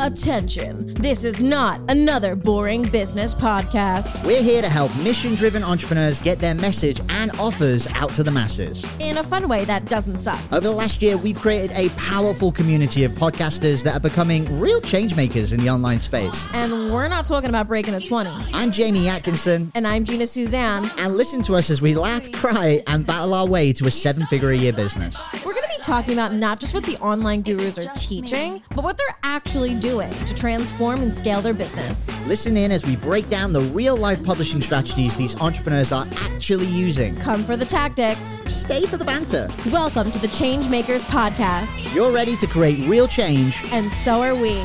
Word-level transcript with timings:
Attention, 0.00 0.94
this 0.94 1.24
is 1.24 1.42
not 1.42 1.80
another 1.88 2.36
boring 2.36 2.82
business 2.88 3.34
podcast. 3.34 4.24
We're 4.24 4.44
here 4.44 4.62
to 4.62 4.68
help 4.68 4.96
mission 4.98 5.34
driven 5.34 5.64
entrepreneurs 5.64 6.20
get 6.20 6.38
their 6.38 6.54
message 6.54 7.00
and 7.08 7.32
offers 7.32 7.88
out 7.88 8.10
to 8.10 8.22
the 8.22 8.30
masses. 8.30 8.86
In 9.00 9.16
a 9.16 9.24
fun 9.24 9.48
way 9.48 9.64
that 9.64 9.86
doesn't 9.86 10.18
suck. 10.18 10.40
Over 10.52 10.68
the 10.68 10.70
last 10.70 11.02
year, 11.02 11.16
we've 11.16 11.36
created 11.40 11.72
a 11.76 11.88
powerful 11.96 12.52
community 12.52 13.02
of 13.02 13.10
podcasters 13.10 13.82
that 13.82 13.96
are 13.96 14.00
becoming 14.00 14.60
real 14.60 14.80
change 14.80 15.16
makers 15.16 15.52
in 15.52 15.58
the 15.58 15.68
online 15.68 16.00
space. 16.00 16.46
And 16.54 16.92
we're 16.92 17.08
not 17.08 17.26
talking 17.26 17.48
about 17.48 17.66
breaking 17.66 17.94
a 17.94 18.00
20. 18.00 18.30
I'm 18.54 18.70
Jamie 18.70 19.08
Atkinson. 19.08 19.66
And 19.74 19.84
I'm 19.84 20.04
Gina 20.04 20.28
Suzanne. 20.28 20.88
And 20.98 21.16
listen 21.16 21.42
to 21.42 21.56
us 21.56 21.70
as 21.70 21.82
we 21.82 21.96
laugh, 21.96 22.30
cry, 22.30 22.84
and 22.86 23.04
battle 23.04 23.34
our 23.34 23.48
way 23.48 23.72
to 23.72 23.86
a 23.88 23.90
seven 23.90 24.26
figure 24.26 24.50
a 24.50 24.56
year 24.56 24.72
business. 24.72 25.28
We're 25.44 25.54
going 25.54 25.68
to 25.68 25.76
be 25.76 25.82
talking 25.82 26.12
about 26.12 26.32
not 26.34 26.60
just 26.60 26.72
what 26.72 26.84
the 26.84 26.96
online 26.98 27.42
gurus 27.42 27.78
are 27.78 27.92
teaching, 27.94 28.62
but 28.76 28.84
what 28.84 28.96
they're 28.96 29.16
actually 29.24 29.74
doing 29.74 29.87
to 29.88 30.34
transform 30.34 31.02
and 31.02 31.16
scale 31.16 31.40
their 31.40 31.54
business. 31.54 32.10
Listen 32.26 32.58
in 32.58 32.70
as 32.70 32.84
we 32.84 32.94
break 32.96 33.26
down 33.30 33.54
the 33.54 33.62
real 33.72 33.96
life 33.96 34.22
publishing 34.22 34.60
strategies 34.60 35.14
these 35.14 35.34
entrepreneurs 35.40 35.92
are 35.92 36.06
actually 36.18 36.66
using. 36.66 37.16
Come 37.16 37.42
for 37.42 37.56
the 37.56 37.64
tactics, 37.64 38.38
stay 38.44 38.84
for 38.84 38.98
the 38.98 39.04
banter. 39.06 39.48
Welcome 39.72 40.10
to 40.10 40.18
the 40.18 40.26
Changemakers 40.26 41.04
Podcast. 41.06 41.94
You're 41.94 42.12
ready 42.12 42.36
to 42.36 42.46
create 42.46 42.86
real 42.86 43.08
change, 43.08 43.64
and 43.72 43.90
so 43.90 44.20
are 44.20 44.34
we. 44.34 44.62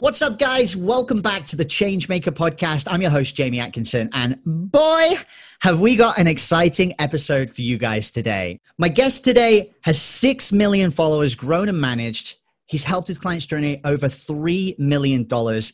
What's 0.00 0.22
up, 0.22 0.38
guys? 0.38 0.76
Welcome 0.76 1.20
back 1.20 1.44
to 1.46 1.56
the 1.56 1.64
Changemaker 1.64 2.32
podcast. 2.32 2.88
I'm 2.90 3.02
your 3.02 3.10
host, 3.10 3.36
Jamie 3.36 3.60
Atkinson, 3.60 4.08
and 4.12 4.38
boy, 4.44 5.14
have 5.60 5.78
we 5.78 5.94
got 5.94 6.18
an 6.18 6.26
exciting 6.26 6.94
episode 6.98 7.50
for 7.50 7.60
you 7.60 7.76
guys 7.76 8.10
today. 8.10 8.60
My 8.78 8.88
guest 8.88 9.22
today 9.24 9.72
has 9.82 10.00
6 10.02 10.52
million 10.52 10.90
followers, 10.90 11.36
grown 11.36 11.68
and 11.68 11.80
managed. 11.80 12.39
He's 12.70 12.84
helped 12.84 13.08
his 13.08 13.18
clients 13.18 13.46
generate 13.46 13.80
over 13.84 14.06
$3 14.06 14.78
million 14.78 15.26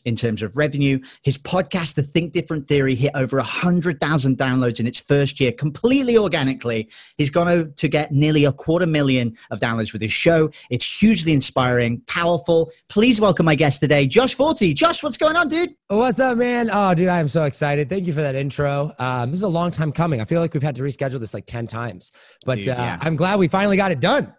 in 0.05 0.15
terms 0.15 0.41
of 0.41 0.57
revenue. 0.57 0.99
His 1.21 1.37
podcast, 1.37 1.93
The 1.93 2.01
Think 2.01 2.33
Different 2.33 2.67
Theory, 2.67 2.95
hit 2.95 3.11
over 3.13 3.37
100,000 3.37 4.35
downloads 4.35 4.79
in 4.79 4.87
its 4.87 4.99
first 4.99 5.39
year 5.39 5.51
completely 5.51 6.17
organically. 6.17 6.89
He's 7.19 7.29
gone 7.29 7.71
to 7.75 7.87
get 7.87 8.11
nearly 8.11 8.45
a 8.45 8.51
quarter 8.51 8.87
million 8.87 9.37
of 9.51 9.59
downloads 9.59 9.93
with 9.93 10.01
his 10.01 10.11
show. 10.11 10.49
It's 10.71 10.99
hugely 10.99 11.33
inspiring, 11.33 12.01
powerful. 12.07 12.71
Please 12.89 13.21
welcome 13.21 13.45
my 13.45 13.53
guest 13.53 13.79
today, 13.79 14.07
Josh 14.07 14.33
Forti. 14.33 14.73
Josh, 14.73 15.03
what's 15.03 15.17
going 15.17 15.35
on, 15.35 15.49
dude? 15.49 15.75
What's 15.89 16.19
up, 16.19 16.39
man? 16.39 16.69
Oh, 16.73 16.95
dude, 16.95 17.09
I 17.09 17.19
am 17.19 17.27
so 17.27 17.43
excited. 17.43 17.89
Thank 17.89 18.07
you 18.07 18.13
for 18.13 18.21
that 18.21 18.33
intro. 18.33 18.91
Um, 18.97 19.29
this 19.29 19.37
is 19.37 19.43
a 19.43 19.47
long 19.47 19.69
time 19.69 19.91
coming. 19.91 20.19
I 20.19 20.25
feel 20.25 20.41
like 20.41 20.55
we've 20.55 20.63
had 20.63 20.75
to 20.77 20.81
reschedule 20.81 21.19
this 21.19 21.35
like 21.35 21.45
10 21.45 21.67
times, 21.67 22.11
but 22.43 22.55
dude, 22.55 22.69
uh. 22.69 22.97
I'm 23.01 23.15
glad 23.15 23.37
we 23.37 23.47
finally 23.47 23.77
got 23.77 23.91
it 23.91 23.99
done. 23.99 24.33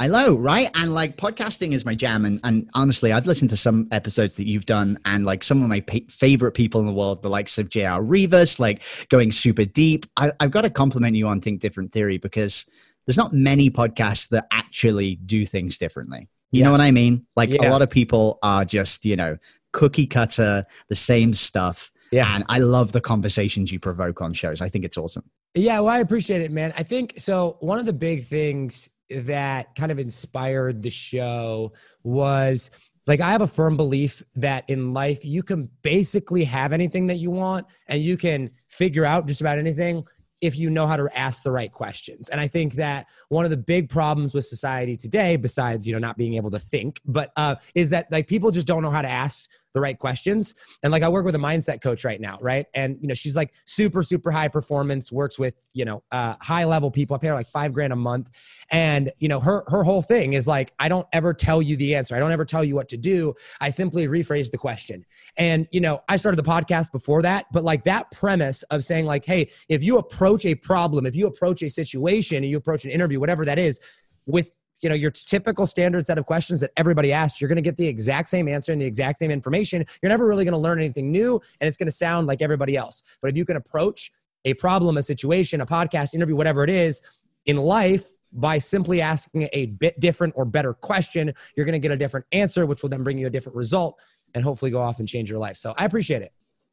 I 0.00 0.06
know, 0.06 0.34
right? 0.34 0.70
And 0.74 0.94
like 0.94 1.18
podcasting 1.18 1.74
is 1.74 1.84
my 1.84 1.94
jam. 1.94 2.24
And, 2.24 2.40
and 2.42 2.70
honestly, 2.72 3.12
I've 3.12 3.26
listened 3.26 3.50
to 3.50 3.56
some 3.58 3.86
episodes 3.92 4.36
that 4.36 4.46
you've 4.46 4.64
done, 4.64 4.98
and 5.04 5.26
like 5.26 5.44
some 5.44 5.62
of 5.62 5.68
my 5.68 5.80
pa- 5.80 5.98
favorite 6.08 6.52
people 6.52 6.80
in 6.80 6.86
the 6.86 6.92
world, 6.92 7.22
the 7.22 7.28
likes 7.28 7.58
of 7.58 7.68
J.R. 7.68 8.02
Rivas, 8.02 8.58
like 8.58 8.82
going 9.10 9.30
super 9.30 9.66
deep. 9.66 10.06
I, 10.16 10.32
I've 10.40 10.52
got 10.52 10.62
to 10.62 10.70
compliment 10.70 11.16
you 11.16 11.28
on 11.28 11.42
Think 11.42 11.60
Different 11.60 11.92
Theory 11.92 12.16
because 12.16 12.64
there's 13.04 13.18
not 13.18 13.34
many 13.34 13.68
podcasts 13.68 14.30
that 14.30 14.46
actually 14.50 15.16
do 15.16 15.44
things 15.44 15.76
differently. 15.76 16.30
You 16.50 16.60
yeah. 16.60 16.64
know 16.64 16.72
what 16.72 16.80
I 16.80 16.92
mean? 16.92 17.26
Like 17.36 17.50
yeah. 17.50 17.68
a 17.68 17.70
lot 17.70 17.82
of 17.82 17.90
people 17.90 18.38
are 18.42 18.64
just, 18.64 19.04
you 19.04 19.16
know, 19.16 19.36
cookie 19.72 20.06
cutter, 20.06 20.64
the 20.88 20.94
same 20.94 21.34
stuff. 21.34 21.92
Yeah. 22.10 22.34
And 22.34 22.44
I 22.48 22.58
love 22.58 22.92
the 22.92 23.02
conversations 23.02 23.70
you 23.70 23.78
provoke 23.78 24.22
on 24.22 24.32
shows. 24.32 24.62
I 24.62 24.70
think 24.70 24.86
it's 24.86 24.96
awesome. 24.96 25.28
Yeah, 25.54 25.80
well, 25.80 25.88
I 25.88 25.98
appreciate 25.98 26.40
it, 26.40 26.50
man. 26.50 26.72
I 26.78 26.84
think 26.84 27.14
so. 27.18 27.58
One 27.60 27.78
of 27.78 27.84
the 27.84 27.92
big 27.92 28.22
things 28.22 28.88
that 29.10 29.74
kind 29.74 29.92
of 29.92 29.98
inspired 29.98 30.82
the 30.82 30.90
show 30.90 31.72
was 32.02 32.70
like 33.06 33.20
I 33.20 33.30
have 33.30 33.42
a 33.42 33.46
firm 33.46 33.76
belief 33.76 34.22
that 34.36 34.64
in 34.68 34.92
life 34.92 35.24
you 35.24 35.42
can 35.42 35.68
basically 35.82 36.44
have 36.44 36.72
anything 36.72 37.06
that 37.08 37.16
you 37.16 37.30
want 37.30 37.66
and 37.88 38.02
you 38.02 38.16
can 38.16 38.50
figure 38.68 39.04
out 39.04 39.26
just 39.26 39.40
about 39.40 39.58
anything 39.58 40.04
if 40.40 40.58
you 40.58 40.70
know 40.70 40.86
how 40.86 40.96
to 40.96 41.08
ask 41.14 41.42
the 41.42 41.50
right 41.50 41.70
questions. 41.70 42.28
And 42.28 42.40
I 42.40 42.48
think 42.48 42.74
that 42.74 43.08
one 43.28 43.44
of 43.44 43.50
the 43.50 43.56
big 43.56 43.90
problems 43.90 44.34
with 44.34 44.44
society 44.44 44.96
today, 44.96 45.36
besides 45.36 45.86
you 45.86 45.92
know 45.92 45.98
not 45.98 46.16
being 46.16 46.34
able 46.34 46.50
to 46.50 46.58
think, 46.58 47.00
but 47.04 47.30
uh, 47.36 47.56
is 47.74 47.90
that 47.90 48.10
like 48.10 48.26
people 48.26 48.50
just 48.50 48.66
don't 48.66 48.82
know 48.82 48.90
how 48.90 49.02
to 49.02 49.08
ask 49.08 49.48
the 49.72 49.80
right 49.80 49.98
questions. 49.98 50.54
And 50.82 50.92
like 50.92 51.02
I 51.02 51.08
work 51.08 51.24
with 51.24 51.34
a 51.34 51.38
mindset 51.38 51.80
coach 51.80 52.04
right 52.04 52.20
now, 52.20 52.38
right? 52.40 52.66
And 52.74 52.98
you 53.00 53.08
know, 53.08 53.14
she's 53.14 53.36
like 53.36 53.54
super, 53.64 54.02
super 54.02 54.30
high 54.30 54.48
performance, 54.48 55.12
works 55.12 55.38
with, 55.38 55.54
you 55.74 55.84
know, 55.84 56.02
uh, 56.10 56.34
high 56.40 56.64
level 56.64 56.90
people. 56.90 57.16
I 57.16 57.18
pay 57.18 57.28
her 57.28 57.34
like 57.34 57.48
five 57.48 57.72
grand 57.72 57.92
a 57.92 57.96
month. 57.96 58.30
And 58.70 59.12
you 59.18 59.28
know, 59.28 59.40
her 59.40 59.64
her 59.68 59.82
whole 59.82 60.02
thing 60.02 60.32
is 60.32 60.46
like, 60.48 60.72
I 60.78 60.88
don't 60.88 61.06
ever 61.12 61.32
tell 61.34 61.62
you 61.62 61.76
the 61.76 61.94
answer. 61.94 62.16
I 62.16 62.18
don't 62.18 62.32
ever 62.32 62.44
tell 62.44 62.64
you 62.64 62.74
what 62.74 62.88
to 62.88 62.96
do. 62.96 63.34
I 63.60 63.70
simply 63.70 64.06
rephrase 64.06 64.50
the 64.50 64.58
question. 64.58 65.04
And 65.36 65.68
you 65.70 65.80
know, 65.80 66.02
I 66.08 66.16
started 66.16 66.36
the 66.36 66.48
podcast 66.48 66.92
before 66.92 67.22
that, 67.22 67.46
but 67.52 67.64
like 67.64 67.84
that 67.84 68.10
premise 68.10 68.62
of 68.64 68.84
saying, 68.84 69.06
like, 69.06 69.24
hey, 69.24 69.50
if 69.68 69.82
you 69.82 69.98
approach 69.98 70.44
a 70.44 70.54
problem, 70.54 71.06
if 71.06 71.16
you 71.16 71.26
approach 71.26 71.62
a 71.62 71.68
situation, 71.68 72.42
you 72.44 72.56
approach 72.56 72.84
an 72.84 72.90
interview, 72.90 73.20
whatever 73.20 73.44
that 73.44 73.58
is, 73.58 73.80
with 74.26 74.50
you 74.82 74.88
know 74.88 74.94
your 74.94 75.10
typical 75.10 75.66
standard 75.66 76.06
set 76.06 76.18
of 76.18 76.26
questions 76.26 76.60
that 76.60 76.70
everybody 76.76 77.12
asks 77.12 77.40
you're 77.40 77.48
going 77.48 77.56
to 77.56 77.62
get 77.62 77.76
the 77.76 77.86
exact 77.86 78.28
same 78.28 78.48
answer 78.48 78.72
and 78.72 78.80
the 78.80 78.86
exact 78.86 79.18
same 79.18 79.30
information. 79.30 79.84
You're 80.02 80.10
never 80.10 80.26
really 80.26 80.44
going 80.44 80.52
to 80.52 80.58
learn 80.58 80.78
anything 80.78 81.10
new 81.12 81.40
and 81.60 81.68
it's 81.68 81.76
going 81.76 81.86
to 81.86 81.92
sound 81.92 82.26
like 82.26 82.42
everybody 82.42 82.76
else. 82.76 83.18
But 83.20 83.30
if 83.30 83.36
you 83.36 83.44
can 83.44 83.56
approach 83.56 84.12
a 84.44 84.54
problem 84.54 84.96
a 84.96 85.02
situation 85.02 85.60
a 85.60 85.66
podcast 85.66 86.14
interview 86.14 86.34
whatever 86.34 86.64
it 86.64 86.70
is 86.70 87.02
in 87.46 87.56
life 87.56 88.08
by 88.32 88.58
simply 88.58 89.00
asking 89.00 89.48
a 89.52 89.66
bit 89.66 89.98
different 90.00 90.32
or 90.36 90.44
better 90.44 90.72
question 90.72 91.32
you're 91.56 91.66
going 91.66 91.74
to 91.74 91.78
get 91.78 91.90
a 91.90 91.96
different 91.96 92.24
answer 92.32 92.64
which 92.64 92.82
will 92.82 92.88
then 92.88 93.02
bring 93.02 93.18
you 93.18 93.26
a 93.26 93.30
different 93.30 93.56
result 93.56 94.00
and 94.34 94.42
hopefully 94.44 94.70
go 94.70 94.80
off 94.80 94.98
and 94.98 95.08
change 95.08 95.28
your 95.28 95.38
life. 95.38 95.56
So 95.56 95.74
i 95.76 95.84
appreciate 95.84 96.22
it 96.22 96.32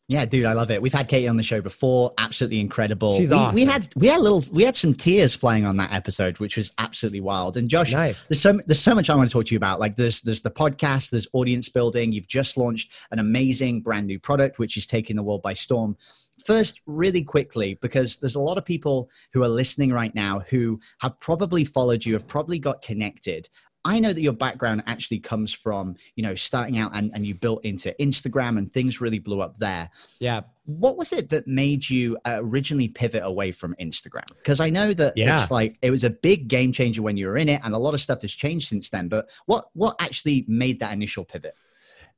yeah, 0.10 0.26
dude, 0.26 0.46
I 0.46 0.54
love 0.54 0.72
it. 0.72 0.82
We've 0.82 0.94
had 0.94 1.10
Katie 1.10 1.28
on 1.28 1.36
the 1.36 1.44
show 1.44 1.60
before. 1.60 2.14
Absolutely 2.18 2.62
incredible. 2.62 3.18
She's 3.18 3.32
we, 3.32 3.38
awesome. 3.38 3.56
We 3.56 3.66
had 3.66 3.90
we 3.96 4.08
had 4.08 4.22
little 4.22 4.42
we 4.54 4.64
had 4.64 4.78
some 4.78 4.94
tears 4.94 5.36
flying 5.36 5.66
on 5.66 5.76
that 5.78 5.92
episode, 5.92 6.40
which 6.40 6.56
was 6.56 6.72
absolutely 6.78 7.20
wild. 7.20 7.58
And 7.58 7.70
Josh, 7.70 7.92
nice. 7.92 8.26
there's 8.28 8.40
so 8.40 8.58
there's 8.66 8.80
so 8.80 8.96
much 8.96 9.10
I 9.10 9.16
want 9.16 9.30
to 9.30 9.34
talk 9.34 9.46
to 9.46 9.54
you 9.54 9.58
about. 9.58 9.82
Like 9.82 9.98
there's 9.98 10.22
there's 10.22 10.42
the 10.42 10.52
podcast, 10.52 11.10
there's 11.10 11.28
audience 11.34 11.68
building. 11.68 12.14
You've 12.14 12.28
just 12.28 12.56
launched 12.56 12.94
an 13.12 13.20
amazing 13.20 13.82
brand 13.82 14.08
new 14.08 14.18
product, 14.18 14.60
which 14.60 14.78
is 14.78 14.86
taking 14.86 15.18
the 15.18 15.24
world 15.24 15.42
by 15.42 15.52
storm. 15.52 15.98
First, 16.46 16.82
really 16.86 17.24
quickly, 17.24 17.78
because 17.82 18.18
there's 18.18 18.36
a 18.36 18.40
lot 18.40 18.58
of 18.58 18.64
people 18.64 19.10
who 19.34 19.44
are 19.44 19.50
listening 19.50 19.92
right 19.92 20.14
now 20.16 20.40
who 20.48 20.80
have 21.00 21.20
probably 21.20 21.66
followed 21.66 22.06
you, 22.06 22.14
have 22.14 22.28
probably 22.28 22.60
got 22.60 22.82
connected, 22.82 23.50
I 23.88 24.00
know 24.00 24.12
that 24.12 24.22
your 24.22 24.34
background 24.34 24.84
actually 24.86 25.20
comes 25.20 25.54
from, 25.54 25.96
you 26.18 26.22
know, 26.22 26.36
starting 26.36 26.78
out 26.78 26.92
and, 26.94 27.10
and 27.14 27.26
you 27.26 27.34
built 27.34 27.64
into 27.64 27.96
Instagram 28.02 28.58
and 28.58 28.70
things 28.70 29.00
really 29.00 29.18
blew 29.18 29.40
up 29.40 29.60
there. 29.60 29.90
Yeah. 30.20 30.42
What 30.66 30.98
was 30.98 31.14
it 31.14 31.30
that 31.30 31.48
made 31.48 31.90
you 31.90 32.18
uh, 32.26 32.40
originally 32.42 32.90
pivot 32.90 33.24
away 33.24 33.54
from 33.54 33.76
Instagram? 33.80 34.28
Because 34.28 34.60
I 34.60 34.70
know 34.70 34.92
that 34.92 35.14
yeah. 35.16 35.36
it's 35.36 35.50
like 35.50 35.78
it 35.82 35.90
was 35.90 36.04
a 36.04 36.10
big 36.10 36.50
game 36.50 36.74
changer 36.74 37.02
when 37.02 37.16
you 37.16 37.28
were 37.28 37.38
in 37.38 37.48
it, 37.48 37.62
and 37.64 37.74
a 37.74 37.78
lot 37.78 37.94
of 37.94 38.02
stuff 38.02 38.24
has 38.24 38.34
changed 38.34 38.68
since 38.68 38.90
then. 38.90 39.08
But 39.08 39.30
what 39.46 39.70
what 39.72 39.96
actually 40.02 40.44
made 40.50 40.82
that 40.82 40.92
initial 40.92 41.24
pivot? 41.24 41.54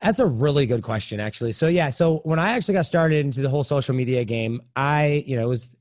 That's 0.01 0.17
a 0.17 0.25
really 0.25 0.65
good 0.65 0.81
question, 0.81 1.19
actually. 1.19 1.51
So 1.51 1.67
yeah, 1.67 1.91
so 1.91 2.21
when 2.23 2.39
I 2.39 2.53
actually 2.53 2.73
got 2.73 2.87
started 2.87 3.23
into 3.23 3.41
the 3.41 3.49
whole 3.49 3.63
social 3.63 3.93
media 3.93 4.23
game, 4.25 4.61
I 4.75 5.23
you 5.27 5.35
know 5.35 5.43
it 5.43 5.49
was 5.49 5.75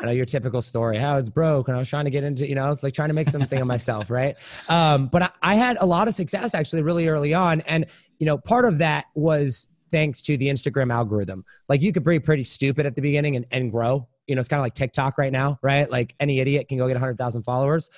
I 0.00 0.06
know 0.06 0.12
your 0.12 0.26
typical 0.26 0.62
story, 0.62 0.96
how 0.96 1.18
it's 1.18 1.28
broke, 1.28 1.68
and 1.68 1.76
I 1.76 1.80
was 1.80 1.88
trying 1.88 2.04
to 2.04 2.10
get 2.10 2.22
into, 2.22 2.48
you 2.48 2.54
know, 2.54 2.70
it's 2.70 2.82
like 2.82 2.92
trying 2.92 3.08
to 3.08 3.14
make 3.14 3.28
something 3.28 3.60
of 3.60 3.66
myself, 3.66 4.10
right? 4.10 4.36
Um, 4.68 5.08
but 5.08 5.22
I, 5.22 5.30
I 5.42 5.54
had 5.56 5.76
a 5.80 5.86
lot 5.86 6.06
of 6.06 6.14
success 6.14 6.54
actually 6.54 6.82
really 6.82 7.08
early 7.08 7.34
on, 7.34 7.62
and 7.62 7.86
you 8.18 8.26
know, 8.26 8.38
part 8.38 8.64
of 8.64 8.78
that 8.78 9.06
was 9.14 9.68
thanks 9.90 10.20
to 10.22 10.36
the 10.36 10.48
Instagram 10.48 10.92
algorithm. 10.92 11.44
Like 11.68 11.82
you 11.82 11.92
could 11.92 12.04
be 12.04 12.20
pretty 12.20 12.44
stupid 12.44 12.86
at 12.86 12.94
the 12.94 13.02
beginning 13.02 13.36
and, 13.36 13.46
and 13.50 13.72
grow. 13.72 14.06
You 14.26 14.34
know, 14.34 14.40
it's 14.40 14.48
kind 14.48 14.60
of 14.60 14.64
like 14.64 14.74
TikTok 14.74 15.18
right 15.18 15.32
now, 15.32 15.58
right? 15.62 15.90
Like 15.90 16.14
any 16.20 16.40
idiot 16.40 16.68
can 16.68 16.78
go 16.78 16.86
get 16.86 16.94
100,000 16.94 17.42
followers. 17.42 17.88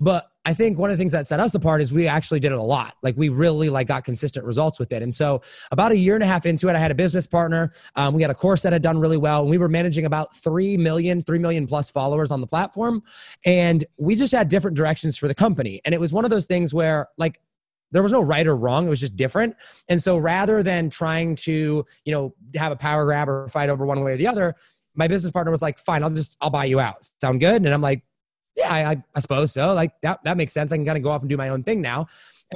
But 0.00 0.30
I 0.46 0.52
think 0.52 0.78
one 0.78 0.90
of 0.90 0.96
the 0.96 1.00
things 1.00 1.12
that 1.12 1.26
set 1.26 1.40
us 1.40 1.54
apart 1.54 1.80
is 1.80 1.92
we 1.92 2.06
actually 2.06 2.40
did 2.40 2.52
it 2.52 2.58
a 2.58 2.62
lot. 2.62 2.96
Like 3.02 3.16
we 3.16 3.30
really 3.30 3.70
like 3.70 3.86
got 3.86 4.04
consistent 4.04 4.44
results 4.44 4.78
with 4.78 4.92
it. 4.92 5.02
And 5.02 5.12
so 5.12 5.40
about 5.70 5.92
a 5.92 5.96
year 5.96 6.14
and 6.14 6.22
a 6.22 6.26
half 6.26 6.44
into 6.44 6.68
it, 6.68 6.76
I 6.76 6.78
had 6.78 6.90
a 6.90 6.94
business 6.94 7.26
partner. 7.26 7.72
Um, 7.96 8.12
we 8.12 8.20
had 8.20 8.30
a 8.30 8.34
course 8.34 8.62
that 8.62 8.72
had 8.72 8.82
done 8.82 8.98
really 8.98 9.16
well. 9.16 9.40
And 9.40 9.50
we 9.50 9.56
were 9.56 9.68
managing 9.68 10.04
about 10.04 10.36
3 10.36 10.76
million, 10.76 11.22
3 11.22 11.38
million 11.38 11.66
plus 11.66 11.90
followers 11.90 12.30
on 12.30 12.42
the 12.42 12.46
platform. 12.46 13.02
And 13.46 13.84
we 13.96 14.16
just 14.16 14.32
had 14.32 14.48
different 14.48 14.76
directions 14.76 15.16
for 15.16 15.28
the 15.28 15.34
company. 15.34 15.80
And 15.84 15.94
it 15.94 16.00
was 16.00 16.12
one 16.12 16.24
of 16.24 16.30
those 16.30 16.44
things 16.44 16.74
where 16.74 17.08
like 17.16 17.40
there 17.90 18.02
was 18.02 18.12
no 18.12 18.20
right 18.20 18.46
or 18.46 18.56
wrong. 18.56 18.86
It 18.86 18.90
was 18.90 19.00
just 19.00 19.16
different. 19.16 19.56
And 19.88 20.02
so 20.02 20.18
rather 20.18 20.62
than 20.62 20.90
trying 20.90 21.36
to, 21.36 21.84
you 22.04 22.12
know, 22.12 22.34
have 22.56 22.72
a 22.72 22.76
power 22.76 23.04
grab 23.06 23.28
or 23.28 23.48
fight 23.48 23.70
over 23.70 23.86
one 23.86 24.00
way 24.02 24.12
or 24.12 24.16
the 24.16 24.26
other, 24.26 24.56
my 24.94 25.08
business 25.08 25.32
partner 25.32 25.50
was 25.50 25.62
like, 25.62 25.78
fine, 25.78 26.02
I'll 26.02 26.10
just, 26.10 26.36
I'll 26.40 26.50
buy 26.50 26.66
you 26.66 26.80
out. 26.80 26.96
Sound 27.20 27.40
good? 27.40 27.64
And 27.64 27.68
I'm 27.68 27.80
like, 27.80 28.02
yeah, 28.56 28.72
I, 28.72 29.02
I 29.14 29.20
suppose 29.20 29.52
so. 29.52 29.74
Like 29.74 29.92
that, 30.02 30.20
that 30.24 30.36
makes 30.36 30.52
sense. 30.52 30.72
I 30.72 30.76
can 30.76 30.84
kind 30.84 30.96
of 30.96 31.02
go 31.02 31.10
off 31.10 31.22
and 31.22 31.28
do 31.28 31.36
my 31.36 31.48
own 31.48 31.62
thing 31.62 31.80
now. 31.80 32.06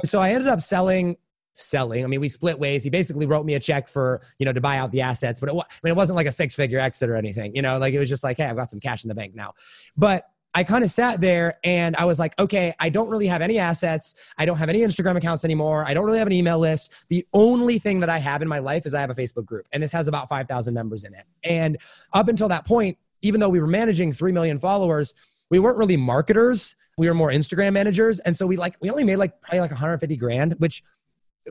And 0.01 0.09
so 0.09 0.21
I 0.21 0.31
ended 0.31 0.47
up 0.47 0.61
selling 0.61 1.17
selling. 1.53 2.03
I 2.03 2.07
mean, 2.07 2.21
we 2.21 2.29
split 2.29 2.59
ways. 2.59 2.83
He 2.83 2.89
basically 2.89 3.25
wrote 3.25 3.45
me 3.45 3.55
a 3.55 3.59
check 3.59 3.87
for, 3.87 4.21
you 4.37 4.45
know, 4.45 4.53
to 4.53 4.61
buy 4.61 4.77
out 4.77 4.91
the 4.91 5.01
assets, 5.01 5.39
but 5.39 5.49
it, 5.49 5.51
I 5.51 5.79
mean, 5.83 5.91
it 5.91 5.95
wasn't 5.95 6.15
like 6.15 6.27
a 6.27 6.31
six 6.31 6.55
figure 6.55 6.79
exit 6.79 7.09
or 7.09 7.15
anything, 7.15 7.55
you 7.55 7.61
know, 7.61 7.77
like 7.77 7.93
it 7.93 7.99
was 7.99 8.07
just 8.07 8.23
like, 8.23 8.37
hey, 8.37 8.45
I've 8.45 8.55
got 8.55 8.69
some 8.69 8.79
cash 8.79 9.03
in 9.03 9.09
the 9.09 9.15
bank 9.15 9.35
now. 9.35 9.53
But 9.97 10.23
I 10.53 10.63
kind 10.63 10.83
of 10.83 10.89
sat 10.89 11.21
there 11.21 11.59
and 11.63 11.95
I 11.95 12.05
was 12.05 12.17
like, 12.17 12.37
okay, 12.39 12.73
I 12.79 12.89
don't 12.89 13.09
really 13.09 13.27
have 13.27 13.41
any 13.41 13.59
assets. 13.59 14.15
I 14.37 14.45
don't 14.45 14.57
have 14.57 14.69
any 14.69 14.79
Instagram 14.79 15.15
accounts 15.15 15.45
anymore. 15.45 15.85
I 15.85 15.93
don't 15.93 16.05
really 16.05 16.17
have 16.17 16.27
an 16.27 16.33
email 16.33 16.57
list. 16.57 17.05
The 17.09 17.25
only 17.33 17.77
thing 17.77 17.99
that 17.99 18.09
I 18.09 18.17
have 18.17 18.41
in 18.41 18.47
my 18.47 18.59
life 18.59 18.85
is 18.85 18.95
I 18.95 19.01
have 19.01 19.11
a 19.11 19.15
Facebook 19.15 19.45
group, 19.45 19.67
and 19.71 19.83
this 19.83 19.91
has 19.91 20.07
about 20.07 20.27
5,000 20.27 20.73
members 20.73 21.03
in 21.03 21.13
it. 21.13 21.25
And 21.43 21.77
up 22.13 22.29
until 22.29 22.47
that 22.47 22.65
point, 22.65 22.97
even 23.21 23.39
though 23.39 23.49
we 23.49 23.59
were 23.59 23.67
managing 23.67 24.11
3 24.11 24.31
million 24.31 24.57
followers, 24.57 25.13
we 25.49 25.59
weren't 25.59 25.77
really 25.77 25.97
marketers. 25.97 26.75
We 26.97 27.07
were 27.07 27.13
more 27.13 27.29
Instagram 27.29 27.73
managers. 27.73 28.19
And 28.19 28.35
so 28.35 28.45
we 28.45 28.57
like, 28.57 28.75
we 28.81 28.89
only 28.89 29.03
made 29.03 29.17
like 29.17 29.41
probably 29.41 29.61
like 29.61 29.71
150 29.71 30.15
grand, 30.17 30.53
which 30.53 30.83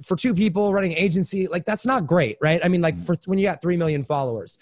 for 0.03 0.17
two 0.17 0.35
people 0.35 0.73
running 0.73 0.93
agency, 0.93 1.49
like 1.49 1.65
that's 1.65 1.85
not 1.85 2.07
great, 2.07 2.37
right? 2.41 2.61
I 2.63 2.69
mean, 2.69 2.81
like 2.81 2.97
mm-hmm. 2.97 3.05
for 3.05 3.17
when 3.27 3.39
you 3.39 3.47
got 3.47 3.61
3 3.61 3.77
million 3.77 4.05
followers. 4.05 4.59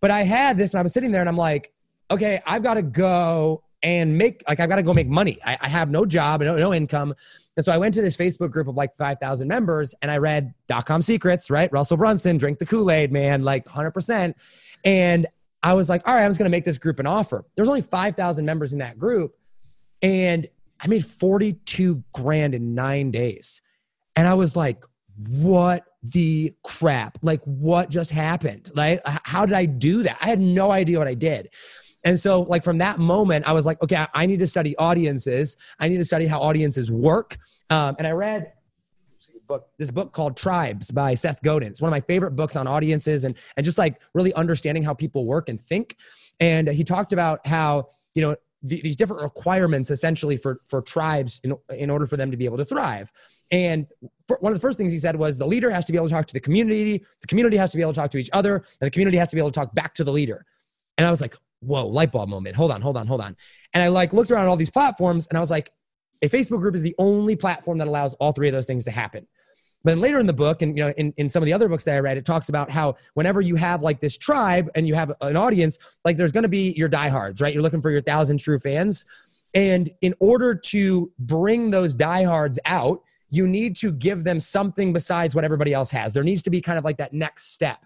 But 0.00 0.10
I 0.10 0.22
had 0.22 0.58
this 0.58 0.72
and 0.72 0.80
I 0.80 0.82
was 0.82 0.92
sitting 0.92 1.12
there 1.12 1.20
and 1.20 1.28
I'm 1.28 1.36
like, 1.36 1.72
okay, 2.10 2.40
I've 2.44 2.62
got 2.62 2.74
to 2.74 2.82
go 2.82 3.62
and 3.84 4.16
make 4.16 4.42
like 4.48 4.60
I've 4.60 4.68
got 4.68 4.76
to 4.76 4.82
go 4.82 4.94
make 4.94 5.08
money. 5.08 5.38
I, 5.44 5.58
I 5.60 5.68
have 5.68 5.90
no 5.90 6.04
job, 6.04 6.40
no, 6.40 6.56
no 6.56 6.72
income. 6.72 7.14
And 7.56 7.64
so 7.64 7.72
I 7.72 7.78
went 7.78 7.94
to 7.94 8.02
this 8.02 8.16
Facebook 8.16 8.50
group 8.50 8.68
of 8.68 8.76
like 8.76 8.94
5,000 8.94 9.46
members 9.46 9.94
and 10.02 10.10
I 10.10 10.18
read 10.18 10.54
dot 10.68 10.86
com 10.86 11.02
secrets, 11.02 11.50
right? 11.50 11.70
Russell 11.72 11.96
Brunson, 11.96 12.38
drink 12.38 12.58
the 12.58 12.66
Kool 12.66 12.90
Aid, 12.90 13.12
man, 13.12 13.42
like 13.44 13.64
100%. 13.66 14.34
And 14.84 15.26
I 15.62 15.74
was 15.74 15.88
like, 15.88 16.06
all 16.06 16.14
right, 16.14 16.24
I'm 16.24 16.30
just 16.30 16.38
going 16.38 16.50
to 16.50 16.54
make 16.54 16.64
this 16.64 16.78
group 16.78 16.98
an 16.98 17.06
offer. 17.06 17.44
There's 17.56 17.68
only 17.68 17.82
5,000 17.82 18.44
members 18.44 18.72
in 18.72 18.80
that 18.80 18.98
group. 18.98 19.36
And 20.02 20.48
I 20.80 20.88
made 20.88 21.04
42 21.04 22.02
grand 22.12 22.54
in 22.54 22.74
nine 22.74 23.10
days. 23.12 23.62
And 24.16 24.26
I 24.26 24.34
was 24.34 24.56
like, 24.56 24.84
what 25.28 25.84
the 26.02 26.52
crap? 26.64 27.18
Like, 27.22 27.40
what 27.44 27.90
just 27.90 28.10
happened? 28.10 28.70
Like, 28.74 29.00
how 29.04 29.46
did 29.46 29.54
I 29.54 29.66
do 29.66 30.02
that? 30.02 30.18
I 30.20 30.26
had 30.26 30.40
no 30.40 30.72
idea 30.72 30.98
what 30.98 31.06
I 31.06 31.14
did. 31.14 31.50
And 32.04 32.18
so, 32.18 32.42
like, 32.42 32.64
from 32.64 32.78
that 32.78 32.98
moment, 32.98 33.46
I 33.46 33.52
was 33.52 33.64
like, 33.64 33.80
okay, 33.80 34.06
I 34.12 34.26
need 34.26 34.40
to 34.40 34.46
study 34.48 34.76
audiences. 34.76 35.56
I 35.78 35.88
need 35.88 35.98
to 35.98 36.04
study 36.04 36.26
how 36.26 36.40
audiences 36.40 36.90
work. 36.90 37.36
Um, 37.70 37.94
and 37.98 38.06
I 38.06 38.10
read 38.10 38.52
book, 39.52 39.68
this 39.78 39.90
book 39.90 40.12
called 40.12 40.36
Tribes 40.36 40.90
by 40.90 41.14
Seth 41.14 41.42
Godin. 41.42 41.68
It's 41.68 41.82
one 41.82 41.88
of 41.88 41.92
my 41.92 42.00
favorite 42.00 42.32
books 42.32 42.56
on 42.56 42.66
audiences 42.66 43.24
and, 43.24 43.36
and 43.56 43.64
just 43.64 43.76
like 43.76 44.00
really 44.14 44.32
understanding 44.32 44.82
how 44.82 44.94
people 44.94 45.26
work 45.26 45.48
and 45.50 45.60
think. 45.60 45.96
And 46.40 46.68
he 46.68 46.84
talked 46.84 47.12
about 47.12 47.46
how, 47.46 47.88
you 48.14 48.22
know, 48.22 48.36
these 48.62 48.96
different 48.96 49.22
requirements 49.22 49.90
essentially 49.90 50.36
for, 50.36 50.60
for 50.64 50.80
tribes 50.80 51.40
in, 51.42 51.54
in 51.76 51.90
order 51.90 52.06
for 52.06 52.16
them 52.16 52.30
to 52.30 52.36
be 52.36 52.44
able 52.44 52.56
to 52.56 52.64
thrive. 52.64 53.10
And 53.50 53.86
one 54.38 54.52
of 54.52 54.56
the 54.56 54.60
first 54.60 54.78
things 54.78 54.92
he 54.92 54.98
said 54.98 55.16
was 55.16 55.36
the 55.36 55.46
leader 55.46 55.68
has 55.68 55.84
to 55.86 55.92
be 55.92 55.98
able 55.98 56.08
to 56.08 56.14
talk 56.14 56.26
to 56.26 56.32
the 56.32 56.40
community, 56.40 57.04
the 57.20 57.26
community 57.26 57.56
has 57.56 57.72
to 57.72 57.76
be 57.76 57.82
able 57.82 57.92
to 57.92 58.00
talk 58.00 58.10
to 58.12 58.18
each 58.18 58.30
other, 58.32 58.56
and 58.56 58.64
the 58.80 58.90
community 58.90 59.18
has 59.18 59.30
to 59.30 59.36
be 59.36 59.40
able 59.40 59.50
to 59.50 59.58
talk 59.58 59.74
back 59.74 59.94
to 59.94 60.04
the 60.04 60.12
leader. 60.12 60.46
And 60.96 61.06
I 61.06 61.10
was 61.10 61.20
like, 61.20 61.36
whoa, 61.60 61.86
light 61.86 62.12
bulb 62.12 62.28
moment. 62.28 62.56
Hold 62.56 62.70
on, 62.70 62.80
hold 62.80 62.96
on, 62.96 63.06
hold 63.06 63.20
on. 63.20 63.36
And 63.74 63.82
I 63.82 63.88
like 63.88 64.12
looked 64.12 64.30
around 64.30 64.46
all 64.46 64.56
these 64.56 64.70
platforms 64.70 65.26
and 65.26 65.36
I 65.36 65.40
was 65.40 65.50
like, 65.50 65.72
a 66.22 66.28
Facebook 66.28 66.60
group 66.60 66.76
is 66.76 66.82
the 66.82 66.94
only 66.98 67.34
platform 67.34 67.78
that 67.78 67.88
allows 67.88 68.14
all 68.14 68.32
three 68.32 68.48
of 68.48 68.54
those 68.54 68.66
things 68.66 68.84
to 68.84 68.92
happen. 68.92 69.26
But 69.84 69.92
then 69.92 70.00
later 70.00 70.20
in 70.20 70.26
the 70.26 70.32
book, 70.32 70.62
and 70.62 70.76
you 70.76 70.84
know, 70.84 70.92
in, 70.96 71.12
in 71.16 71.28
some 71.28 71.42
of 71.42 71.46
the 71.46 71.52
other 71.52 71.68
books 71.68 71.84
that 71.84 71.96
I 71.96 71.98
read, 71.98 72.16
it 72.16 72.24
talks 72.24 72.48
about 72.48 72.70
how 72.70 72.96
whenever 73.14 73.40
you 73.40 73.56
have 73.56 73.82
like 73.82 74.00
this 74.00 74.16
tribe 74.16 74.70
and 74.74 74.86
you 74.86 74.94
have 74.94 75.12
an 75.20 75.36
audience, 75.36 75.98
like 76.04 76.16
there's 76.16 76.32
going 76.32 76.44
to 76.44 76.48
be 76.48 76.72
your 76.76 76.88
diehards, 76.88 77.40
right? 77.40 77.52
You're 77.52 77.62
looking 77.62 77.82
for 77.82 77.90
your 77.90 78.00
thousand 78.00 78.38
true 78.38 78.58
fans, 78.58 79.04
and 79.54 79.90
in 80.00 80.14
order 80.20 80.54
to 80.54 81.12
bring 81.18 81.70
those 81.70 81.94
diehards 81.94 82.58
out, 82.64 83.02
you 83.28 83.48
need 83.48 83.76
to 83.76 83.90
give 83.90 84.24
them 84.24 84.38
something 84.38 84.92
besides 84.92 85.34
what 85.34 85.44
everybody 85.44 85.72
else 85.72 85.90
has. 85.90 86.12
There 86.12 86.22
needs 86.22 86.42
to 86.42 86.50
be 86.50 86.60
kind 86.60 86.78
of 86.78 86.84
like 86.84 86.98
that 86.98 87.12
next 87.12 87.52
step. 87.52 87.84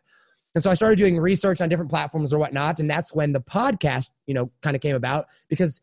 And 0.54 0.62
so 0.62 0.70
I 0.70 0.74
started 0.74 0.96
doing 0.96 1.18
research 1.18 1.60
on 1.60 1.68
different 1.68 1.90
platforms 1.90 2.32
or 2.32 2.38
whatnot, 2.38 2.80
and 2.80 2.90
that's 2.90 3.14
when 3.14 3.32
the 3.32 3.40
podcast, 3.40 4.10
you 4.26 4.34
know, 4.34 4.50
kind 4.62 4.74
of 4.74 4.82
came 4.82 4.96
about 4.96 5.26
because 5.48 5.82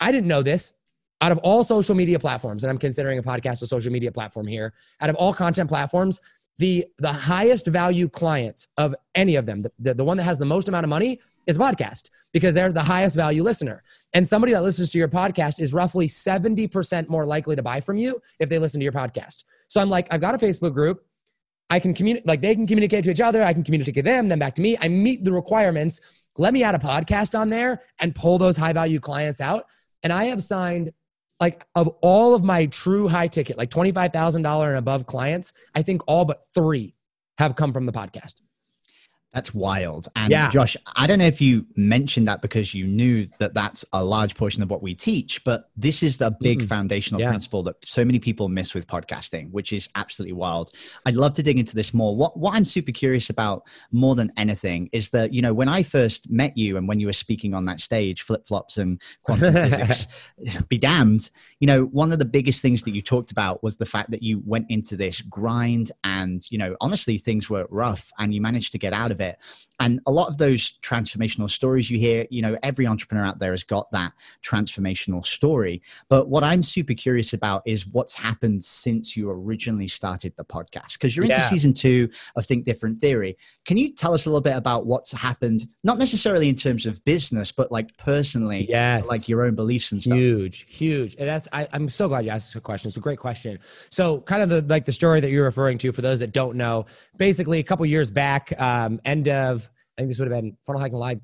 I 0.00 0.12
didn't 0.12 0.28
know 0.28 0.42
this 0.42 0.74
out 1.20 1.32
of 1.32 1.38
all 1.38 1.64
social 1.64 1.94
media 1.94 2.18
platforms, 2.18 2.64
and 2.64 2.70
I'm 2.70 2.78
considering 2.78 3.18
a 3.18 3.22
podcast 3.22 3.62
a 3.62 3.66
social 3.66 3.92
media 3.92 4.10
platform 4.10 4.46
here, 4.46 4.72
out 5.00 5.10
of 5.10 5.16
all 5.16 5.32
content 5.32 5.68
platforms, 5.68 6.20
the 6.58 6.86
the 6.98 7.12
highest 7.12 7.66
value 7.66 8.08
clients 8.08 8.68
of 8.76 8.94
any 9.14 9.36
of 9.36 9.46
them, 9.46 9.62
the, 9.62 9.72
the, 9.78 9.94
the, 9.94 10.04
one 10.04 10.16
that 10.18 10.24
has 10.24 10.38
the 10.38 10.44
most 10.44 10.68
amount 10.68 10.84
of 10.84 10.90
money 10.90 11.20
is 11.46 11.56
podcast 11.56 12.10
because 12.32 12.54
they're 12.54 12.72
the 12.72 12.82
highest 12.82 13.16
value 13.16 13.42
listener. 13.42 13.82
And 14.12 14.28
somebody 14.28 14.52
that 14.52 14.62
listens 14.62 14.92
to 14.92 14.98
your 14.98 15.08
podcast 15.08 15.58
is 15.58 15.72
roughly 15.72 16.06
70% 16.06 17.08
more 17.08 17.24
likely 17.26 17.56
to 17.56 17.62
buy 17.62 17.80
from 17.80 17.96
you 17.96 18.20
if 18.38 18.48
they 18.48 18.58
listen 18.58 18.78
to 18.78 18.84
your 18.84 18.92
podcast. 18.92 19.44
So 19.68 19.80
I'm 19.80 19.88
like, 19.88 20.12
I've 20.12 20.20
got 20.20 20.34
a 20.34 20.38
Facebook 20.38 20.74
group. 20.74 21.04
I 21.70 21.80
can 21.80 21.94
communicate, 21.94 22.26
like 22.26 22.40
they 22.40 22.54
can 22.54 22.66
communicate 22.66 23.04
to 23.04 23.10
each 23.10 23.20
other. 23.20 23.42
I 23.42 23.52
can 23.52 23.64
communicate 23.64 23.94
to 23.94 24.02
them, 24.02 24.28
then 24.28 24.38
back 24.38 24.54
to 24.56 24.62
me. 24.62 24.76
I 24.80 24.88
meet 24.88 25.24
the 25.24 25.32
requirements. 25.32 26.00
Let 26.36 26.52
me 26.52 26.62
add 26.62 26.74
a 26.74 26.78
podcast 26.78 27.38
on 27.38 27.48
there 27.48 27.82
and 28.00 28.14
pull 28.14 28.38
those 28.38 28.56
high 28.56 28.72
value 28.72 29.00
clients 29.00 29.40
out. 29.40 29.64
And 30.02 30.12
I 30.12 30.24
have 30.24 30.42
signed 30.42 30.92
like 31.40 31.66
of 31.74 31.88
all 32.02 32.34
of 32.34 32.44
my 32.44 32.66
true 32.66 33.08
high 33.08 33.28
ticket, 33.28 33.56
like 33.56 33.70
$25,000 33.70 34.68
and 34.68 34.76
above 34.76 35.06
clients, 35.06 35.52
I 35.74 35.82
think 35.82 36.02
all 36.06 36.24
but 36.24 36.44
three 36.54 36.94
have 37.38 37.56
come 37.56 37.72
from 37.72 37.86
the 37.86 37.92
podcast. 37.92 38.34
That's 39.32 39.54
wild. 39.54 40.08
And 40.16 40.32
yeah. 40.32 40.50
Josh, 40.50 40.76
I 40.96 41.06
don't 41.06 41.20
know 41.20 41.26
if 41.26 41.40
you 41.40 41.64
mentioned 41.76 42.26
that 42.26 42.42
because 42.42 42.74
you 42.74 42.84
knew 42.84 43.28
that 43.38 43.54
that's 43.54 43.84
a 43.92 44.02
large 44.02 44.34
portion 44.34 44.60
of 44.60 44.70
what 44.70 44.82
we 44.82 44.92
teach, 44.92 45.44
but 45.44 45.70
this 45.76 46.02
is 46.02 46.16
the 46.16 46.34
big 46.40 46.58
mm-hmm. 46.58 46.66
foundational 46.66 47.20
yeah. 47.20 47.28
principle 47.28 47.62
that 47.62 47.76
so 47.84 48.04
many 48.04 48.18
people 48.18 48.48
miss 48.48 48.74
with 48.74 48.88
podcasting, 48.88 49.52
which 49.52 49.72
is 49.72 49.88
absolutely 49.94 50.32
wild. 50.32 50.72
I'd 51.06 51.14
love 51.14 51.34
to 51.34 51.44
dig 51.44 51.60
into 51.60 51.76
this 51.76 51.94
more. 51.94 52.16
What 52.16 52.36
what 52.36 52.54
I'm 52.54 52.64
super 52.64 52.90
curious 52.90 53.30
about 53.30 53.62
more 53.92 54.16
than 54.16 54.32
anything 54.36 54.90
is 54.92 55.10
that, 55.10 55.32
you 55.32 55.42
know, 55.42 55.54
when 55.54 55.68
I 55.68 55.84
first 55.84 56.28
met 56.28 56.56
you 56.56 56.76
and 56.76 56.88
when 56.88 56.98
you 56.98 57.06
were 57.06 57.12
speaking 57.12 57.54
on 57.54 57.66
that 57.66 57.78
stage, 57.78 58.22
flip 58.22 58.48
flops 58.48 58.78
and 58.78 59.00
quantum 59.22 59.52
physics, 59.52 60.08
be 60.68 60.76
damned, 60.76 61.30
you 61.60 61.68
know, 61.68 61.84
one 61.84 62.10
of 62.10 62.18
the 62.18 62.24
biggest 62.24 62.62
things 62.62 62.82
that 62.82 62.90
you 62.92 63.02
talked 63.02 63.30
about 63.30 63.62
was 63.62 63.76
the 63.76 63.86
fact 63.86 64.10
that 64.10 64.24
you 64.24 64.42
went 64.44 64.66
into 64.68 64.96
this 64.96 65.22
grind 65.22 65.92
and, 66.02 66.50
you 66.50 66.58
know, 66.58 66.76
honestly, 66.80 67.16
things 67.16 67.48
were 67.48 67.68
rough 67.70 68.10
and 68.18 68.34
you 68.34 68.40
managed 68.40 68.72
to 68.72 68.78
get 68.78 68.92
out 68.92 69.12
of 69.12 69.19
it. 69.20 69.38
And 69.78 69.98
a 70.06 70.12
lot 70.12 70.28
of 70.28 70.36
those 70.36 70.78
transformational 70.82 71.50
stories 71.50 71.90
you 71.90 71.98
hear, 71.98 72.26
you 72.30 72.42
know, 72.42 72.58
every 72.62 72.86
entrepreneur 72.86 73.24
out 73.24 73.38
there 73.38 73.52
has 73.52 73.64
got 73.64 73.90
that 73.92 74.12
transformational 74.42 75.24
story. 75.24 75.80
But 76.08 76.28
what 76.28 76.44
I'm 76.44 76.62
super 76.62 76.92
curious 76.92 77.32
about 77.32 77.62
is 77.64 77.86
what's 77.86 78.14
happened 78.14 78.62
since 78.62 79.16
you 79.16 79.30
originally 79.30 79.88
started 79.88 80.34
the 80.36 80.44
podcast. 80.44 80.94
Because 80.94 81.16
you're 81.16 81.24
yeah. 81.24 81.36
into 81.36 81.46
season 81.46 81.72
two 81.72 82.10
of 82.36 82.44
Think 82.44 82.64
Different 82.64 83.00
Theory. 83.00 83.38
Can 83.64 83.78
you 83.78 83.92
tell 83.94 84.12
us 84.12 84.26
a 84.26 84.28
little 84.28 84.42
bit 84.42 84.56
about 84.56 84.84
what's 84.84 85.12
happened, 85.12 85.66
not 85.82 85.98
necessarily 85.98 86.48
in 86.48 86.56
terms 86.56 86.84
of 86.84 87.02
business, 87.04 87.50
but 87.50 87.72
like 87.72 87.96
personally, 87.96 88.66
yes. 88.68 89.08
like 89.08 89.28
your 89.28 89.44
own 89.46 89.54
beliefs 89.54 89.92
and 89.92 90.02
stuff? 90.02 90.18
Huge, 90.18 90.66
huge. 90.68 91.16
And 91.18 91.26
that's 91.26 91.48
I, 91.52 91.66
I'm 91.72 91.88
so 91.88 92.06
glad 92.06 92.26
you 92.26 92.30
asked 92.30 92.52
this 92.52 92.62
question. 92.62 92.88
It's 92.88 92.96
a 92.98 93.00
great 93.00 93.18
question. 93.18 93.58
So 93.90 94.20
kind 94.20 94.42
of 94.42 94.48
the 94.48 94.62
like 94.62 94.84
the 94.84 94.92
story 94.92 95.20
that 95.20 95.30
you're 95.30 95.44
referring 95.44 95.78
to 95.78 95.92
for 95.92 96.02
those 96.02 96.20
that 96.20 96.32
don't 96.32 96.56
know, 96.56 96.86
basically 97.16 97.58
a 97.60 97.62
couple 97.62 97.86
years 97.86 98.10
back, 98.10 98.52
um, 98.60 99.00
end 99.10 99.28
of 99.28 99.68
I 99.98 100.02
think 100.02 100.10
this 100.10 100.18
would 100.18 100.30
have 100.30 100.42
been 100.42 100.56
Funnel 100.66 100.80
Hacking 100.80 100.98
Live. 100.98 101.20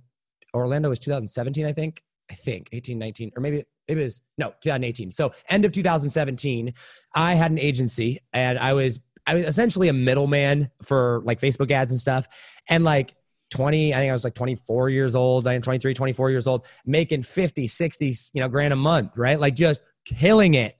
Orlando 0.54 0.88
was 0.88 0.98
2017, 0.98 1.66
I 1.66 1.72
think. 1.72 2.02
I 2.30 2.34
think 2.34 2.68
18, 2.72 2.98
19, 2.98 3.32
or 3.36 3.40
maybe 3.40 3.62
maybe 3.86 4.00
it 4.00 4.04
was 4.04 4.22
no 4.36 4.48
2018. 4.62 5.12
So 5.12 5.32
end 5.48 5.64
of 5.64 5.72
2017, 5.72 6.74
I 7.14 7.34
had 7.34 7.50
an 7.50 7.58
agency 7.58 8.20
and 8.32 8.58
I 8.58 8.72
was 8.72 9.00
I 9.26 9.34
was 9.34 9.46
essentially 9.46 9.88
a 9.88 9.92
middleman 9.92 10.70
for 10.82 11.22
like 11.24 11.40
Facebook 11.40 11.70
ads 11.70 11.92
and 11.92 12.00
stuff. 12.00 12.26
And 12.68 12.84
like 12.84 13.14
20, 13.50 13.94
I 13.94 13.98
think 13.98 14.10
I 14.10 14.12
was 14.12 14.24
like 14.24 14.34
24 14.34 14.90
years 14.90 15.14
old, 15.14 15.46
I 15.46 15.54
am 15.54 15.62
23, 15.62 15.94
24 15.94 16.30
years 16.30 16.46
old, 16.46 16.66
making 16.84 17.22
50, 17.22 17.66
60, 17.66 18.14
you 18.34 18.40
know, 18.40 18.48
grand 18.48 18.72
a 18.72 18.76
month, 18.76 19.12
right? 19.16 19.38
Like 19.38 19.54
just 19.54 19.80
killing 20.04 20.54
it, 20.54 20.76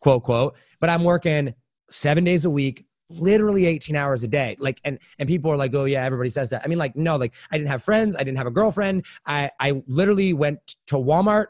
quote, 0.00 0.24
quote. 0.24 0.56
But 0.80 0.90
I'm 0.90 1.04
working 1.04 1.54
seven 1.90 2.24
days 2.24 2.44
a 2.44 2.50
week, 2.50 2.86
literally 3.10 3.66
18 3.66 3.96
hours 3.96 4.22
a 4.22 4.28
day. 4.28 4.56
Like 4.58 4.80
and 4.84 4.98
and 5.18 5.28
people 5.28 5.50
are 5.50 5.56
like 5.56 5.74
oh 5.74 5.84
yeah 5.84 6.04
everybody 6.04 6.28
says 6.28 6.50
that. 6.50 6.62
I 6.64 6.68
mean 6.68 6.78
like 6.78 6.96
no 6.96 7.16
like 7.16 7.34
i 7.50 7.56
didn't 7.56 7.70
have 7.70 7.82
friends 7.82 8.16
i 8.16 8.20
didn't 8.20 8.38
have 8.38 8.46
a 8.46 8.52
girlfriend. 8.52 9.06
I 9.26 9.50
i 9.60 9.82
literally 9.86 10.32
went 10.32 10.76
to 10.88 10.96
walmart 10.96 11.46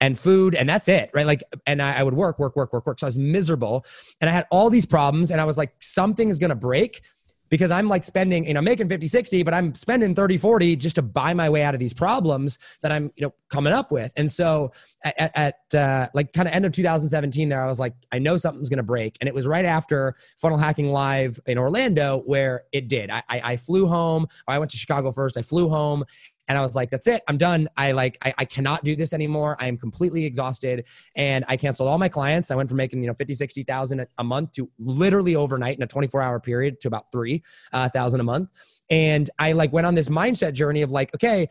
and 0.00 0.18
food 0.18 0.54
and 0.54 0.68
that's 0.68 0.88
it 0.88 1.10
right? 1.14 1.26
Like 1.26 1.42
and 1.66 1.80
I, 1.80 2.00
I 2.00 2.02
would 2.02 2.14
work 2.14 2.38
work 2.38 2.56
work 2.56 2.72
work 2.72 2.86
work. 2.86 2.98
So 2.98 3.06
i 3.06 3.08
was 3.08 3.18
miserable 3.18 3.84
and 4.20 4.28
i 4.28 4.32
had 4.32 4.46
all 4.50 4.70
these 4.70 4.86
problems 4.86 5.30
and 5.30 5.40
i 5.40 5.44
was 5.44 5.58
like 5.58 5.74
something 5.80 6.28
is 6.28 6.38
gonna 6.38 6.56
break 6.56 7.02
because 7.48 7.70
I'm 7.70 7.88
like 7.88 8.04
spending, 8.04 8.46
you 8.46 8.54
know, 8.54 8.60
making 8.60 8.88
50, 8.88 9.06
60, 9.06 9.42
but 9.42 9.54
I'm 9.54 9.74
spending 9.74 10.14
30, 10.14 10.36
40 10.36 10.76
just 10.76 10.96
to 10.96 11.02
buy 11.02 11.34
my 11.34 11.48
way 11.48 11.62
out 11.62 11.74
of 11.74 11.80
these 11.80 11.94
problems 11.94 12.58
that 12.82 12.92
I'm, 12.92 13.10
you 13.16 13.26
know, 13.26 13.34
coming 13.48 13.72
up 13.72 13.90
with. 13.90 14.12
And 14.16 14.30
so 14.30 14.72
at, 15.04 15.32
at 15.36 15.74
uh, 15.74 16.08
like 16.14 16.32
kind 16.32 16.48
of 16.48 16.54
end 16.54 16.64
of 16.64 16.72
2017 16.72 17.48
there, 17.48 17.62
I 17.62 17.66
was 17.66 17.80
like, 17.80 17.94
I 18.12 18.18
know 18.18 18.36
something's 18.36 18.68
going 18.68 18.78
to 18.78 18.82
break. 18.82 19.16
And 19.20 19.28
it 19.28 19.34
was 19.34 19.46
right 19.46 19.64
after 19.64 20.14
Funnel 20.38 20.58
Hacking 20.58 20.90
Live 20.90 21.38
in 21.46 21.58
Orlando 21.58 22.22
where 22.26 22.64
it 22.72 22.88
did. 22.88 23.10
I, 23.10 23.22
I, 23.28 23.40
I 23.44 23.56
flew 23.56 23.86
home. 23.86 24.26
I 24.48 24.58
went 24.58 24.70
to 24.72 24.76
Chicago 24.76 25.12
first. 25.12 25.36
I 25.36 25.42
flew 25.42 25.68
home 25.68 26.04
and 26.48 26.56
I 26.56 26.60
was 26.60 26.76
like, 26.76 26.90
that's 26.90 27.06
it. 27.06 27.22
I'm 27.28 27.36
done. 27.36 27.68
I 27.76 27.92
like, 27.92 28.18
I, 28.24 28.34
I 28.38 28.44
cannot 28.44 28.84
do 28.84 28.94
this 28.94 29.12
anymore. 29.12 29.56
I 29.60 29.66
am 29.66 29.76
completely 29.76 30.24
exhausted. 30.24 30.86
And 31.16 31.44
I 31.48 31.56
canceled 31.56 31.88
all 31.88 31.98
my 31.98 32.08
clients. 32.08 32.50
I 32.50 32.54
went 32.54 32.68
from 32.68 32.76
making, 32.76 33.02
you 33.02 33.08
know, 33.08 33.14
50, 33.14 33.34
60,000 33.34 34.06
a 34.18 34.24
month 34.24 34.52
to 34.52 34.70
literally 34.78 35.36
overnight 35.36 35.76
in 35.76 35.82
a 35.82 35.86
24 35.86 36.22
hour 36.22 36.40
period 36.40 36.80
to 36.82 36.88
about 36.88 37.06
3,000 37.12 38.20
uh, 38.20 38.22
a 38.22 38.24
month. 38.24 38.50
And 38.90 39.28
I 39.38 39.52
like 39.52 39.72
went 39.72 39.86
on 39.86 39.94
this 39.94 40.08
mindset 40.08 40.52
journey 40.52 40.82
of 40.82 40.90
like, 40.90 41.14
okay, 41.14 41.48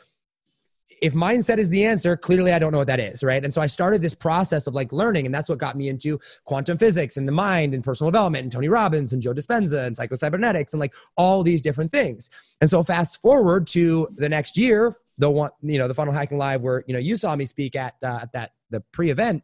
if 1.05 1.13
mindset 1.13 1.59
is 1.59 1.69
the 1.69 1.85
answer, 1.85 2.17
clearly 2.17 2.51
I 2.51 2.57
don't 2.57 2.71
know 2.71 2.79
what 2.79 2.87
that 2.87 2.99
is, 2.99 3.23
right? 3.23 3.43
And 3.43 3.53
so 3.53 3.61
I 3.61 3.67
started 3.67 4.01
this 4.01 4.15
process 4.15 4.65
of 4.65 4.73
like 4.73 4.91
learning, 4.91 5.27
and 5.27 5.35
that's 5.35 5.47
what 5.47 5.59
got 5.59 5.75
me 5.75 5.87
into 5.87 6.19
quantum 6.45 6.79
physics 6.79 7.15
and 7.15 7.27
the 7.27 7.31
mind 7.31 7.75
and 7.75 7.83
personal 7.83 8.09
development 8.09 8.41
and 8.41 8.51
Tony 8.51 8.69
Robbins 8.69 9.13
and 9.13 9.21
Joe 9.21 9.31
Dispenza 9.31 9.85
and 9.85 9.95
psychocybernetics 9.95 10.73
and 10.73 10.79
like 10.79 10.95
all 11.15 11.43
these 11.43 11.61
different 11.61 11.91
things. 11.91 12.31
And 12.59 12.71
so 12.71 12.83
fast 12.83 13.21
forward 13.21 13.67
to 13.67 14.07
the 14.15 14.27
next 14.27 14.57
year, 14.57 14.95
the 15.19 15.29
one, 15.29 15.51
you 15.61 15.77
know, 15.77 15.87
the 15.87 15.93
funnel 15.93 16.11
hacking 16.11 16.39
live 16.39 16.61
where 16.61 16.83
you 16.87 16.93
know 16.93 16.99
you 16.99 17.17
saw 17.17 17.35
me 17.35 17.45
speak 17.45 17.75
at 17.75 17.93
uh, 18.03 18.21
at 18.23 18.31
that 18.33 18.53
the 18.71 18.81
pre-event. 18.91 19.43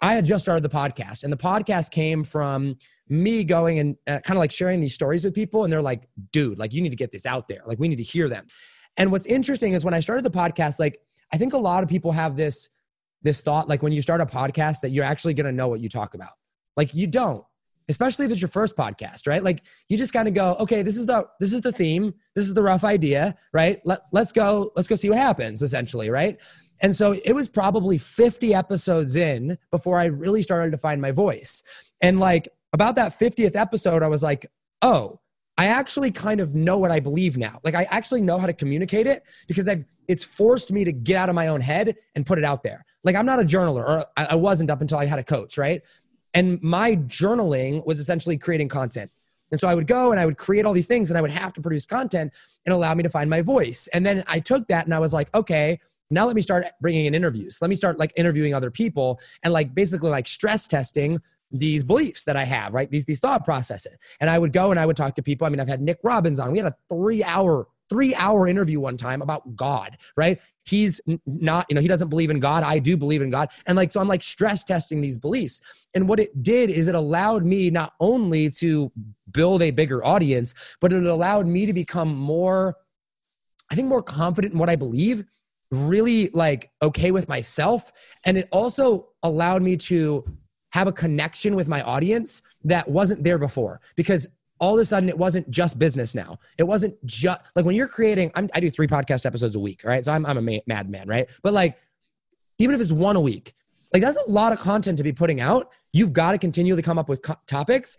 I 0.00 0.12
had 0.12 0.24
just 0.24 0.44
started 0.44 0.62
the 0.62 0.68
podcast, 0.68 1.24
and 1.24 1.32
the 1.32 1.36
podcast 1.36 1.90
came 1.90 2.22
from 2.22 2.76
me 3.08 3.42
going 3.42 3.80
and 3.80 3.96
uh, 4.06 4.20
kind 4.20 4.36
of 4.36 4.38
like 4.38 4.52
sharing 4.52 4.78
these 4.78 4.94
stories 4.94 5.24
with 5.24 5.34
people, 5.34 5.64
and 5.64 5.72
they're 5.72 5.82
like, 5.82 6.08
"Dude, 6.30 6.56
like 6.56 6.72
you 6.72 6.82
need 6.82 6.90
to 6.90 6.96
get 6.96 7.10
this 7.10 7.26
out 7.26 7.48
there. 7.48 7.62
Like 7.66 7.80
we 7.80 7.88
need 7.88 7.96
to 7.96 8.04
hear 8.04 8.28
them." 8.28 8.46
And 8.98 9.12
what's 9.12 9.26
interesting 9.26 9.72
is 9.72 9.84
when 9.84 9.94
I 9.94 10.00
started 10.00 10.24
the 10.24 10.30
podcast, 10.30 10.78
like 10.78 11.00
I 11.32 11.38
think 11.38 11.52
a 11.52 11.58
lot 11.58 11.82
of 11.82 11.88
people 11.88 12.12
have 12.12 12.36
this 12.36 12.68
this 13.22 13.40
thought 13.40 13.68
like 13.68 13.82
when 13.82 13.92
you 13.92 14.02
start 14.02 14.20
a 14.20 14.26
podcast 14.26 14.80
that 14.82 14.90
you're 14.90 15.04
actually 15.04 15.34
to 15.34 15.52
know 15.52 15.68
what 15.68 15.80
you 15.80 15.88
talk 15.88 16.14
about. 16.14 16.30
Like 16.76 16.94
you 16.94 17.06
don't, 17.08 17.44
especially 17.88 18.26
if 18.26 18.30
it's 18.30 18.40
your 18.40 18.48
first 18.48 18.76
podcast, 18.76 19.26
right? 19.26 19.42
Like 19.42 19.64
you 19.88 19.98
just 19.98 20.12
kind 20.12 20.28
of 20.28 20.34
go, 20.34 20.56
okay, 20.60 20.82
this 20.82 20.96
is 20.96 21.06
the 21.06 21.26
this 21.40 21.52
is 21.52 21.60
the 21.60 21.72
theme, 21.72 22.14
this 22.34 22.46
is 22.46 22.54
the 22.54 22.62
rough 22.62 22.84
idea, 22.84 23.36
right? 23.52 23.80
Let 23.84 24.02
let's 24.12 24.32
go 24.32 24.72
let's 24.76 24.88
go 24.88 24.94
see 24.94 25.10
what 25.10 25.18
happens 25.18 25.62
essentially, 25.62 26.10
right? 26.10 26.38
And 26.80 26.94
so 26.94 27.12
it 27.24 27.32
was 27.32 27.48
probably 27.48 27.98
50 27.98 28.54
episodes 28.54 29.16
in 29.16 29.58
before 29.72 29.98
I 29.98 30.04
really 30.04 30.42
started 30.42 30.70
to 30.70 30.78
find 30.78 31.02
my 31.02 31.10
voice. 31.10 31.64
And 32.00 32.20
like 32.20 32.48
about 32.72 32.96
that 32.96 33.12
50th 33.12 33.56
episode, 33.56 34.02
I 34.02 34.08
was 34.08 34.22
like, 34.22 34.46
oh, 34.82 35.20
I 35.58 35.66
actually 35.66 36.12
kind 36.12 36.40
of 36.40 36.54
know 36.54 36.78
what 36.78 36.90
I 36.90 37.00
believe 37.00 37.36
now. 37.36 37.60
Like 37.64 37.74
I 37.74 37.82
actually 37.90 38.20
know 38.20 38.38
how 38.38 38.46
to 38.46 38.52
communicate 38.52 39.06
it 39.06 39.24
because 39.48 39.68
I've 39.68 39.84
it's 40.06 40.24
forced 40.24 40.72
me 40.72 40.84
to 40.84 40.92
get 40.92 41.16
out 41.16 41.28
of 41.28 41.34
my 41.34 41.48
own 41.48 41.60
head 41.60 41.94
and 42.14 42.24
put 42.24 42.38
it 42.38 42.44
out 42.44 42.62
there. 42.62 42.84
Like 43.04 43.14
I'm 43.14 43.26
not 43.26 43.40
a 43.40 43.44
journaler, 43.44 43.86
or 43.86 44.04
I 44.16 44.34
wasn't 44.36 44.70
up 44.70 44.80
until 44.80 44.98
I 44.98 45.04
had 45.04 45.18
a 45.18 45.24
coach, 45.24 45.58
right? 45.58 45.82
And 46.32 46.62
my 46.62 46.96
journaling 46.96 47.84
was 47.86 48.00
essentially 48.00 48.38
creating 48.38 48.68
content. 48.68 49.10
And 49.50 49.60
so 49.60 49.68
I 49.68 49.74
would 49.74 49.86
go 49.86 50.10
and 50.10 50.20
I 50.20 50.26
would 50.26 50.36
create 50.36 50.64
all 50.64 50.72
these 50.72 50.86
things 50.86 51.10
and 51.10 51.18
I 51.18 51.20
would 51.20 51.30
have 51.30 51.52
to 51.54 51.60
produce 51.60 51.86
content 51.86 52.32
and 52.64 52.74
allow 52.74 52.94
me 52.94 53.02
to 53.02 53.10
find 53.10 53.28
my 53.30 53.42
voice. 53.42 53.86
And 53.92 54.04
then 54.04 54.24
I 54.26 54.40
took 54.40 54.68
that 54.68 54.84
and 54.84 54.94
I 54.94 54.98
was 54.98 55.12
like, 55.12 55.34
okay, 55.34 55.80
now 56.10 56.26
let 56.26 56.36
me 56.36 56.42
start 56.42 56.66
bringing 56.80 57.06
in 57.06 57.14
interviews. 57.14 57.58
Let 57.60 57.68
me 57.68 57.74
start 57.74 57.98
like 57.98 58.12
interviewing 58.16 58.54
other 58.54 58.70
people 58.70 59.20
and 59.42 59.52
like 59.52 59.74
basically 59.74 60.10
like 60.10 60.28
stress 60.28 60.66
testing 60.66 61.20
these 61.50 61.84
beliefs 61.84 62.24
that 62.24 62.36
I 62.36 62.44
have, 62.44 62.74
right? 62.74 62.90
These 62.90 63.04
these 63.04 63.20
thought 63.20 63.44
processes. 63.44 63.96
And 64.20 64.28
I 64.28 64.38
would 64.38 64.52
go 64.52 64.70
and 64.70 64.78
I 64.78 64.86
would 64.86 64.96
talk 64.96 65.14
to 65.14 65.22
people. 65.22 65.46
I 65.46 65.50
mean, 65.50 65.60
I've 65.60 65.68
had 65.68 65.80
Nick 65.80 65.98
Robbins 66.02 66.40
on. 66.40 66.52
We 66.52 66.58
had 66.58 66.66
a 66.66 66.76
three 66.88 67.24
hour 67.24 67.68
three 67.88 68.14
hour 68.14 68.46
interview 68.46 68.80
one 68.80 68.96
time 68.96 69.22
about 69.22 69.56
God, 69.56 69.96
right? 70.16 70.40
He's 70.64 71.00
not, 71.26 71.66
you 71.68 71.74
know, 71.74 71.80
he 71.80 71.88
doesn't 71.88 72.08
believe 72.08 72.30
in 72.30 72.40
God. 72.40 72.62
I 72.62 72.78
do 72.78 72.96
believe 72.96 73.22
in 73.22 73.30
God. 73.30 73.48
And 73.66 73.76
like, 73.76 73.92
so 73.92 74.00
I'm 74.00 74.08
like 74.08 74.22
stress 74.22 74.62
testing 74.64 75.00
these 75.00 75.16
beliefs. 75.16 75.62
And 75.94 76.08
what 76.08 76.20
it 76.20 76.42
did 76.42 76.70
is 76.70 76.88
it 76.88 76.94
allowed 76.94 77.44
me 77.44 77.70
not 77.70 77.94
only 78.00 78.50
to 78.50 78.92
build 79.32 79.62
a 79.62 79.70
bigger 79.70 80.04
audience, 80.04 80.76
but 80.80 80.92
it 80.92 81.04
allowed 81.04 81.46
me 81.46 81.66
to 81.66 81.72
become 81.72 82.14
more, 82.14 82.76
I 83.70 83.74
think, 83.74 83.88
more 83.88 84.02
confident 84.02 84.52
in 84.52 84.58
what 84.58 84.68
I 84.68 84.76
believe, 84.76 85.24
really 85.70 86.28
like 86.28 86.70
okay 86.82 87.10
with 87.10 87.28
myself. 87.28 87.90
And 88.24 88.36
it 88.36 88.48
also 88.52 89.08
allowed 89.22 89.62
me 89.62 89.76
to 89.78 90.24
have 90.72 90.86
a 90.86 90.92
connection 90.92 91.54
with 91.54 91.68
my 91.68 91.82
audience 91.82 92.42
that 92.64 92.88
wasn't 92.88 93.24
there 93.24 93.38
before 93.38 93.80
because 93.96 94.28
all 94.60 94.74
of 94.74 94.80
a 94.80 94.84
sudden 94.84 95.08
it 95.08 95.16
wasn't 95.16 95.48
just 95.50 95.78
business 95.78 96.14
now. 96.14 96.38
It 96.58 96.64
wasn't 96.64 96.94
just 97.06 97.40
like 97.54 97.64
when 97.64 97.76
you're 97.76 97.88
creating, 97.88 98.32
I'm, 98.34 98.50
i 98.54 98.60
do 98.60 98.70
three 98.70 98.88
podcast 98.88 99.24
episodes 99.24 99.56
a 99.56 99.60
week, 99.60 99.84
right? 99.84 100.04
So 100.04 100.12
I'm, 100.12 100.26
I'm 100.26 100.48
a 100.48 100.60
madman, 100.66 101.08
right? 101.08 101.30
But 101.42 101.52
like, 101.52 101.78
even 102.58 102.74
if 102.74 102.80
it's 102.80 102.92
one 102.92 103.16
a 103.16 103.20
week, 103.20 103.52
like 103.92 104.02
that's 104.02 104.18
a 104.26 104.30
lot 104.30 104.52
of 104.52 104.58
content 104.58 104.98
to 104.98 105.04
be 105.04 105.12
putting 105.12 105.40
out. 105.40 105.72
You've 105.92 106.12
got 106.12 106.32
to 106.32 106.38
continually 106.38 106.82
come 106.82 106.98
up 106.98 107.08
with 107.08 107.22
co- 107.22 107.36
topics. 107.46 107.96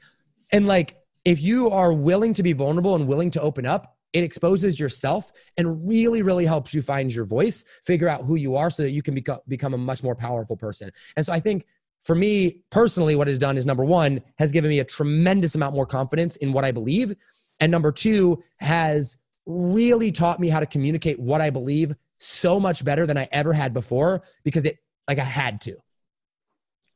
And 0.52 0.68
like, 0.68 0.98
if 1.26 1.42
you 1.42 1.70
are 1.70 1.94
willing 1.94 2.34
to 2.34 2.44
be 2.44 2.54
vulnerable 2.54 2.96
and 2.96 3.08
willing 3.08 3.32
to 3.32 3.42
open 3.42 3.66
up, 3.66 3.96
it 4.14 4.24
exposes 4.24 4.80
yourself 4.80 5.32
and 5.58 5.88
really, 5.88 6.22
really 6.22 6.46
helps 6.46 6.74
you 6.74 6.82
find 6.82 7.14
your 7.14 7.26
voice, 7.26 7.64
figure 7.84 8.10
out 8.10 8.24
who 8.24 8.36
you 8.36 8.56
are 8.56 8.70
so 8.70 8.84
that 8.84 8.92
you 8.92 9.04
can 9.04 9.14
become, 9.14 9.40
become 9.48 9.74
a 9.74 9.78
much 9.78 10.04
more 10.04 10.16
powerful 10.16 10.58
person. 10.58 10.90
And 11.16 11.26
so 11.26 11.32
I 11.32 11.40
think 11.40 11.66
for 12.02 12.16
me 12.16 12.62
personally, 12.70 13.16
what 13.16 13.28
has 13.28 13.38
done 13.38 13.58
is 13.58 13.66
number 13.66 13.84
one, 13.84 14.22
has 14.38 14.52
given 14.52 14.70
me 14.70 14.80
a 14.80 14.86
tremendous 14.86 15.56
amount 15.56 15.76
more 15.76 15.86
confidence 15.86 16.36
in 16.38 16.54
what 16.54 16.66
I 16.66 16.72
believe. 16.72 17.16
And 17.60 17.72
number 17.72 17.92
two, 17.92 18.44
has 18.60 19.18
really 19.46 20.12
taught 20.12 20.40
me 20.40 20.48
how 20.50 20.60
to 20.60 20.66
communicate 20.66 21.20
what 21.20 21.42
I 21.42 21.50
believe 21.50 21.94
so 22.18 22.60
much 22.60 22.86
better 22.86 23.06
than 23.06 23.18
I 23.18 23.28
ever 23.32 23.54
had 23.54 23.74
before 23.74 24.24
because 24.44 24.66
it, 24.66 24.78
like, 25.08 25.20
I 25.20 25.24
had 25.24 25.62
to. 25.62 25.78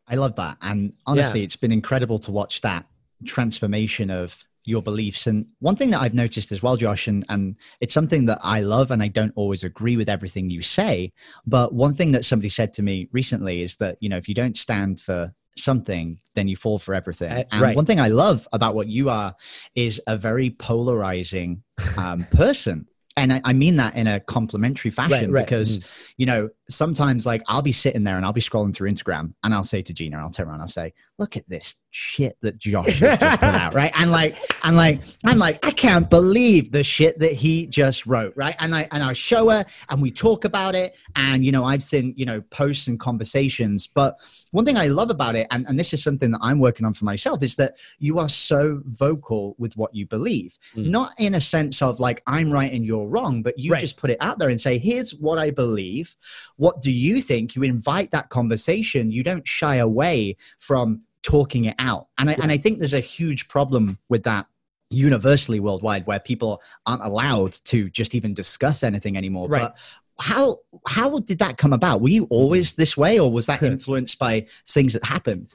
I 0.07 0.15
love 0.15 0.35
that. 0.35 0.57
And 0.61 0.93
honestly, 1.05 1.39
yeah. 1.39 1.45
it's 1.45 1.55
been 1.55 1.71
incredible 1.71 2.19
to 2.19 2.31
watch 2.31 2.61
that 2.61 2.85
transformation 3.25 4.09
of 4.09 4.43
your 4.65 4.81
beliefs. 4.81 5.27
And 5.27 5.47
one 5.59 5.75
thing 5.75 5.91
that 5.91 6.01
I've 6.01 6.13
noticed 6.13 6.51
as 6.51 6.63
well, 6.63 6.77
Josh, 6.77 7.07
and, 7.07 7.25
and 7.29 7.55
it's 7.81 7.93
something 7.93 8.25
that 8.25 8.39
I 8.41 8.61
love, 8.61 8.91
and 8.91 9.03
I 9.03 9.07
don't 9.07 9.33
always 9.35 9.63
agree 9.63 9.97
with 9.97 10.09
everything 10.09 10.49
you 10.49 10.61
say. 10.61 11.11
But 11.45 11.73
one 11.73 11.93
thing 11.93 12.11
that 12.13 12.25
somebody 12.25 12.49
said 12.49 12.73
to 12.73 12.83
me 12.83 13.09
recently 13.11 13.61
is 13.61 13.77
that, 13.77 13.97
you 13.99 14.09
know, 14.09 14.17
if 14.17 14.27
you 14.27 14.35
don't 14.35 14.57
stand 14.57 14.99
for 14.99 15.33
something, 15.57 16.19
then 16.35 16.47
you 16.47 16.55
fall 16.55 16.79
for 16.79 16.95
everything. 16.95 17.31
Uh, 17.31 17.43
and 17.51 17.61
right. 17.61 17.75
one 17.75 17.85
thing 17.85 17.99
I 17.99 18.07
love 18.07 18.47
about 18.53 18.75
what 18.75 18.87
you 18.87 19.09
are 19.09 19.35
is 19.75 20.01
a 20.07 20.17
very 20.17 20.49
polarizing 20.49 21.63
um, 21.97 22.23
person 22.31 22.87
and 23.15 23.33
I, 23.33 23.41
I, 23.43 23.53
mean 23.53 23.75
that 23.77 23.95
in 23.95 24.07
a 24.07 24.19
complimentary 24.19 24.91
fashion 24.91 25.31
right, 25.31 25.39
right. 25.39 25.45
because 25.45 25.79
mm. 25.79 25.85
you 26.17 26.25
know 26.25 26.49
sometimes 26.69 27.25
like 27.25 27.41
I'll 27.47 27.61
be 27.61 27.71
sitting 27.71 28.03
there 28.03 28.17
and 28.17 28.25
I'll 28.25 28.33
be 28.33 28.41
scrolling 28.41 28.75
through 28.75 28.89
Instagram 28.89 29.33
and 29.43 29.53
I'll 29.53 29.63
say 29.63 29.81
to 29.81 29.93
Gina, 29.93 30.17
I'll 30.17 30.29
turn 30.29 30.47
around, 30.47 30.61
I'll 30.61 30.67
say, 30.67 30.93
"Look 31.17 31.35
at 31.35 31.47
this 31.49 31.75
shit 31.91 32.37
that 32.41 32.57
Josh 32.57 32.99
has 32.99 33.19
just 33.19 33.39
put 33.39 33.49
out," 33.49 33.73
right? 33.73 33.91
And 33.97 34.11
like, 34.11 34.37
and 34.63 34.75
like, 34.75 35.01
I'm 35.25 35.37
like, 35.37 35.65
I 35.65 35.71
can't 35.71 36.09
believe 36.09 36.71
the 36.71 36.83
shit 36.83 37.19
that 37.19 37.33
he 37.33 37.67
just 37.67 38.05
wrote, 38.05 38.33
right? 38.35 38.55
And 38.59 38.73
I 38.73 38.87
and 38.91 39.03
I 39.03 39.13
show 39.13 39.49
her 39.49 39.65
and 39.89 40.01
we 40.01 40.11
talk 40.11 40.45
about 40.45 40.75
it, 40.75 40.95
and 41.15 41.45
you 41.45 41.51
know 41.51 41.65
I've 41.65 41.83
seen 41.83 42.13
you 42.15 42.25
know 42.25 42.41
posts 42.41 42.87
and 42.87 42.99
conversations, 42.99 43.87
but 43.87 44.17
one 44.51 44.65
thing 44.65 44.77
I 44.77 44.87
love 44.87 45.09
about 45.09 45.35
it, 45.35 45.47
and 45.51 45.65
and 45.67 45.77
this 45.77 45.93
is 45.93 46.03
something 46.03 46.31
that 46.31 46.39
I'm 46.41 46.59
working 46.59 46.85
on 46.85 46.93
for 46.93 47.05
myself, 47.05 47.43
is 47.43 47.55
that 47.55 47.77
you 47.99 48.19
are 48.19 48.29
so 48.29 48.81
vocal 48.85 49.55
with 49.57 49.75
what 49.75 49.93
you 49.93 50.05
believe, 50.05 50.57
mm. 50.75 50.87
not 50.89 51.13
in 51.17 51.35
a 51.35 51.41
sense 51.41 51.81
of 51.81 51.99
like 51.99 52.23
I'm 52.25 52.51
right 52.51 52.71
and 52.71 52.85
you're 52.85 53.07
wrong, 53.07 53.41
but 53.41 53.59
you 53.59 53.71
right. 53.73 53.81
just 53.81 53.97
put 53.97 54.09
it 54.09 54.17
out 54.21 54.39
there 54.39 54.49
and 54.49 54.59
say, 54.59 54.77
"Here's 54.77 55.13
what 55.13 55.37
I 55.37 55.51
believe." 55.51 56.15
What 56.57 56.81
do 56.81 56.91
you 56.91 57.21
think? 57.21 57.55
You 57.55 57.63
invite 57.63 58.11
that 58.11 58.29
conversation. 58.29 59.11
You 59.11 59.23
don't 59.23 59.47
shy 59.47 59.75
away 59.75 60.37
from 60.59 61.01
talking 61.23 61.65
it 61.65 61.75
out. 61.79 62.07
And 62.17 62.29
I, 62.29 62.33
and 62.33 62.51
I 62.51 62.57
think 62.57 62.79
there's 62.79 62.93
a 62.93 62.99
huge 62.99 63.47
problem 63.47 63.97
with 64.09 64.23
that 64.23 64.47
universally 64.89 65.59
worldwide 65.59 66.05
where 66.05 66.19
people 66.19 66.61
aren't 66.85 67.03
allowed 67.03 67.53
to 67.53 67.89
just 67.89 68.13
even 68.13 68.33
discuss 68.33 68.83
anything 68.83 69.17
anymore. 69.17 69.47
Right. 69.47 69.61
But 69.63 69.75
how 70.19 70.59
how 70.87 71.17
did 71.19 71.39
that 71.39 71.57
come 71.57 71.73
about? 71.73 72.01
Were 72.01 72.09
you 72.09 72.25
always 72.29 72.73
this 72.73 72.95
way 72.95 73.19
or 73.19 73.31
was 73.31 73.47
that 73.47 73.63
influenced 73.63 74.19
by 74.19 74.45
things 74.67 74.93
that 74.93 75.03
happened? 75.03 75.47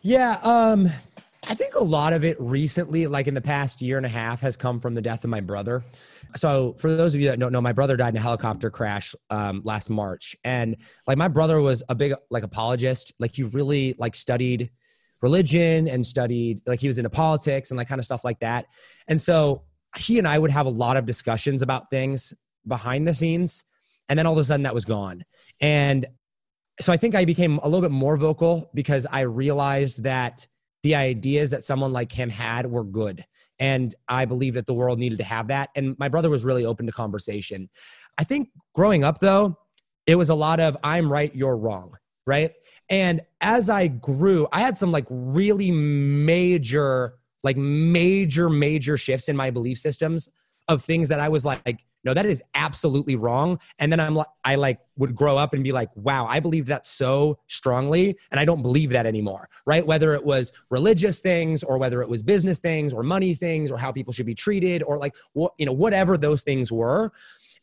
Yeah, 0.00 0.38
um 0.42 0.88
I 1.48 1.54
think 1.54 1.76
a 1.76 1.84
lot 1.84 2.12
of 2.12 2.24
it 2.24 2.36
recently, 2.40 3.06
like 3.06 3.28
in 3.28 3.34
the 3.34 3.40
past 3.40 3.80
year 3.80 3.98
and 3.98 4.06
a 4.06 4.08
half, 4.08 4.40
has 4.40 4.56
come 4.56 4.80
from 4.80 4.94
the 4.94 5.00
death 5.00 5.22
of 5.22 5.30
my 5.30 5.40
brother. 5.40 5.84
So, 6.34 6.72
for 6.72 6.96
those 6.96 7.14
of 7.14 7.20
you 7.20 7.28
that 7.28 7.38
don't 7.38 7.52
know, 7.52 7.60
my 7.60 7.72
brother 7.72 7.96
died 7.96 8.14
in 8.14 8.16
a 8.16 8.20
helicopter 8.20 8.68
crash 8.68 9.14
um, 9.30 9.62
last 9.64 9.88
March, 9.88 10.34
and 10.42 10.76
like 11.06 11.16
my 11.16 11.28
brother 11.28 11.60
was 11.60 11.84
a 11.88 11.94
big 11.94 12.14
like 12.30 12.42
apologist. 12.42 13.12
Like 13.20 13.32
he 13.32 13.44
really 13.44 13.94
like 13.96 14.16
studied 14.16 14.70
religion 15.22 15.86
and 15.86 16.04
studied 16.04 16.62
like 16.66 16.80
he 16.80 16.88
was 16.88 16.98
into 16.98 17.10
politics 17.10 17.70
and 17.70 17.78
like 17.78 17.88
kind 17.88 18.00
of 18.00 18.04
stuff 18.04 18.24
like 18.24 18.40
that. 18.40 18.66
And 19.06 19.20
so 19.20 19.62
he 19.96 20.18
and 20.18 20.26
I 20.26 20.38
would 20.38 20.50
have 20.50 20.66
a 20.66 20.70
lot 20.70 20.96
of 20.96 21.06
discussions 21.06 21.62
about 21.62 21.90
things 21.90 22.34
behind 22.66 23.06
the 23.06 23.14
scenes, 23.14 23.62
and 24.08 24.18
then 24.18 24.26
all 24.26 24.32
of 24.32 24.38
a 24.38 24.44
sudden 24.44 24.64
that 24.64 24.74
was 24.74 24.84
gone. 24.84 25.24
And 25.60 26.06
so 26.80 26.92
I 26.92 26.96
think 26.96 27.14
I 27.14 27.24
became 27.24 27.58
a 27.62 27.68
little 27.68 27.82
bit 27.82 27.92
more 27.92 28.16
vocal 28.16 28.68
because 28.74 29.06
I 29.06 29.20
realized 29.20 30.02
that 30.02 30.46
the 30.86 30.94
ideas 30.94 31.50
that 31.50 31.64
someone 31.64 31.92
like 31.92 32.12
him 32.12 32.30
had 32.30 32.70
were 32.70 32.84
good. 32.84 33.24
And 33.58 33.92
I 34.06 34.24
believe 34.24 34.54
that 34.54 34.66
the 34.66 34.72
world 34.72 35.00
needed 35.00 35.18
to 35.18 35.24
have 35.24 35.48
that. 35.48 35.70
And 35.74 35.98
my 35.98 36.08
brother 36.08 36.30
was 36.30 36.44
really 36.44 36.64
open 36.64 36.86
to 36.86 36.92
conversation. 36.92 37.68
I 38.18 38.22
think 38.22 38.50
growing 38.72 39.02
up, 39.02 39.18
though, 39.18 39.58
it 40.06 40.14
was 40.14 40.30
a 40.30 40.34
lot 40.36 40.60
of 40.60 40.76
I'm 40.84 41.12
right, 41.12 41.34
you're 41.34 41.56
wrong. 41.56 41.96
Right. 42.24 42.52
And 42.88 43.20
as 43.40 43.68
I 43.68 43.88
grew, 43.88 44.46
I 44.52 44.60
had 44.60 44.76
some 44.76 44.92
like 44.92 45.06
really 45.10 45.72
major, 45.72 47.14
like 47.42 47.56
major, 47.56 48.48
major 48.48 48.96
shifts 48.96 49.28
in 49.28 49.36
my 49.36 49.50
belief 49.50 49.78
systems 49.78 50.28
of 50.68 50.82
things 50.82 51.08
that 51.08 51.20
I 51.20 51.28
was 51.28 51.44
like, 51.44 51.84
no, 52.04 52.14
that 52.14 52.24
is 52.24 52.42
absolutely 52.54 53.16
wrong. 53.16 53.58
And 53.80 53.90
then 53.90 53.98
I'm 53.98 54.14
like, 54.14 54.28
I 54.44 54.54
like 54.54 54.80
would 54.96 55.14
grow 55.14 55.36
up 55.36 55.54
and 55.54 55.64
be 55.64 55.72
like, 55.72 55.90
wow, 55.96 56.26
I 56.26 56.38
believe 56.38 56.66
that 56.66 56.86
so 56.86 57.38
strongly. 57.48 58.16
And 58.30 58.38
I 58.38 58.44
don't 58.44 58.62
believe 58.62 58.90
that 58.90 59.06
anymore, 59.06 59.48
right? 59.66 59.84
Whether 59.84 60.14
it 60.14 60.24
was 60.24 60.52
religious 60.70 61.18
things 61.18 61.64
or 61.64 61.78
whether 61.78 62.02
it 62.02 62.08
was 62.08 62.22
business 62.22 62.60
things 62.60 62.92
or 62.92 63.02
money 63.02 63.34
things 63.34 63.72
or 63.72 63.76
how 63.76 63.90
people 63.90 64.12
should 64.12 64.26
be 64.26 64.36
treated 64.36 64.84
or 64.84 64.98
like, 64.98 65.16
you 65.34 65.66
know, 65.66 65.72
whatever 65.72 66.16
those 66.16 66.42
things 66.42 66.70
were. 66.70 67.10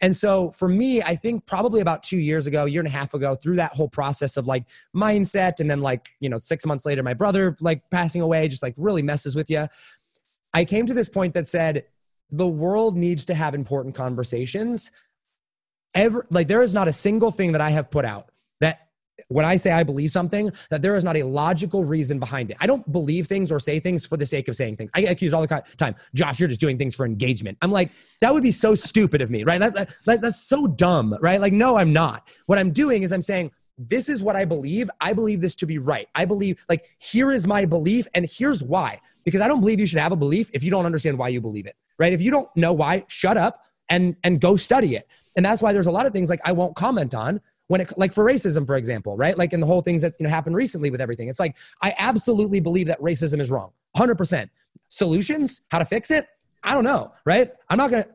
And 0.01 0.13
so 0.13 0.51
for 0.51 0.67
me, 0.67 1.01
I 1.01 1.15
think 1.15 1.45
probably 1.45 1.79
about 1.79 2.03
two 2.03 2.17
years 2.17 2.45
ago, 2.45 2.65
year 2.65 2.81
and 2.81 2.87
a 2.87 2.91
half 2.91 3.13
ago, 3.13 3.35
through 3.35 3.55
that 3.57 3.73
whole 3.73 3.87
process 3.87 4.35
of 4.35 4.45
like 4.45 4.65
mindset, 4.93 5.61
and 5.61 5.71
then 5.71 5.79
like, 5.79 6.09
you 6.19 6.27
know, 6.27 6.39
six 6.39 6.65
months 6.65 6.85
later, 6.85 7.01
my 7.01 7.13
brother 7.13 7.55
like 7.61 7.89
passing 7.91 8.21
away, 8.21 8.49
just 8.49 8.63
like 8.63 8.73
really 8.75 9.01
messes 9.01 9.37
with 9.37 9.49
you. 9.49 9.67
I 10.53 10.65
came 10.65 10.85
to 10.85 10.93
this 10.93 11.07
point 11.07 11.33
that 11.35 11.47
said, 11.47 11.85
the 12.33 12.47
world 12.47 12.97
needs 12.97 13.25
to 13.25 13.35
have 13.35 13.53
important 13.53 13.93
conversations. 13.93 14.91
Ever 15.93 16.25
like 16.31 16.47
there 16.47 16.63
is 16.63 16.73
not 16.73 16.87
a 16.87 16.93
single 16.93 17.29
thing 17.29 17.51
that 17.51 17.61
I 17.61 17.69
have 17.69 17.91
put 17.91 18.05
out 18.05 18.31
that 18.59 18.87
when 19.27 19.45
I 19.45 19.57
say 19.57 19.71
I 19.71 19.83
believe 19.83 20.09
something, 20.09 20.51
that 20.71 20.81
there 20.81 20.95
is 20.95 21.03
not 21.03 21.15
a 21.15 21.21
logical 21.21 21.85
reason 21.85 22.17
behind 22.17 22.49
it. 22.49 22.57
I 22.59 22.65
don't 22.65 22.91
believe 22.91 23.27
things 23.27 23.51
or 23.51 23.59
say 23.59 23.79
things 23.79 24.03
for 24.03 24.17
the 24.17 24.25
sake 24.25 24.47
of 24.47 24.55
saying 24.55 24.77
things. 24.77 24.89
I 24.95 25.01
get 25.01 25.11
accused 25.11 25.35
all 25.35 25.45
the 25.45 25.63
time, 25.77 25.95
Josh, 26.15 26.39
you're 26.39 26.49
just 26.49 26.59
doing 26.59 26.79
things 26.79 26.95
for 26.95 27.05
engagement. 27.05 27.59
I'm 27.61 27.71
like, 27.71 27.91
that 28.21 28.33
would 28.33 28.41
be 28.41 28.51
so 28.51 28.73
stupid 28.73 29.21
of 29.21 29.29
me, 29.29 29.43
right? 29.43 29.59
That, 29.59 29.95
that, 30.07 30.21
that's 30.21 30.43
so 30.43 30.65
dumb, 30.65 31.15
right? 31.21 31.39
Like, 31.39 31.53
no, 31.53 31.77
I'm 31.77 31.93
not. 31.93 32.31
What 32.47 32.57
I'm 32.57 32.71
doing 32.71 33.03
is 33.03 33.13
I'm 33.13 33.21
saying, 33.21 33.51
this 33.77 34.09
is 34.09 34.23
what 34.23 34.35
I 34.35 34.45
believe. 34.45 34.89
I 34.99 35.13
believe 35.13 35.41
this 35.41 35.55
to 35.57 35.67
be 35.67 35.77
right. 35.77 36.07
I 36.15 36.25
believe, 36.25 36.65
like, 36.67 36.89
here 36.97 37.31
is 37.31 37.45
my 37.45 37.65
belief, 37.65 38.07
and 38.15 38.27
here's 38.27 38.63
why. 38.63 38.99
Because 39.23 39.41
I 39.41 39.47
don't 39.47 39.61
believe 39.61 39.79
you 39.79 39.85
should 39.85 39.99
have 39.99 40.11
a 40.11 40.15
belief 40.15 40.49
if 40.53 40.63
you 40.63 40.71
don't 40.71 40.85
understand 40.85 41.19
why 41.19 41.29
you 41.29 41.39
believe 41.39 41.67
it 41.67 41.75
right? 42.03 42.11
If 42.11 42.21
you 42.21 42.31
don't 42.31 42.49
know 42.57 42.73
why, 42.73 43.05
shut 43.07 43.37
up 43.37 43.63
and 43.87 44.17
and 44.25 44.41
go 44.41 44.57
study 44.57 44.95
it. 44.95 45.07
And 45.37 45.45
that's 45.45 45.61
why 45.61 45.71
there's 45.71 45.87
a 45.87 45.91
lot 45.91 46.05
of 46.05 46.11
things 46.11 46.29
like 46.29 46.41
I 46.43 46.51
won't 46.51 46.75
comment 46.75 47.15
on 47.15 47.39
when 47.67 47.79
it 47.79 47.97
like 47.97 48.11
for 48.11 48.25
racism, 48.25 48.67
for 48.67 48.75
example, 48.75 49.15
right? 49.15 49.37
Like 49.37 49.53
in 49.53 49.61
the 49.61 49.65
whole 49.65 49.81
things 49.81 50.01
that 50.01 50.13
you 50.19 50.25
know 50.25 50.29
happened 50.29 50.57
recently 50.57 50.91
with 50.91 50.99
everything. 50.99 51.29
It's 51.29 51.39
like 51.39 51.55
I 51.81 51.95
absolutely 51.97 52.59
believe 52.59 52.87
that 52.87 52.99
racism 52.99 53.39
is 53.39 53.49
wrong, 53.49 53.71
hundred 53.95 54.17
percent. 54.17 54.51
Solutions, 54.89 55.61
how 55.71 55.79
to 55.79 55.85
fix 55.85 56.11
it? 56.11 56.27
I 56.61 56.73
don't 56.73 56.83
know, 56.83 57.13
right? 57.25 57.51
I'm 57.69 57.77
not 57.77 57.89
gonna. 57.89 58.05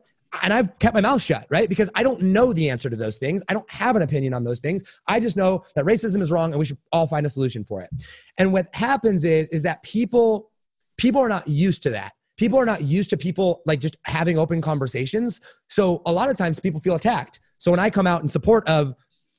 And 0.43 0.53
I've 0.53 0.77
kept 0.77 0.93
my 0.93 1.01
mouth 1.01 1.23
shut, 1.23 1.47
right? 1.49 1.67
Because 1.67 1.89
I 1.95 2.03
don't 2.03 2.21
know 2.21 2.53
the 2.53 2.69
answer 2.69 2.91
to 2.91 2.95
those 2.95 3.17
things. 3.17 3.41
I 3.49 3.53
don't 3.53 3.69
have 3.71 3.95
an 3.95 4.03
opinion 4.03 4.35
on 4.35 4.43
those 4.43 4.59
things. 4.59 4.83
I 5.07 5.19
just 5.19 5.35
know 5.35 5.63
that 5.73 5.85
racism 5.85 6.21
is 6.21 6.31
wrong 6.31 6.51
and 6.51 6.59
we 6.59 6.65
should 6.65 6.77
all 6.91 7.07
find 7.07 7.25
a 7.25 7.29
solution 7.29 7.65
for 7.65 7.81
it. 7.81 7.89
And 8.37 8.53
what 8.53 8.67
happens 8.75 9.25
is, 9.25 9.49
is 9.49 9.63
that 9.63 9.81
people, 9.81 10.51
people 10.97 11.19
are 11.19 11.29
not 11.29 11.47
used 11.47 11.81
to 11.81 11.89
that 11.89 12.13
people 12.39 12.57
are 12.57 12.65
not 12.65 12.81
used 12.81 13.09
to 13.09 13.17
people 13.17 13.61
like 13.65 13.81
just 13.81 13.97
having 14.05 14.37
open 14.37 14.61
conversations. 14.61 15.41
So 15.67 16.01
a 16.05 16.11
lot 16.11 16.29
of 16.29 16.37
times 16.37 16.57
people 16.59 16.79
feel 16.79 16.95
attacked. 16.95 17.41
So 17.57 17.69
when 17.69 17.81
I 17.81 17.89
come 17.89 18.07
out 18.07 18.23
in 18.23 18.29
support 18.29 18.65
of 18.67 18.93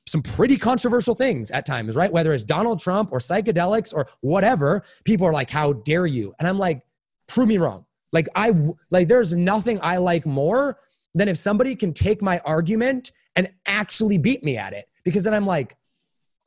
some 0.07 0.21
pretty 0.21 0.55
controversial 0.55 1.15
things 1.15 1.49
at 1.49 1.65
times, 1.65 1.95
right? 1.95 2.11
Whether 2.11 2.31
it's 2.31 2.43
Donald 2.43 2.79
Trump 2.79 3.11
or 3.11 3.17
psychedelics 3.17 3.91
or 3.91 4.07
whatever, 4.21 4.83
people 5.03 5.25
are 5.25 5.33
like, 5.33 5.49
"How 5.49 5.73
dare 5.73 6.05
you?" 6.05 6.33
And 6.37 6.47
I'm 6.47 6.59
like, 6.59 6.83
"Prove 7.27 7.47
me 7.47 7.57
wrong." 7.57 7.85
Like 8.13 8.27
I 8.35 8.53
like 8.91 9.07
there's 9.07 9.33
nothing 9.33 9.79
I 9.81 9.97
like 9.97 10.27
more 10.27 10.77
than 11.15 11.27
if 11.27 11.37
somebody 11.37 11.75
can 11.75 11.93
take 11.93 12.21
my 12.21 12.39
argument 12.45 13.11
and 13.35 13.49
actually 13.65 14.19
beat 14.19 14.43
me 14.43 14.57
at 14.57 14.73
it 14.73 14.85
because 15.03 15.23
then 15.23 15.33
I'm 15.33 15.47
like, 15.47 15.75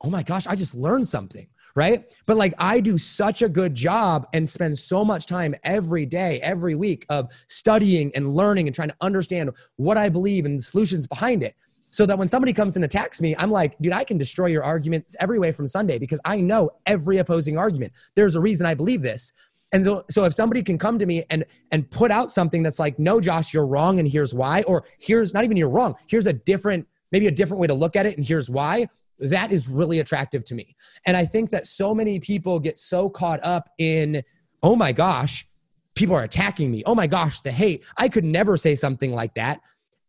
"Oh 0.01 0.09
my 0.09 0.23
gosh, 0.23 0.47
I 0.47 0.55
just 0.55 0.73
learned 0.73 1.07
something." 1.07 1.47
Right? 1.75 2.15
But 2.25 2.37
like 2.37 2.53
I 2.57 2.79
do 2.79 2.97
such 2.97 3.41
a 3.41 3.49
good 3.49 3.75
job 3.75 4.27
and 4.33 4.49
spend 4.49 4.79
so 4.79 5.03
much 5.03 5.27
time 5.27 5.55
every 5.63 6.05
day, 6.05 6.39
every 6.41 6.73
week 6.73 7.05
of 7.09 7.29
studying 7.47 8.11
and 8.15 8.33
learning 8.33 8.67
and 8.67 8.75
trying 8.75 8.89
to 8.89 8.95
understand 9.01 9.51
what 9.75 9.97
I 9.97 10.09
believe 10.09 10.45
and 10.45 10.59
the 10.59 10.63
solutions 10.63 11.05
behind 11.05 11.43
it. 11.43 11.55
So 11.91 12.05
that 12.05 12.17
when 12.17 12.27
somebody 12.27 12.51
comes 12.51 12.75
and 12.75 12.83
attacks 12.83 13.21
me, 13.21 13.35
I'm 13.37 13.51
like, 13.51 13.77
dude, 13.79 13.93
I 13.93 14.03
can 14.03 14.17
destroy 14.17 14.47
your 14.47 14.65
arguments 14.65 15.15
every 15.19 15.39
way 15.39 15.53
from 15.53 15.65
Sunday 15.65 15.97
because 15.97 16.19
I 16.25 16.41
know 16.41 16.71
every 16.85 17.19
opposing 17.19 17.57
argument. 17.57 17.93
There's 18.15 18.35
a 18.35 18.41
reason 18.41 18.65
I 18.65 18.73
believe 18.73 19.01
this. 19.01 19.31
And 19.71 19.83
so, 19.83 20.03
so 20.09 20.25
if 20.25 20.33
somebody 20.33 20.61
can 20.61 20.77
come 20.77 20.99
to 20.99 21.05
me 21.05 21.23
and 21.29 21.45
and 21.71 21.89
put 21.89 22.11
out 22.11 22.31
something 22.31 22.63
that's 22.63 22.79
like, 22.79 22.99
no, 22.99 23.19
Josh, 23.19 23.53
you're 23.53 23.65
wrong, 23.65 23.99
and 23.99 24.07
here's 24.07 24.33
why, 24.33 24.63
or 24.63 24.83
here's 24.99 25.33
not 25.33 25.43
even 25.43 25.57
you're 25.57 25.69
wrong, 25.69 25.95
here's 26.07 26.27
a 26.27 26.33
different, 26.33 26.87
maybe 27.11 27.27
a 27.27 27.31
different 27.31 27.59
way 27.61 27.67
to 27.67 27.73
look 27.73 27.95
at 27.95 28.05
it, 28.05 28.15
and 28.17 28.25
here's 28.25 28.49
why, 28.49 28.87
that 29.19 29.51
is 29.51 29.67
really 29.67 29.99
attractive 29.99 30.43
to 30.45 30.55
me. 30.55 30.75
And 31.05 31.15
I 31.15 31.25
think 31.25 31.49
that 31.51 31.67
so 31.67 31.95
many 31.95 32.19
people 32.19 32.59
get 32.59 32.79
so 32.79 33.09
caught 33.09 33.43
up 33.43 33.69
in, 33.77 34.23
oh 34.61 34.75
my 34.75 34.91
gosh, 34.91 35.47
people 35.95 36.15
are 36.15 36.23
attacking 36.23 36.69
me. 36.71 36.83
Oh 36.85 36.95
my 36.95 37.07
gosh, 37.07 37.41
the 37.41 37.51
hate. 37.51 37.85
I 37.97 38.09
could 38.09 38.25
never 38.25 38.57
say 38.57 38.75
something 38.75 39.13
like 39.13 39.33
that. 39.35 39.61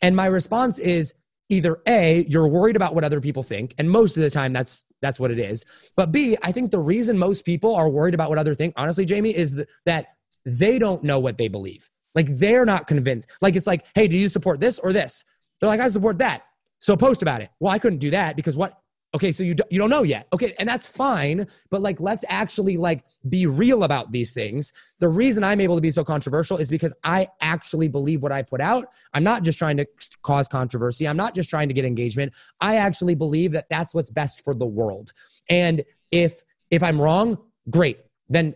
And 0.03 0.15
my 0.15 0.27
response 0.27 0.79
is 0.79 1.15
either 1.49 1.79
A, 1.87 2.27
you're 2.29 2.49
worried 2.49 2.77
about 2.77 2.95
what 2.95 3.05
other 3.05 3.21
people 3.21 3.43
think, 3.43 3.75
and 3.79 3.89
most 3.89 4.17
of 4.17 4.23
the 4.23 4.31
time 4.31 4.53
that's 4.53 4.85
that's 5.01 5.21
what 5.21 5.31
it 5.31 5.39
is. 5.39 5.65
But 5.95 6.11
B, 6.13 6.37
I 6.43 6.53
think 6.53 6.71
the 6.71 6.79
reason 6.79 7.19
most 7.19 7.45
people 7.45 7.75
are 7.75 7.89
worried 7.89 8.15
about 8.15 8.29
what 8.29 8.39
other 8.39 8.55
think, 8.55 8.75
honestly, 8.77 9.05
Jamie, 9.05 9.35
is 9.35 9.65
that 9.85 10.07
they 10.45 10.79
don't 10.79 11.03
know 11.05 11.21
what 11.21 11.37
they 11.37 11.49
believe. 11.49 11.89
Like 12.15 12.27
they're 12.37 12.65
not 12.65 12.87
convinced. 12.87 13.31
Like 13.41 13.57
it's 13.57 13.67
like, 13.67 13.87
hey, 13.95 14.09
do 14.09 14.17
you 14.17 14.29
support 14.29 14.61
this 14.61 14.79
or 14.79 14.93
this? 14.93 15.25
They're 15.61 15.69
like, 15.69 15.81
I 15.81 15.89
support 15.89 16.19
that. 16.19 16.45
So 16.81 16.97
post 16.97 17.23
about 17.23 17.43
it. 17.43 17.51
Well, 17.61 17.73
I 17.73 17.79
couldn't 17.79 17.99
do 17.99 18.11
that 18.11 18.37
because 18.37 18.57
what 18.57 18.79
Okay, 19.17 19.33
so 19.33 19.43
you 19.43 19.55
do, 19.55 19.63
you 19.71 19.79
don't 19.79 19.89
know 19.89 20.03
yet. 20.03 20.29
Okay, 20.35 20.53
and 20.59 20.69
that's 20.69 20.87
fine, 20.87 21.47
but 21.71 21.81
like 21.81 21.99
let's 22.01 22.23
actually 22.29 22.77
like 22.77 23.03
be 23.27 23.47
real 23.47 23.83
about 23.85 24.13
these 24.13 24.35
things. 24.35 24.75
The 24.99 25.09
reason 25.09 25.43
I'm 25.43 25.59
able 25.59 25.75
to 25.75 25.81
be 25.81 25.91
so 25.91 26.05
controversial 26.05 26.59
is 26.59 26.69
because 26.69 26.95
I 27.03 27.29
actually 27.41 27.89
believe 27.89 28.23
what 28.23 28.31
I 28.31 28.43
put 28.43 28.61
out. 28.61 28.89
I'm 29.15 29.25
not 29.25 29.43
just 29.43 29.59
trying 29.59 29.79
to 29.79 29.87
cause 30.21 30.49
controversy. 30.49 31.09
I'm 31.09 31.17
not 31.17 31.35
just 31.35 31.49
trying 31.49 31.69
to 31.69 31.75
get 31.75 31.87
engagement. 31.87 32.35
I 32.61 32.77
actually 32.77 33.15
believe 33.15 33.53
that 33.53 33.71
that's 33.71 33.95
what's 33.95 34.11
best 34.11 34.45
for 34.45 34.55
the 34.55 34.67
world. 34.67 35.13
And 35.49 35.83
if 36.11 36.43
if 36.71 36.83
I'm 36.83 37.01
wrong, 37.01 37.39
great. 37.71 38.01
Then 38.29 38.55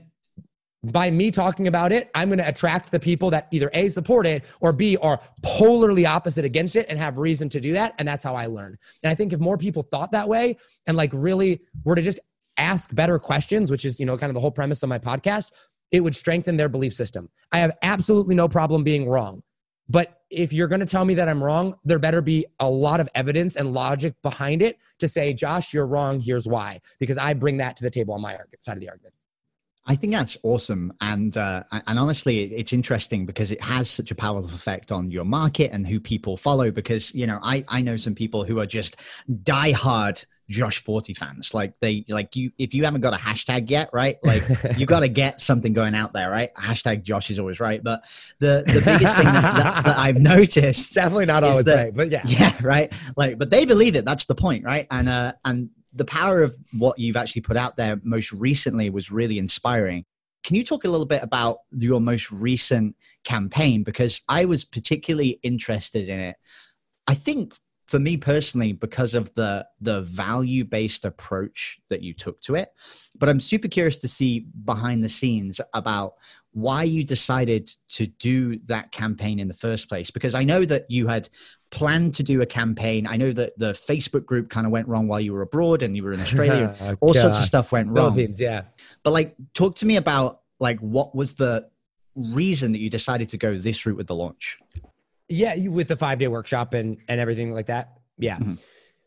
by 0.83 1.11
me 1.11 1.31
talking 1.31 1.67
about 1.67 1.93
it, 1.93 2.11
I'm 2.15 2.29
going 2.29 2.39
to 2.39 2.49
attract 2.49 2.91
the 2.91 3.01
people 3.01 3.31
that 3.31 3.49
either 3.51 3.71
A, 3.75 3.89
support 3.89 4.27
it, 4.27 4.45
or 4.61 4.73
B, 4.73 4.97
are 4.97 5.21
polarly 5.43 6.07
opposite 6.07 6.45
against 6.45 6.77
it 6.77 6.87
and 6.89 6.99
have 6.99 7.19
reason 7.19 7.49
to 7.51 7.61
do 7.61 7.75
that. 7.75 7.95
And 7.99 8.09
that's 8.09 8.25
how 8.25 8.35
I 8.35 8.47
learn. 8.47 8.79
And 9.03 9.11
I 9.11 9.15
think 9.15 9.33
if 9.33 9.41
more 9.41 9.59
people 9.59 9.83
thought 9.83 10.13
that 10.13 10.29
way 10.29 10.57
and 10.87 10.97
like 10.97 11.11
really 11.13 11.61
were 11.85 11.95
to 11.95 12.03
just 12.03 12.21
ask 12.57 12.95
better 12.95 13.19
questions, 13.19 13.71
which 13.71 13.85
is, 13.85 14.01
you 14.01 14.07
know, 14.07 14.17
kind 14.17 14.31
of 14.31 14.35
the 14.35 14.41
whole 14.41 14.51
premise 14.51 14.83
of 14.83 14.89
my 14.89 14.99
podcast, 14.99 15.53
it 15.91 16.01
would 16.01 16.15
strengthen 16.15 16.57
their 16.57 16.69
belief 16.69 16.95
system. 16.95 17.29
I 17.53 17.59
have 17.59 17.77
absolutely 17.83 18.35
no 18.35 18.49
problem 18.49 18.85
being 18.85 19.09
wrong. 19.09 19.43
But 19.89 20.21
if 20.31 20.53
you're 20.53 20.69
going 20.69 20.81
to 20.81 20.87
tell 20.87 21.05
me 21.05 21.15
that 21.15 21.29
I'm 21.29 21.43
wrong, 21.43 21.75
there 21.85 21.99
better 21.99 22.23
be 22.23 22.47
a 22.61 22.71
lot 22.71 23.01
of 23.01 23.09
evidence 23.17 23.57
and 23.57 23.73
logic 23.73 24.15
behind 24.23 24.63
it 24.63 24.79
to 25.01 25.09
say, 25.09 25.35
Josh, 25.35 25.75
you're 25.75 25.87
wrong. 25.87 26.21
Here's 26.21 26.47
why. 26.47 26.81
Because 27.01 27.19
I 27.19 27.35
bring 27.35 27.57
that 27.57 27.75
to 27.77 27.83
the 27.83 27.91
table 27.91 28.15
on 28.15 28.21
my 28.21 28.39
side 28.61 28.77
of 28.77 28.81
the 28.81 28.89
argument. 28.89 29.15
I 29.87 29.97
think 29.97 30.13
that's 30.13 30.37
awesome, 30.43 30.93
and 31.01 31.37
uh, 31.37 31.65
and 31.73 31.99
honestly, 31.99 32.45
it's 32.45 32.73
interesting 32.73 33.27
because 33.27 33.51
it 33.51 33.61
has 33.63 33.91
such 33.91 34.11
a 34.11 34.15
powerful 34.15 34.55
effect 34.55 34.93
on 34.93 35.11
your 35.11 35.25
market 35.25 35.73
and 35.73 35.87
who 35.87 35.99
people 35.99 36.37
follow. 36.37 36.71
Because 36.71 37.15
you 37.15 37.27
know, 37.27 37.41
I 37.43 37.65
I 37.67 37.81
know 37.81 37.97
some 37.97 38.15
people 38.15 38.45
who 38.45 38.61
are 38.61 38.67
just 38.67 38.97
diehard 39.29 40.25
Josh 40.51 40.79
Forti 40.79 41.15
fans. 41.15 41.55
Like 41.55 41.79
they 41.81 42.05
like 42.09 42.37
you 42.37 42.51
if 42.59 42.75
you 42.75 42.85
haven't 42.85 43.01
got 43.01 43.15
a 43.15 43.17
hashtag 43.17 43.71
yet, 43.71 43.89
right? 43.93 44.19
Like 44.23 44.43
you 44.77 44.85
got 44.85 45.01
to 45.01 45.09
get 45.23 45.41
something 45.41 45.73
going 45.73 45.95
out 45.95 46.13
there, 46.13 46.31
right? 46.31 46.53
Hashtag 46.57 47.03
Josh 47.03 47.31
is 47.31 47.39
always 47.39 47.61
right. 47.61 47.83
But 47.83 48.03
the 48.41 48.65
the 48.67 48.83
biggest 48.85 49.17
thing 49.17 49.27
that, 49.27 49.43
that, 49.43 49.85
that, 49.85 49.99
I've 49.99 50.19
noticed 50.21 50.93
definitely 50.93 51.27
not 51.27 51.45
always 51.45 51.65
that, 51.65 51.77
right, 51.77 51.95
but 51.95 52.11
yeah, 52.11 52.23
yeah, 52.27 52.57
right. 52.61 52.93
Like, 53.17 53.39
but 53.39 53.49
they 53.49 53.65
believe 53.65 53.97
it. 53.97 54.05
That's 54.05 54.27
the 54.27 54.35
point, 54.35 54.65
right? 54.65 54.87
And 54.91 55.09
uh 55.09 55.33
and 55.45 55.71
the 55.93 56.05
power 56.05 56.43
of 56.43 56.57
what 56.73 56.99
you've 56.99 57.17
actually 57.17 57.43
put 57.43 57.57
out 57.57 57.77
there 57.77 58.01
most 58.03 58.33
recently 58.33 58.91
was 58.91 59.11
really 59.11 59.39
inspiring. 59.39 60.05
Can 60.45 60.57
you 60.57 60.65
talk 60.65 60.85
a 60.85 60.89
little 60.89 61.07
bit 61.07 61.23
about 61.23 61.59
your 61.73 62.01
most 62.01 62.31
recent 62.31 62.97
campaign? 63.25 63.83
Because 63.83 64.21
I 64.29 64.45
was 64.47 64.65
particularly 64.65 65.39
interested 65.43 66.09
in 66.09 66.19
it. 66.19 66.37
I 67.07 67.15
think 67.15 67.55
for 67.87 67.99
me 67.99 68.17
personally, 68.17 68.73
because 68.73 69.17
of 69.17 69.35
the 69.35 69.67
the 69.81 70.03
value 70.03 70.65
based 70.65 71.05
approach 71.05 71.81
that 71.89 72.03
you 72.03 72.15
took 72.15 72.41
to 72.43 72.55
it, 72.55 72.71
but 73.19 73.29
I'm 73.29 73.41
super 73.41 73.67
curious 73.67 73.99
to 73.99 74.09
see 74.09 74.47
behind 74.65 75.03
the 75.03 75.09
scenes 75.09 75.61
about 75.75 76.15
why 76.53 76.83
you 76.83 77.05
decided 77.05 77.71
to 77.89 78.07
do 78.07 78.59
that 78.67 78.91
campaign 78.91 79.39
in 79.39 79.49
the 79.49 79.55
first 79.55 79.89
place 79.89 80.11
because 80.11 80.35
i 80.35 80.43
know 80.43 80.65
that 80.65 80.85
you 80.89 81.07
had 81.07 81.29
planned 81.71 82.15
to 82.15 82.23
do 82.23 82.43
a 82.43 82.47
campaign 82.47 83.07
i 83.07 83.17
know 83.17 83.33
that 83.33 83.57
the 83.59 83.73
facebook 83.73 84.25
group 84.27 84.51
kind 84.51 84.67
of 84.67 84.73
went 84.73 84.89
wrong 84.89 85.07
while 85.07 85.21
you 85.21 85.33
were 85.33 85.43
abroad 85.43 85.83
and 85.83 85.97
you 85.97 86.03
were 86.03 86.13
in 86.13 86.21
australia 86.21 86.75
oh, 86.81 86.97
all 87.01 87.15
sorts 87.15 87.39
of 87.39 87.45
stuff 87.45 87.71
went 87.71 87.89
wrong 87.89 88.13
Philippines, 88.13 88.41
yeah 88.41 88.63
but 89.05 89.13
like 89.13 89.37
talk 89.55 89.77
to 89.77 89.87
me 89.87 89.97
about 89.97 90.41
like 90.59 90.79
what 90.81 91.15
was 91.15 91.35
the 91.35 91.69
reason 92.15 92.73
that 92.73 92.79
you 92.79 92.91
decided 92.91 93.29
to 93.31 93.39
go 93.39 93.57
this 93.57 93.85
route 93.87 93.97
with 93.97 94.07
the 94.07 94.15
launch? 94.15 94.59
Yeah, 95.29 95.69
with 95.69 95.89
the 95.89 95.97
five 95.97 96.19
day 96.19 96.29
workshop 96.29 96.75
and 96.75 96.99
and 97.09 97.21
everything 97.21 97.53
like 97.53 97.67
that. 97.67 97.99
Yeah. 98.19 98.37
Mm-hmm. 98.37 98.55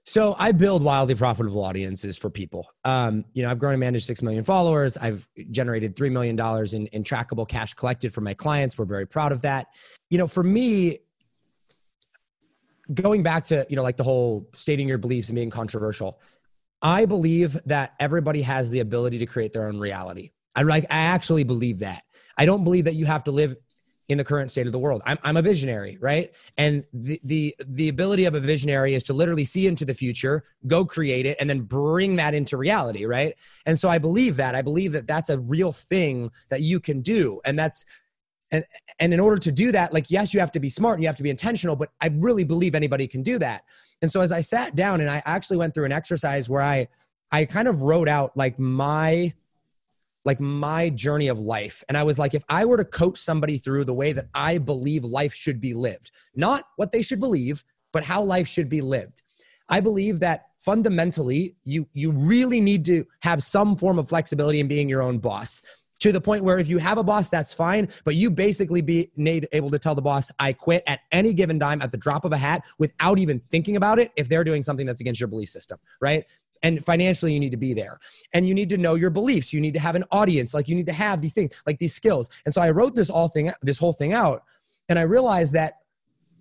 So 0.06 0.36
I 0.38 0.52
build 0.52 0.84
wildly 0.84 1.16
profitable 1.16 1.64
audiences 1.64 2.18
for 2.18 2.30
people. 2.30 2.68
Um, 2.84 3.24
you 3.34 3.42
know, 3.42 3.50
I've 3.50 3.60
grown 3.60 3.74
and 3.74 3.80
managed 3.80 4.06
six 4.06 4.22
million 4.22 4.44
followers. 4.44 4.98
I've 4.98 5.28
generated 5.50 5.96
three 5.96 6.10
million 6.10 6.36
dollars 6.36 6.74
in, 6.74 6.88
in 6.88 7.04
trackable 7.04 7.48
cash 7.48 7.74
collected 7.74 8.14
from 8.14 8.26
my 8.26 8.34
clients. 8.34 8.78
We're 8.78 8.86
very 8.86 9.08
proud 9.08 9.32
of 9.32 9.42
that. 9.44 9.68
You 10.10 10.18
know, 10.18 10.28
for 10.28 10.44
me, 10.44 11.00
going 12.94 13.24
back 13.24 13.46
to 13.46 13.66
you 13.70 13.78
know 13.78 13.84
like 13.84 13.96
the 13.96 14.04
whole 14.04 14.50
stating 14.54 14.90
your 14.90 14.98
beliefs 14.98 15.30
and 15.30 15.36
being 15.36 15.50
controversial, 15.50 16.20
I 16.82 17.06
believe 17.06 17.58
that 17.66 17.94
everybody 17.98 18.42
has 18.42 18.70
the 18.70 18.82
ability 18.82 19.20
to 19.20 19.26
create 19.26 19.54
their 19.54 19.68
own 19.68 19.80
reality. 19.80 20.32
I 20.54 20.64
like 20.64 20.84
I 20.86 20.98
actually 20.98 21.46
believe 21.46 21.80
that. 21.80 22.04
I 22.38 22.46
don't 22.46 22.66
believe 22.66 22.86
that 22.86 22.96
you 22.96 23.06
have 23.06 23.24
to 23.26 23.32
live 23.32 23.56
in 24.10 24.18
the 24.18 24.24
current 24.24 24.52
state 24.52 24.66
of 24.66 24.74
the 24.74 24.80
world. 24.80 25.02
I'm, 25.06 25.18
I'm 25.24 25.38
a 25.38 25.42
visionary, 25.42 25.98
right? 26.00 26.34
And 26.58 26.86
the, 26.94 27.20
the 27.24 27.56
the 27.68 27.90
ability 27.90 28.26
of 28.26 28.36
a 28.36 28.40
visionary 28.40 28.94
is 28.94 29.04
to 29.04 29.14
literally 29.14 29.46
see 29.46 29.66
into 29.68 29.86
the 29.86 29.94
future, 29.94 30.44
go 30.68 30.86
create 30.86 31.26
it, 31.26 31.38
and 31.40 31.50
then 31.50 31.62
bring 31.62 32.18
that 32.18 32.34
into 32.34 32.58
reality, 32.58 33.06
right? 33.06 33.36
And 33.66 33.80
so 33.80 33.90
I 33.90 33.98
believe 33.98 34.36
that. 34.38 34.56
I 34.56 34.62
believe 34.62 34.92
that 34.92 35.08
that's 35.08 35.30
a 35.30 35.40
real 35.40 35.72
thing 35.72 36.32
that 36.50 36.62
you 36.62 36.80
can 36.80 37.02
do, 37.02 37.40
and 37.46 37.58
that's 37.58 37.86
and 38.52 38.66
and 39.00 39.14
in 39.14 39.20
order 39.20 39.38
to 39.38 39.52
do 39.52 39.72
that, 39.72 39.94
like 39.94 40.12
yes, 40.12 40.34
you 40.34 40.40
have 40.40 40.52
to 40.52 40.60
be 40.60 40.70
smart, 40.70 40.96
and 40.96 41.04
you 41.04 41.08
have 41.08 41.18
to 41.18 41.24
be 41.24 41.30
intentional, 41.30 41.76
but 41.76 41.90
I 42.02 42.08
really 42.14 42.44
believe 42.44 42.76
anybody 42.76 43.08
can 43.08 43.24
do 43.24 43.40
that. 43.40 43.64
And 44.02 44.12
so 44.12 44.22
as 44.22 44.32
I 44.32 44.42
sat 44.42 44.76
down 44.76 45.00
and 45.00 45.10
I 45.10 45.22
actually 45.26 45.58
went 45.58 45.74
through 45.74 45.86
an 45.86 45.94
exercise 45.94 46.50
where 46.50 46.62
I 46.62 46.88
I 47.32 47.46
kind 47.46 47.68
of 47.68 47.82
wrote 47.82 48.10
out 48.10 48.36
like 48.38 48.60
my 48.60 49.34
like 50.26 50.40
my 50.40 50.90
journey 50.90 51.28
of 51.28 51.40
life. 51.40 51.84
And 51.88 51.98
I 51.98 52.04
was 52.04 52.18
like, 52.18 52.34
if 52.34 52.44
I 52.50 52.66
were 52.66 52.78
to 52.78 52.86
coach 52.86 53.18
somebody 53.18 53.58
through 53.58 53.86
the 53.86 53.94
way 53.94 54.14
that 54.14 54.28
I 54.34 54.58
believe 54.58 55.04
life 55.04 55.34
should 55.34 55.60
be 55.60 55.74
lived, 55.74 56.12
not 56.36 56.66
what 56.78 56.92
they 56.92 57.02
should 57.02 57.20
believe, 57.20 57.64
but 57.92 58.04
how 58.04 58.24
life 58.24 58.48
should 58.48 58.70
be 58.70 58.82
lived. 58.82 59.22
I 59.70 59.80
believe 59.80 60.20
that 60.20 60.48
fundamentally 60.58 61.56
you 61.64 61.88
you 61.94 62.12
really 62.12 62.62
need 62.62 62.86
to 62.86 63.06
have 63.22 63.44
some 63.44 63.76
form 63.76 64.00
of 64.00 64.08
flexibility 64.08 64.60
in 64.60 64.68
being 64.68 64.90
your 64.90 65.02
own 65.02 65.20
boss 65.20 65.62
to 66.00 66.12
the 66.12 66.20
point 66.20 66.44
where 66.44 66.60
if 66.60 66.68
you 66.68 66.78
have 66.80 66.98
a 66.98 67.04
boss 67.04 67.30
that's 67.30 67.54
fine 67.54 67.88
but 68.04 68.16
you 68.16 68.30
basically 68.30 68.82
be 68.82 69.10
able 69.52 69.70
to 69.70 69.80
tell 69.80 69.96
the 69.96 70.02
boss 70.02 70.32
i 70.40 70.52
quit 70.54 70.84
at 70.88 71.02
any 71.12 71.34
given 71.34 71.60
time 71.60 71.82
at 71.82 71.92
the 71.92 71.98
drop 71.98 72.24
of 72.26 72.32
a 72.32 72.38
hat 72.38 72.64
without 72.78 73.20
even 73.20 73.42
thinking 73.52 73.76
about 73.76 74.00
it 74.00 74.12
if 74.16 74.30
they're 74.30 74.44
doing 74.44 74.62
something 74.62 74.86
that's 74.86 75.02
against 75.02 75.20
your 75.20 75.28
belief 75.28 75.50
system 75.50 75.78
right 76.02 76.26
and 76.64 76.84
financially 76.84 77.34
you 77.34 77.40
need 77.40 77.52
to 77.52 77.58
be 77.58 77.74
there. 77.74 78.00
And 78.34 78.48
you 78.48 78.54
need 78.56 78.70
to 78.70 78.78
know 78.78 78.96
your 78.96 79.10
beliefs. 79.10 79.54
You 79.54 79.62
need 79.62 79.76
to 79.76 79.80
have 79.80 79.96
an 79.96 80.06
audience. 80.12 80.54
Like 80.54 80.68
you 80.68 80.76
need 80.76 80.88
to 80.88 80.94
have 80.94 81.22
these 81.22 81.34
things 81.34 81.62
like 81.68 81.78
these 81.78 81.94
skills. 81.94 82.30
And 82.46 82.54
so 82.54 82.62
i 82.62 82.70
wrote 82.70 82.96
this 82.96 83.10
all 83.10 83.28
thing 83.28 83.52
this 83.62 83.78
whole 83.78 83.94
thing 83.94 84.14
out 84.14 84.44
and 84.90 84.98
i 84.98 85.02
realized 85.02 85.54
that 85.54 85.80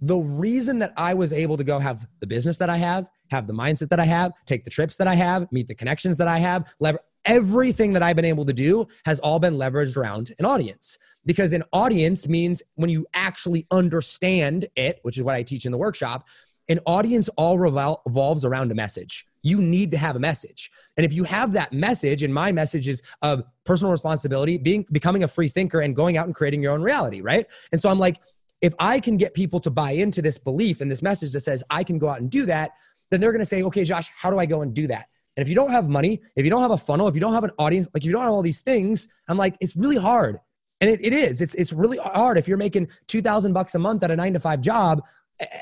the 0.01 0.17
reason 0.17 0.79
that 0.79 0.93
i 0.97 1.15
was 1.15 1.33
able 1.33 1.57
to 1.57 1.65
go 1.65 1.79
have 1.79 2.07
the 2.21 2.27
business 2.27 2.59
that 2.59 2.71
i 2.71 2.77
have 2.77 3.07
have 3.31 3.47
the 3.47 3.53
mindset 3.53 3.89
that 3.89 4.01
i 4.01 4.05
have 4.05 4.33
take 4.47 4.65
the 4.65 4.71
trips 4.71 4.97
that 4.97 5.09
i 5.09 5.15
have 5.15 5.51
meet 5.53 5.69
the 5.69 5.75
connections 5.75 6.17
that 6.17 6.29
i 6.29 6.39
have 6.39 6.73
lever- 6.81 7.01
everything 7.25 7.93
that 7.93 8.03
i've 8.03 8.17
been 8.17 8.25
able 8.25 8.45
to 8.45 8.53
do 8.53 8.87
has 9.05 9.21
all 9.21 9.39
been 9.39 9.55
leveraged 9.55 9.97
around 9.97 10.33
an 10.39 10.45
audience. 10.45 10.99
Because 11.25 11.53
an 11.53 11.63
audience 11.73 12.27
means 12.27 12.65
when 12.75 12.91
you 12.91 13.07
actually 13.15 13.67
understand 13.71 14.67
it 14.75 14.99
which 15.03 15.17
is 15.17 15.23
what 15.23 15.35
i 15.35 15.43
teach 15.43 15.67
in 15.67 15.73
the 15.73 15.79
workshop 15.79 16.27
an 16.69 16.81
audience 16.87 17.29
all 17.37 17.59
revolves 17.59 18.45
around 18.45 18.73
a 18.73 18.75
message 18.75 19.27
you 19.43 19.59
need 19.59 19.91
to 19.91 19.99
have 19.99 20.17
a 20.17 20.19
message. 20.19 20.71
And 20.97 21.05
if 21.05 21.13
you 21.13 21.25
have 21.25 21.53
that 21.55 21.73
message, 21.73 22.23
and 22.23 22.33
my 22.33 22.53
message 22.53 22.89
is 22.89 23.03
of 23.23 23.43
personal 23.65 23.91
responsibility, 23.91 24.59
being 24.59 24.87
becoming 24.93 25.25
a 25.25 25.29
free 25.29 25.49
thinker 25.49 25.81
and 25.81 25.97
going 25.97 26.17
out 26.17 26.27
and 26.27 26.35
creating 26.35 26.63
your 26.63 26.73
own 26.73 26.83
reality, 26.83 27.21
right? 27.21 27.47
And 27.73 27.81
so 27.81 27.89
I'm 27.89 27.99
like, 27.99 28.21
if 28.61 28.75
I 28.79 29.01
can 29.01 29.17
get 29.17 29.35
people 29.35 29.59
to 29.61 29.71
buy 29.71 29.93
into 29.93 30.23
this 30.23 30.39
belief 30.39 30.81
and 30.81 30.91
this 30.91 31.03
message 31.03 31.33
that 31.33 31.41
says 31.41 31.65
I 31.71 31.83
can 31.83 31.99
go 31.99 32.09
out 32.09 32.21
and 32.21 32.31
do 32.31 32.47
that, 32.47 32.73
then 33.11 33.21
they're 33.21 33.33
gonna 33.33 33.45
say, 33.45 33.63
okay, 33.65 33.85
Josh, 33.85 34.11
how 34.17 34.31
do 34.31 34.39
I 34.39 34.47
go 34.47 34.63
and 34.63 34.73
do 34.73 34.87
that? 34.87 35.07
And 35.37 35.43
if 35.43 35.49
you 35.49 35.55
don't 35.55 35.71
have 35.71 35.89
money, 35.89 36.21
if 36.37 36.45
you 36.45 36.51
don't 36.51 36.63
have 36.63 36.71
a 36.71 36.77
funnel, 36.77 37.09
if 37.09 37.15
you 37.15 37.21
don't 37.21 37.33
have 37.33 37.45
an 37.45 37.53
audience, 37.59 37.89
like 37.95 38.05
you 38.05 38.13
don't 38.13 38.23
have 38.23 38.31
all 38.31 38.43
these 38.43 38.61
things, 38.61 39.09
I'm 39.29 39.39
like, 39.39 39.57
it's 39.61 39.77
really 39.77 39.97
hard. 39.97 40.39
And 40.81 40.91
it, 40.91 41.05
it 41.05 41.13
is. 41.13 41.41
It's 41.41 41.55
it's 41.55 41.73
really 41.73 41.99
hard 41.99 42.39
if 42.39 42.47
you're 42.47 42.59
making 42.59 42.89
two 43.07 43.23
thousand 43.23 43.53
bucks 43.53 43.75
a 43.75 43.79
month 43.79 44.03
at 44.05 44.11
a 44.11 44.17
nine 44.17 44.35
to 44.35 44.41
five 44.41 44.61
job 44.61 45.03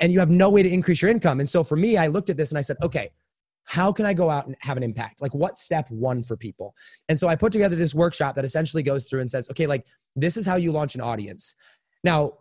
and 0.00 0.12
you 0.12 0.18
have 0.18 0.30
no 0.30 0.50
way 0.50 0.62
to 0.62 0.68
increase 0.68 1.00
your 1.00 1.10
income. 1.10 1.40
And 1.40 1.48
so 1.48 1.62
for 1.62 1.76
me, 1.76 1.96
I 1.96 2.08
looked 2.08 2.30
at 2.30 2.36
this 2.36 2.50
and 2.50 2.58
I 2.58 2.62
said, 2.62 2.76
okay, 2.82 3.10
how 3.70 3.92
can 3.92 4.04
I 4.04 4.14
go 4.14 4.28
out 4.28 4.48
and 4.48 4.56
have 4.62 4.76
an 4.76 4.82
impact? 4.82 5.22
Like, 5.22 5.32
what's 5.32 5.62
step 5.62 5.88
one 5.90 6.24
for 6.24 6.36
people? 6.36 6.74
And 7.08 7.16
so 7.16 7.28
I 7.28 7.36
put 7.36 7.52
together 7.52 7.76
this 7.76 7.94
workshop 7.94 8.34
that 8.34 8.44
essentially 8.44 8.82
goes 8.82 9.04
through 9.04 9.20
and 9.20 9.30
says, 9.30 9.48
okay, 9.48 9.68
like, 9.68 9.86
this 10.16 10.36
is 10.36 10.44
how 10.44 10.56
you 10.56 10.72
launch 10.72 10.96
an 10.96 11.00
audience. 11.00 11.54
Now, 12.02 12.32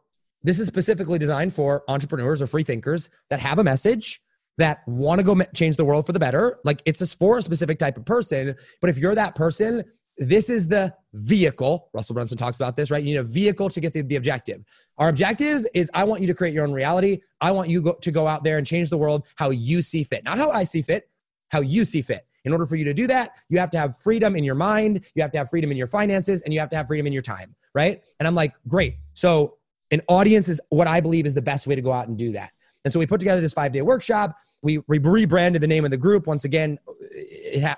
this 0.41 0.59
is 0.59 0.65
specifically 0.65 1.19
designed 1.19 1.53
for 1.53 1.83
entrepreneurs 1.87 2.41
or 2.41 2.47
free 2.47 2.63
thinkers 2.63 3.11
that 3.29 3.39
have 3.41 3.59
a 3.59 3.63
message 3.63 4.23
that 4.57 4.79
want 4.87 5.19
to 5.19 5.23
go 5.23 5.39
change 5.53 5.75
the 5.75 5.85
world 5.85 6.07
for 6.07 6.13
the 6.13 6.19
better. 6.19 6.57
Like, 6.63 6.81
it's 6.85 7.01
a, 7.01 7.05
for 7.05 7.37
a 7.37 7.43
specific 7.43 7.77
type 7.77 7.97
of 7.97 8.05
person. 8.05 8.55
But 8.81 8.89
if 8.89 8.97
you're 8.97 9.13
that 9.13 9.35
person, 9.35 9.83
this 10.17 10.49
is 10.49 10.67
the 10.67 10.95
vehicle. 11.13 11.89
Russell 11.93 12.15
Brunson 12.15 12.39
talks 12.39 12.59
about 12.59 12.75
this, 12.75 12.89
right? 12.89 13.03
You 13.03 13.11
need 13.11 13.19
a 13.19 13.23
vehicle 13.23 13.69
to 13.69 13.79
get 13.79 13.93
the, 13.93 14.01
the 14.01 14.15
objective. 14.15 14.63
Our 14.97 15.09
objective 15.09 15.65
is 15.75 15.91
I 15.93 16.05
want 16.05 16.21
you 16.21 16.27
to 16.27 16.33
create 16.33 16.55
your 16.55 16.65
own 16.65 16.73
reality. 16.73 17.21
I 17.39 17.51
want 17.51 17.69
you 17.69 17.83
go, 17.83 17.93
to 17.93 18.11
go 18.11 18.27
out 18.27 18.43
there 18.43 18.57
and 18.57 18.65
change 18.65 18.89
the 18.89 18.97
world 18.97 19.27
how 19.35 19.51
you 19.51 19.83
see 19.83 20.03
fit, 20.03 20.23
not 20.23 20.39
how 20.39 20.49
I 20.49 20.63
see 20.63 20.81
fit, 20.81 21.08
how 21.49 21.61
you 21.61 21.85
see 21.85 22.01
fit. 22.01 22.25
In 22.45 22.53
order 22.53 22.65
for 22.65 22.77
you 22.77 22.85
to 22.85 22.93
do 22.93 23.05
that, 23.07 23.31
you 23.49 23.59
have 23.59 23.69
to 23.71 23.77
have 23.77 23.97
freedom 23.97 24.35
in 24.35 24.43
your 24.43 24.55
mind, 24.55 25.05
you 25.13 25.21
have 25.21 25.31
to 25.31 25.37
have 25.37 25.49
freedom 25.49 25.71
in 25.71 25.77
your 25.77 25.87
finances, 25.87 26.41
and 26.43 26.53
you 26.53 26.59
have 26.59 26.69
to 26.69 26.77
have 26.77 26.87
freedom 26.87 27.05
in 27.05 27.13
your 27.13 27.21
time, 27.21 27.53
right? 27.73 28.01
And 28.19 28.27
I'm 28.27 28.35
like, 28.35 28.53
great. 28.67 28.95
So, 29.13 29.57
an 29.91 30.01
audience 30.07 30.47
is 30.47 30.61
what 30.69 30.87
I 30.87 31.01
believe 31.01 31.25
is 31.25 31.33
the 31.33 31.41
best 31.41 31.67
way 31.67 31.75
to 31.75 31.81
go 31.81 31.91
out 31.91 32.07
and 32.07 32.17
do 32.17 32.31
that. 32.33 32.51
And 32.85 32.93
so 32.93 32.99
we 32.99 33.05
put 33.05 33.19
together 33.19 33.41
this 33.41 33.53
five 33.53 33.71
day 33.71 33.81
workshop. 33.81 34.35
We, 34.61 34.81
rebranded 34.87 35.61
the 35.61 35.67
name 35.67 35.85
of 35.85 35.91
the 35.91 35.97
group. 35.97 36.27
Once 36.27 36.43
again, 36.43 36.77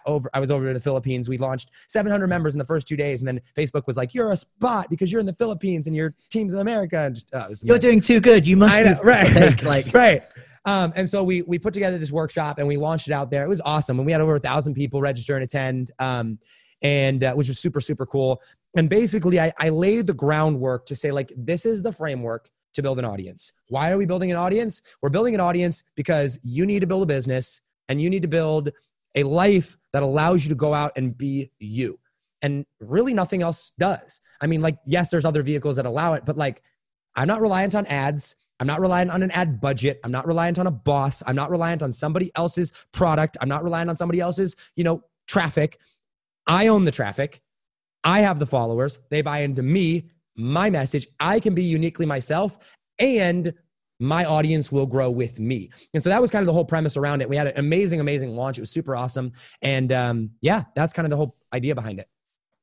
over, 0.06 0.30
I 0.34 0.40
was 0.40 0.50
over 0.50 0.68
to 0.68 0.74
the 0.74 0.80
Philippines. 0.80 1.30
We 1.30 1.38
launched 1.38 1.70
700 1.88 2.28
members 2.28 2.56
in 2.56 2.60
the 2.60 2.66
first 2.66 2.88
two 2.88 2.98
days. 2.98 3.22
And 3.22 3.28
then 3.28 3.42
Facebook 3.56 3.86
was 3.86 3.98
like, 3.98 4.16
you're 4.16 4.32
a 4.32 4.38
spot 4.38 4.88
because 4.90 5.12
you're 5.12 5.20
in 5.20 5.28
the 5.28 5.34
Philippines 5.34 5.86
and 5.86 5.96
your 5.96 6.16
team's 6.32 6.54
in 6.54 6.60
America. 6.60 6.98
And 6.98 7.16
just, 7.16 7.34
uh, 7.34 7.50
you're 7.62 7.78
doing 7.78 8.02
too 8.02 8.20
good. 8.20 8.48
You 8.48 8.58
must 8.58 8.80
know, 8.80 9.00
right. 9.04 9.64
like, 9.64 9.88
right. 9.94 10.24
Um, 10.66 10.94
and 10.96 11.10
so 11.10 11.24
we 11.24 11.42
we 11.44 11.58
put 11.58 11.74
together 11.74 11.98
this 11.98 12.12
workshop 12.12 12.60
and 12.60 12.68
we 12.68 12.78
launched 12.78 13.08
it 13.08 13.14
out 13.14 13.32
there. 13.32 13.44
It 13.44 13.50
was 13.50 13.62
awesome, 13.62 14.00
and 14.00 14.06
we 14.06 14.12
had 14.12 14.22
over 14.22 14.36
a 14.36 14.40
thousand 14.40 14.76
people 14.76 15.02
register 15.02 15.36
and 15.36 15.44
attend, 15.44 15.92
um, 16.00 16.38
and 16.82 17.24
uh, 17.24 17.34
which 17.34 17.48
was 17.48 17.60
super 17.60 17.82
super 17.82 18.06
cool. 18.06 18.42
And 18.76 18.90
basically, 18.90 19.40
I, 19.40 19.52
I 19.60 19.70
laid 19.70 20.08
the 20.08 20.14
groundwork 20.14 20.86
to 20.86 20.96
say 20.96 21.12
like 21.12 21.32
this 21.36 21.66
is 21.66 21.82
the 21.82 21.92
framework 21.92 22.50
to 22.74 22.82
build 22.82 23.00
an 23.00 23.06
audience. 23.06 23.52
Why 23.68 23.92
are 23.92 23.98
we 23.98 24.06
building 24.06 24.32
an 24.32 24.38
audience? 24.38 24.82
We're 25.02 25.10
building 25.10 25.34
an 25.36 25.42
audience 25.42 25.84
because 25.96 26.40
you 26.44 26.66
need 26.66 26.80
to 26.82 26.88
build 26.88 27.04
a 27.04 27.06
business 27.06 27.62
and 27.90 28.02
you 28.02 28.10
need 28.10 28.22
to 28.22 28.28
build 28.28 28.70
a 29.16 29.24
life 29.24 29.78
that 29.94 30.04
allows 30.04 30.46
you 30.46 30.50
to 30.50 30.56
go 30.56 30.74
out 30.74 30.94
and 30.96 31.18
be 31.18 31.52
you. 31.60 32.00
And 32.42 32.66
really 32.80 33.14
nothing 33.14 33.42
else 33.42 33.74
does. 33.78 34.22
I 34.40 34.48
mean, 34.48 34.62
like, 34.62 34.78
yes, 34.86 35.10
there's 35.10 35.26
other 35.26 35.44
vehicles 35.44 35.76
that 35.76 35.86
allow 35.86 36.14
it, 36.14 36.24
but 36.26 36.38
like, 36.38 36.64
I'm 37.16 37.28
not 37.28 37.42
reliant 37.42 37.76
on 37.76 37.86
ads. 37.88 38.36
I'm 38.62 38.68
not 38.68 38.80
reliant 38.80 39.10
on 39.10 39.24
an 39.24 39.32
ad 39.32 39.60
budget. 39.60 40.00
I'm 40.04 40.12
not 40.12 40.28
reliant 40.28 40.60
on 40.60 40.68
a 40.68 40.72
boss. 40.72 41.24
I'm 41.26 41.36
not 41.36 41.50
reliant 41.50 41.82
on 41.82 41.92
somebody 41.92 42.32
else's 42.36 42.72
product. 42.92 43.36
I'm 43.42 43.50
not 43.50 43.64
reliant 43.64 43.90
on 43.90 43.98
somebody 43.98 44.20
else's, 44.20 44.56
you 44.76 44.84
know, 44.84 45.04
traffic. 45.28 45.80
I 46.46 46.68
own 46.68 46.86
the 46.86 46.92
traffic. 46.92 47.42
I 48.04 48.20
have 48.20 48.38
the 48.38 48.46
followers. 48.46 49.00
They 49.10 49.24
buy 49.24 49.40
into 49.40 49.64
me 49.64 50.12
my 50.36 50.70
message. 50.70 51.08
I 51.20 51.40
can 51.40 51.56
be 51.56 51.64
uniquely 51.64 52.06
myself 52.06 52.58
and 53.00 53.52
my 54.00 54.26
audience 54.26 54.72
will 54.72 54.86
grow 54.86 55.10
with 55.10 55.40
me. 55.40 55.72
And 55.96 56.04
so 56.04 56.10
that 56.10 56.22
was 56.22 56.30
kind 56.30 56.44
of 56.44 56.48
the 56.48 56.54
whole 56.54 56.66
premise 56.66 56.98
around 56.98 57.22
it. 57.22 57.30
We 57.30 57.38
had 57.38 57.48
an 57.48 57.58
amazing, 57.58 58.00
amazing 58.00 58.36
launch. 58.36 58.60
It 58.60 58.62
was 58.62 58.72
super 58.72 58.96
awesome. 58.96 59.32
And 59.64 59.92
um, 59.92 60.32
yeah, 60.42 60.64
that's 60.76 60.94
kind 60.94 61.08
of 61.08 61.10
the 61.10 61.18
whole 61.18 61.36
idea 61.52 61.74
behind 61.74 62.00
it. 62.00 62.08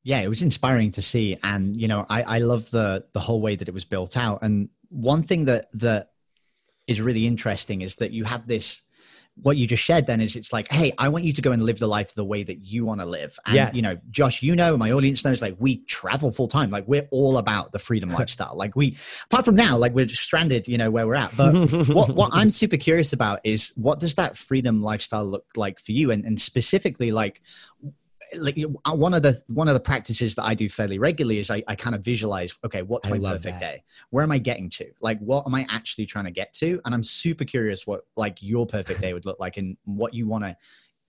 Yeah, 0.03 0.21
it 0.21 0.29
was 0.29 0.43
inspiring 0.43 0.93
to 0.93 1.03
see. 1.03 1.39
And, 1.43 1.77
you 1.77 1.89
know, 1.89 2.07
I, 2.09 2.23
I 2.23 2.39
love 2.39 2.71
the 2.71 3.05
the 3.13 3.21
whole 3.21 3.41
way 3.41 3.57
that 3.57 3.69
it 3.69 3.75
was 3.75 3.85
built 3.85 4.17
out. 4.17 4.41
And 4.43 4.69
one 4.89 5.23
thing 5.23 5.47
that 5.47 5.69
that 5.75 6.11
is 6.87 7.01
really 7.01 7.27
interesting 7.27 7.83
is 7.83 7.97
that 7.97 8.13
you 8.13 8.25
have 8.25 8.47
this 8.47 8.83
what 9.43 9.57
you 9.57 9.67
just 9.67 9.83
shared 9.83 10.07
then 10.07 10.21
is 10.21 10.37
it's 10.37 10.53
like, 10.53 10.71
hey, 10.71 10.93
I 10.99 11.09
want 11.09 11.25
you 11.25 11.33
to 11.33 11.43
go 11.43 11.53
and 11.53 11.63
live 11.63 11.79
the 11.79 11.87
life 11.87 12.15
the 12.15 12.25
way 12.25 12.43
that 12.43 12.59
you 12.59 12.85
want 12.85 13.01
to 13.01 13.07
live. 13.07 13.39
And 13.47 13.55
yes. 13.55 13.77
you 13.77 13.83
know, 13.83 13.95
Josh, 14.11 14.43
you 14.43 14.57
know, 14.57 14.77
my 14.77 14.91
audience 14.91 15.25
knows 15.25 15.41
like 15.41 15.57
we 15.59 15.85
travel 15.85 16.33
full 16.33 16.49
time. 16.49 16.71
Like 16.71 16.89
we're 16.89 17.07
all 17.11 17.39
about 17.39 17.73
the 17.73 17.79
freedom 17.79 18.11
lifestyle. 18.19 18.57
Like 18.57 18.75
we 18.75 18.97
apart 19.31 19.45
from 19.45 19.55
now, 19.55 19.77
like 19.77 19.93
we're 19.93 20.07
just 20.07 20.23
stranded, 20.23 20.67
you 20.69 20.79
know, 20.79 20.91
where 20.91 21.07
we're 21.07 21.15
at. 21.15 21.37
But 21.37 21.53
what 21.89 22.11
what 22.11 22.31
I'm 22.33 22.51
super 22.51 22.77
curious 22.77 23.13
about 23.13 23.41
is 23.45 23.73
what 23.77 24.01
does 24.01 24.17
that 24.17 24.37
freedom 24.37 24.83
lifestyle 24.83 25.25
look 25.25 25.47
like 25.57 25.79
for 25.79 25.93
you? 25.93 26.11
And 26.11 26.25
and 26.25 26.41
specifically 26.41 27.13
like 27.13 27.41
like 28.37 28.59
one 28.87 29.15
of 29.15 29.23
the 29.23 29.41
one 29.49 29.69
of 29.69 29.75
the 29.75 29.81
practices 29.81 30.35
that 30.35 30.45
I 30.45 30.55
do 30.55 30.69
fairly 30.69 30.99
regularly 30.99 31.39
is 31.39 31.51
I, 31.51 31.63
I 31.67 31.75
kind 31.75 31.95
of 31.95 32.03
visualize 32.03 32.55
okay 32.65 32.83
what's 32.83 33.09
my 33.09 33.19
perfect 33.19 33.61
that. 33.61 33.61
day 33.61 33.85
where 34.11 34.23
am 34.23 34.33
I 34.33 34.39
getting 34.39 34.69
to 34.71 34.91
like 35.01 35.19
what 35.21 35.47
am 35.47 35.55
I 35.55 35.67
actually 35.69 36.07
trying 36.07 36.27
to 36.27 36.31
get 36.31 36.53
to 36.55 36.81
and 36.85 36.95
I'm 36.95 37.05
super 37.05 37.45
curious 37.45 37.87
what 37.87 38.03
like 38.17 38.43
your 38.43 38.67
perfect 38.67 39.01
day 39.01 39.13
would 39.13 39.27
look 39.27 39.41
like 39.41 39.57
and 39.57 39.77
what 39.85 40.15
you 40.15 40.27
want 40.27 40.45
to 40.45 40.57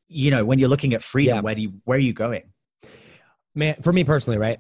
you 0.08 0.32
know 0.32 0.46
when 0.46 0.60
you're 0.60 0.70
looking 0.70 0.94
at 0.94 1.04
freedom 1.04 1.36
yeah. 1.36 1.42
where 1.42 1.56
do 1.56 1.62
you 1.62 1.74
where 1.86 1.98
are 1.98 2.02
you 2.02 2.14
going 2.14 2.44
man 3.56 3.76
for 3.82 3.94
me 3.94 4.04
personally 4.04 4.38
right 4.38 4.60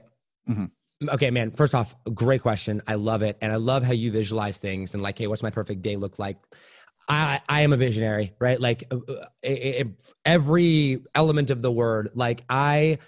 mm-hmm. 0.49 0.65
Okay, 1.07 1.31
man. 1.31 1.51
First 1.51 1.73
off, 1.73 1.95
great 2.13 2.41
question. 2.41 2.81
I 2.85 2.95
love 2.95 3.21
it. 3.21 3.37
And 3.41 3.53
I 3.53 3.55
love 3.55 3.83
how 3.83 3.93
you 3.93 4.11
visualize 4.11 4.57
things 4.57 4.93
and 4.93 5.01
like, 5.01 5.17
hey, 5.17 5.27
what's 5.27 5.41
my 5.41 5.49
perfect 5.49 5.81
day 5.81 5.95
look 5.95 6.19
like? 6.19 6.37
I, 7.09 7.41
I 7.49 7.61
am 7.61 7.73
a 7.73 7.77
visionary, 7.77 8.33
right? 8.39 8.61
Like 8.61 8.85
uh, 8.91 8.97
uh 9.11 9.83
every 10.25 11.03
element 11.15 11.49
of 11.49 11.61
the 11.61 11.71
word. 11.71 12.11
Like 12.13 12.43
I 12.49 12.99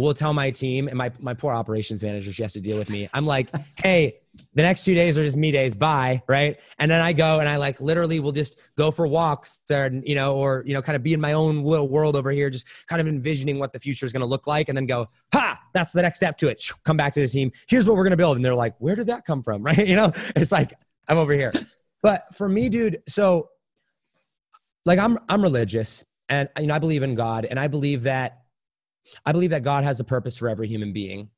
will 0.00 0.14
tell 0.14 0.32
my 0.32 0.50
team 0.50 0.88
and 0.88 0.96
my, 0.96 1.10
my 1.20 1.34
poor 1.34 1.52
operations 1.52 2.02
manager, 2.02 2.32
she 2.32 2.42
has 2.42 2.52
to 2.54 2.60
deal 2.60 2.78
with 2.78 2.88
me. 2.88 3.08
I'm 3.12 3.26
like, 3.26 3.50
hey, 3.82 4.16
the 4.54 4.62
next 4.62 4.84
two 4.84 4.94
days 4.94 5.18
are 5.18 5.24
just 5.24 5.36
me 5.36 5.50
days. 5.50 5.74
Bye. 5.74 6.22
Right. 6.26 6.58
And 6.78 6.90
then 6.90 7.00
I 7.00 7.12
go 7.12 7.40
and 7.40 7.48
I 7.48 7.56
like 7.56 7.80
literally 7.80 8.20
will 8.20 8.32
just 8.32 8.58
go 8.76 8.90
for 8.90 9.06
walks 9.06 9.60
or, 9.70 9.90
you 10.04 10.14
know, 10.14 10.36
or, 10.36 10.62
you 10.66 10.72
know, 10.72 10.80
kind 10.80 10.96
of 10.96 11.02
be 11.02 11.12
in 11.12 11.20
my 11.20 11.32
own 11.32 11.62
little 11.62 11.88
world 11.88 12.16
over 12.16 12.30
here, 12.30 12.48
just 12.48 12.86
kind 12.86 13.00
of 13.00 13.08
envisioning 13.08 13.58
what 13.58 13.72
the 13.72 13.80
future 13.80 14.06
is 14.06 14.12
going 14.12 14.22
to 14.22 14.28
look 14.28 14.46
like 14.46 14.68
and 14.68 14.76
then 14.76 14.86
go, 14.86 15.08
ha, 15.34 15.60
that's 15.74 15.92
the 15.92 16.02
next 16.02 16.18
step 16.18 16.38
to 16.38 16.48
it. 16.48 16.62
Come 16.84 16.96
back 16.96 17.12
to 17.14 17.20
the 17.20 17.28
team. 17.28 17.50
Here's 17.68 17.86
what 17.86 17.96
we're 17.96 18.04
going 18.04 18.12
to 18.12 18.16
build. 18.16 18.36
And 18.36 18.44
they're 18.44 18.54
like, 18.54 18.74
where 18.78 18.96
did 18.96 19.08
that 19.08 19.24
come 19.24 19.42
from? 19.42 19.60
Right. 19.70 19.86
You 19.86 19.96
know, 19.96 20.10
it's 20.34 20.52
like, 20.52 20.72
I'm 21.06 21.18
over 21.18 21.32
here. 21.32 21.52
But 22.02 22.22
for 22.34 22.48
me, 22.48 22.68
dude, 22.68 22.98
so 23.08 23.48
like 24.86 24.98
I'm, 24.98 25.18
I'm 25.28 25.42
religious 25.42 26.04
and, 26.28 26.48
you 26.58 26.66
know, 26.66 26.74
I 26.74 26.78
believe 26.78 27.02
in 27.02 27.14
God 27.14 27.44
and 27.44 27.58
I 27.58 27.68
believe 27.68 28.04
that 28.04 28.38
I 29.24 29.32
believe 29.32 29.50
that 29.50 29.62
God 29.62 29.82
has 29.84 29.98
a 29.98 30.04
purpose 30.04 30.36
for 30.36 30.48
every 30.48 30.68
human 30.68 30.92
being. 30.92 31.30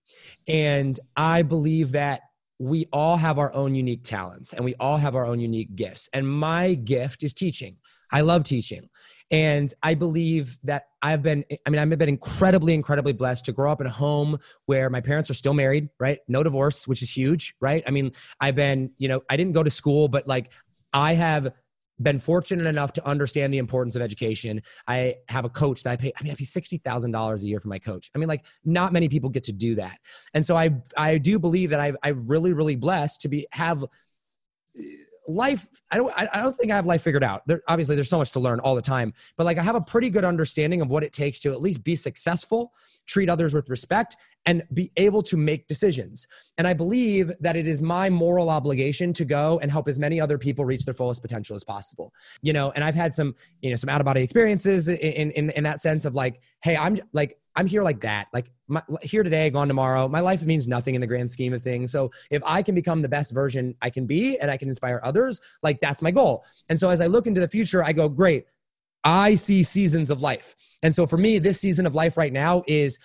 And 0.48 0.98
I 1.16 1.42
believe 1.42 1.92
that 1.92 2.22
we 2.58 2.86
all 2.92 3.16
have 3.16 3.38
our 3.38 3.52
own 3.54 3.74
unique 3.74 4.04
talents 4.04 4.52
and 4.52 4.64
we 4.64 4.74
all 4.76 4.96
have 4.96 5.14
our 5.14 5.26
own 5.26 5.40
unique 5.40 5.74
gifts. 5.74 6.08
And 6.12 6.28
my 6.28 6.74
gift 6.74 7.22
is 7.22 7.32
teaching. 7.32 7.78
I 8.12 8.20
love 8.20 8.44
teaching. 8.44 8.88
And 9.32 9.72
I 9.82 9.94
believe 9.94 10.58
that 10.64 10.84
I've 11.00 11.22
been, 11.22 11.44
I 11.66 11.70
mean, 11.70 11.78
I've 11.78 11.98
been 11.98 12.08
incredibly, 12.08 12.74
incredibly 12.74 13.14
blessed 13.14 13.46
to 13.46 13.52
grow 13.52 13.72
up 13.72 13.80
in 13.80 13.86
a 13.86 13.90
home 13.90 14.38
where 14.66 14.90
my 14.90 15.00
parents 15.00 15.30
are 15.30 15.34
still 15.34 15.54
married, 15.54 15.88
right? 15.98 16.18
No 16.28 16.42
divorce, 16.42 16.86
which 16.86 17.02
is 17.02 17.10
huge, 17.10 17.54
right? 17.58 17.82
I 17.86 17.90
mean, 17.90 18.12
I've 18.40 18.54
been, 18.54 18.90
you 18.98 19.08
know, 19.08 19.22
I 19.30 19.36
didn't 19.36 19.52
go 19.52 19.62
to 19.62 19.70
school, 19.70 20.06
but 20.08 20.28
like 20.28 20.52
I 20.92 21.14
have 21.14 21.52
been 22.00 22.18
fortunate 22.18 22.66
enough 22.66 22.92
to 22.94 23.06
understand 23.06 23.52
the 23.52 23.58
importance 23.58 23.96
of 23.96 24.02
education. 24.02 24.60
I 24.86 25.16
have 25.28 25.44
a 25.44 25.48
coach 25.48 25.82
that 25.84 25.92
I 25.92 25.96
pay. 25.96 26.12
I 26.18 26.22
mean, 26.22 26.32
I 26.32 26.36
pay 26.36 26.44
sixty 26.44 26.78
thousand 26.78 27.12
dollars 27.12 27.44
a 27.44 27.46
year 27.46 27.60
for 27.60 27.68
my 27.68 27.78
coach. 27.78 28.10
I 28.14 28.18
mean, 28.18 28.28
like 28.28 28.44
not 28.64 28.92
many 28.92 29.08
people 29.08 29.30
get 29.30 29.44
to 29.44 29.52
do 29.52 29.76
that, 29.76 29.98
and 30.34 30.44
so 30.44 30.56
I 30.56 30.70
I 30.96 31.18
do 31.18 31.38
believe 31.38 31.70
that 31.70 31.80
I 31.80 31.92
I 32.02 32.08
really 32.08 32.52
really 32.52 32.76
blessed 32.76 33.20
to 33.22 33.28
be 33.28 33.46
have 33.52 33.84
life 35.34 35.66
i 35.90 35.96
don't 35.96 36.12
i 36.16 36.40
don't 36.40 36.54
think 36.54 36.72
i 36.72 36.76
have 36.76 36.86
life 36.86 37.02
figured 37.02 37.24
out. 37.24 37.42
There 37.46 37.62
obviously 37.68 37.94
there's 37.94 38.10
so 38.10 38.18
much 38.18 38.32
to 38.32 38.40
learn 38.40 38.60
all 38.60 38.74
the 38.74 38.82
time 38.82 39.12
but 39.36 39.44
like 39.44 39.58
i 39.58 39.62
have 39.62 39.74
a 39.74 39.80
pretty 39.80 40.10
good 40.10 40.24
understanding 40.24 40.80
of 40.80 40.90
what 40.90 41.02
it 41.02 41.12
takes 41.12 41.38
to 41.40 41.52
at 41.52 41.60
least 41.60 41.82
be 41.84 41.94
successful 41.94 42.72
treat 43.06 43.28
others 43.28 43.52
with 43.52 43.68
respect 43.68 44.16
and 44.46 44.62
be 44.72 44.92
able 44.96 45.22
to 45.22 45.36
make 45.36 45.66
decisions. 45.66 46.26
And 46.58 46.66
i 46.66 46.72
believe 46.72 47.32
that 47.40 47.56
it 47.56 47.66
is 47.66 47.82
my 47.82 48.10
moral 48.10 48.50
obligation 48.50 49.12
to 49.14 49.24
go 49.24 49.58
and 49.60 49.70
help 49.70 49.88
as 49.88 49.98
many 49.98 50.20
other 50.20 50.38
people 50.38 50.64
reach 50.64 50.84
their 50.84 50.94
fullest 50.94 51.22
potential 51.22 51.56
as 51.56 51.64
possible. 51.64 52.12
You 52.42 52.52
know 52.52 52.72
and 52.72 52.84
i've 52.84 52.94
had 52.94 53.12
some 53.12 53.34
you 53.60 53.70
know 53.70 53.76
some 53.76 53.88
out 53.88 54.00
of 54.00 54.04
body 54.04 54.22
experiences 54.22 54.88
in 54.88 55.30
in 55.32 55.50
in 55.50 55.64
that 55.64 55.80
sense 55.80 56.04
of 56.04 56.14
like 56.14 56.40
hey 56.62 56.76
i'm 56.76 56.98
like 57.12 57.38
I'm 57.54 57.66
here 57.66 57.82
like 57.82 58.00
that. 58.00 58.28
Like 58.32 58.50
my, 58.68 58.82
here 59.02 59.22
today, 59.22 59.50
gone 59.50 59.68
tomorrow. 59.68 60.08
My 60.08 60.20
life 60.20 60.44
means 60.44 60.66
nothing 60.66 60.94
in 60.94 61.00
the 61.00 61.06
grand 61.06 61.30
scheme 61.30 61.52
of 61.52 61.62
things. 61.62 61.90
So 61.90 62.10
if 62.30 62.42
I 62.46 62.62
can 62.62 62.74
become 62.74 63.02
the 63.02 63.08
best 63.08 63.32
version 63.32 63.74
I 63.82 63.90
can 63.90 64.06
be 64.06 64.38
and 64.38 64.50
I 64.50 64.56
can 64.56 64.68
inspire 64.68 65.00
others, 65.04 65.40
like 65.62 65.80
that's 65.80 66.02
my 66.02 66.10
goal. 66.10 66.44
And 66.68 66.78
so 66.78 66.90
as 66.90 67.00
I 67.00 67.06
look 67.06 67.26
into 67.26 67.40
the 67.40 67.48
future, 67.48 67.84
I 67.84 67.92
go, 67.92 68.08
great. 68.08 68.46
I 69.04 69.34
see 69.34 69.62
seasons 69.62 70.10
of 70.10 70.22
life. 70.22 70.54
And 70.82 70.94
so 70.94 71.06
for 71.06 71.16
me, 71.16 71.38
this 71.38 71.60
season 71.60 71.86
of 71.86 71.94
life 71.94 72.16
right 72.16 72.32
now 72.32 72.62
is 72.66 72.98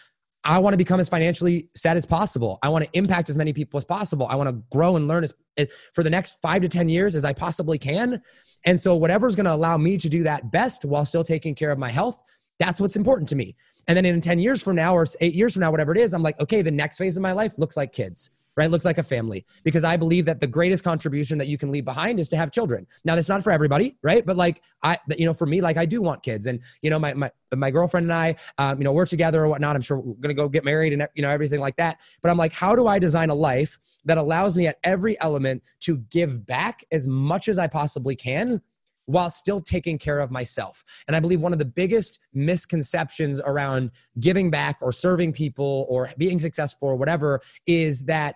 I 0.44 0.60
want 0.60 0.74
to 0.74 0.78
become 0.78 1.00
as 1.00 1.10
financially 1.10 1.70
set 1.76 1.98
as 1.98 2.06
possible. 2.06 2.60
I 2.62 2.70
want 2.70 2.86
to 2.86 2.98
impact 2.98 3.30
as 3.30 3.38
many 3.38 3.52
people 3.52 3.78
as 3.78 3.84
possible. 3.84 4.28
I 4.30 4.36
want 4.36 4.50
to 4.50 4.64
grow 4.72 4.96
and 4.96 5.08
learn 5.08 5.24
as, 5.24 5.34
eh, 5.58 5.66
for 5.94 6.04
the 6.04 6.10
next 6.10 6.40
five 6.42 6.62
to 6.62 6.70
10 6.70 6.88
years 6.88 7.16
as 7.16 7.26
I 7.26 7.34
possibly 7.34 7.78
can. 7.78 8.22
And 8.66 8.80
so, 8.80 8.96
whatever's 8.96 9.36
going 9.36 9.46
to 9.46 9.54
allow 9.54 9.78
me 9.78 9.98
to 9.98 10.10
do 10.10 10.24
that 10.24 10.52
best 10.52 10.86
while 10.86 11.06
still 11.06 11.24
taking 11.24 11.54
care 11.54 11.72
of 11.72 11.78
my 11.80 11.90
health, 11.90 12.24
that's 12.60 12.80
what's 12.80 12.96
important 12.96 13.30
to 13.30 13.36
me. 13.36 13.56
And 13.88 13.96
then 13.96 14.06
in 14.06 14.20
10 14.20 14.40
years 14.40 14.62
from 14.62 14.76
now 14.76 14.96
or 14.96 15.06
eight 15.22 15.34
years 15.34 15.54
from 15.54 15.62
now, 15.62 15.72
whatever 15.72 15.94
it 15.94 15.98
is, 15.98 16.14
I'm 16.14 16.24
like, 16.24 16.40
okay, 16.42 16.62
the 16.62 16.72
next 16.72 16.98
phase 16.98 17.16
of 17.16 17.24
my 17.24 17.32
life 17.32 17.58
looks 17.58 17.78
like 17.78 17.94
kids, 17.94 18.32
right? 18.58 18.70
Looks 18.70 18.84
like 18.84 18.98
a 18.98 19.04
family 19.04 19.46
because 19.64 19.86
I 19.86 19.96
believe 19.96 20.26
that 20.26 20.42
the 20.42 20.48
greatest 20.48 20.84
contribution 20.84 21.38
that 21.38 21.48
you 21.48 21.58
can 21.58 21.72
leave 21.72 21.86
behind 21.86 22.20
is 22.20 22.28
to 22.30 22.38
have 22.38 22.52
children. 22.52 22.86
Now 23.06 23.16
that's 23.16 23.30
not 23.30 23.44
for 23.44 23.52
everybody, 23.52 23.96
right? 24.02 24.26
But 24.26 24.36
like 24.36 24.62
I, 24.84 24.98
you 25.18 25.26
know, 25.26 25.34
for 25.34 25.46
me, 25.46 25.62
like 25.62 25.78
I 25.78 25.86
do 25.86 26.02
want 26.02 26.22
kids 26.22 26.48
and, 26.48 26.62
you 26.82 26.90
know, 26.90 27.00
my, 27.00 27.14
my, 27.14 27.32
my 27.56 27.72
girlfriend 27.72 28.06
and 28.06 28.14
I, 28.14 28.36
um, 28.58 28.78
you 28.78 28.84
know, 28.84 28.92
we're 28.92 29.06
together 29.06 29.42
or 29.42 29.48
whatnot. 29.48 29.78
I'm 29.78 29.82
sure 29.82 30.00
we're 30.00 30.16
to 30.28 30.34
go 30.34 30.50
get 30.50 30.66
married 30.66 30.92
and, 30.92 31.08
you 31.16 31.22
know, 31.22 31.30
everything 31.30 31.62
like 31.62 31.78
that. 31.78 32.02
But 32.22 32.30
I'm 32.30 32.38
like, 32.38 32.52
how 32.52 32.76
do 32.76 32.88
I 32.88 33.00
design 33.00 33.30
a 33.30 33.36
life 33.36 33.80
that 34.04 34.18
allows 34.18 34.58
me 34.58 34.68
at 34.68 34.80
every 34.84 35.20
element 35.22 35.64
to 35.82 36.00
give 36.10 36.46
back 36.46 36.84
as 36.92 37.08
much 37.08 37.48
as 37.48 37.58
I 37.58 37.68
possibly 37.68 38.18
can 38.18 38.62
while 39.08 39.32
still 39.32 39.60
taking 39.60 39.98
care 39.98 40.20
of 40.20 40.30
myself. 40.30 40.84
And 41.08 41.16
I 41.16 41.20
believe 41.20 41.42
one 41.42 41.54
of 41.54 41.60
the 41.60 41.66
biggest 41.66 42.20
misconceptions 42.34 43.42
around 43.42 43.92
giving 44.20 44.52
back 44.52 44.78
or 44.82 44.92
serving 44.92 45.34
people 45.34 45.88
or 45.90 46.10
being 46.18 46.40
successful 46.40 46.90
or 46.90 46.96
whatever 46.96 47.42
is 47.66 48.06
that 48.06 48.36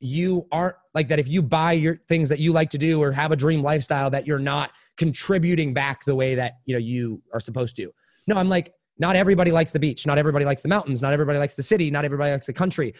you 0.00 0.46
aren't 0.52 0.76
like 0.92 1.08
that 1.08 1.18
if 1.18 1.28
you 1.28 1.40
buy 1.40 1.72
your 1.72 1.96
things 1.96 2.28
that 2.28 2.38
you 2.38 2.52
like 2.52 2.68
to 2.70 2.78
do 2.78 3.02
or 3.02 3.10
have 3.12 3.32
a 3.32 3.36
dream 3.36 3.62
lifestyle 3.62 4.10
that 4.10 4.26
you're 4.26 4.38
not 4.38 4.70
contributing 4.96 5.72
back 5.72 6.04
the 6.04 6.14
way 6.14 6.34
that 6.34 6.54
you 6.66 6.74
know 6.74 6.78
you 6.78 7.22
are 7.32 7.40
supposed 7.40 7.74
to. 7.76 7.90
No, 8.26 8.36
I'm 8.36 8.48
like 8.48 8.74
not 8.98 9.16
everybody 9.16 9.50
likes 9.50 9.72
the 9.72 9.80
beach, 9.80 10.06
not 10.06 10.18
everybody 10.18 10.44
likes 10.44 10.62
the 10.62 10.68
mountains, 10.68 11.02
not 11.02 11.12
everybody 11.12 11.38
likes 11.38 11.54
the 11.54 11.62
city, 11.62 11.90
not 11.90 12.04
everybody 12.04 12.30
likes 12.30 12.46
the 12.46 12.52
country. 12.52 12.94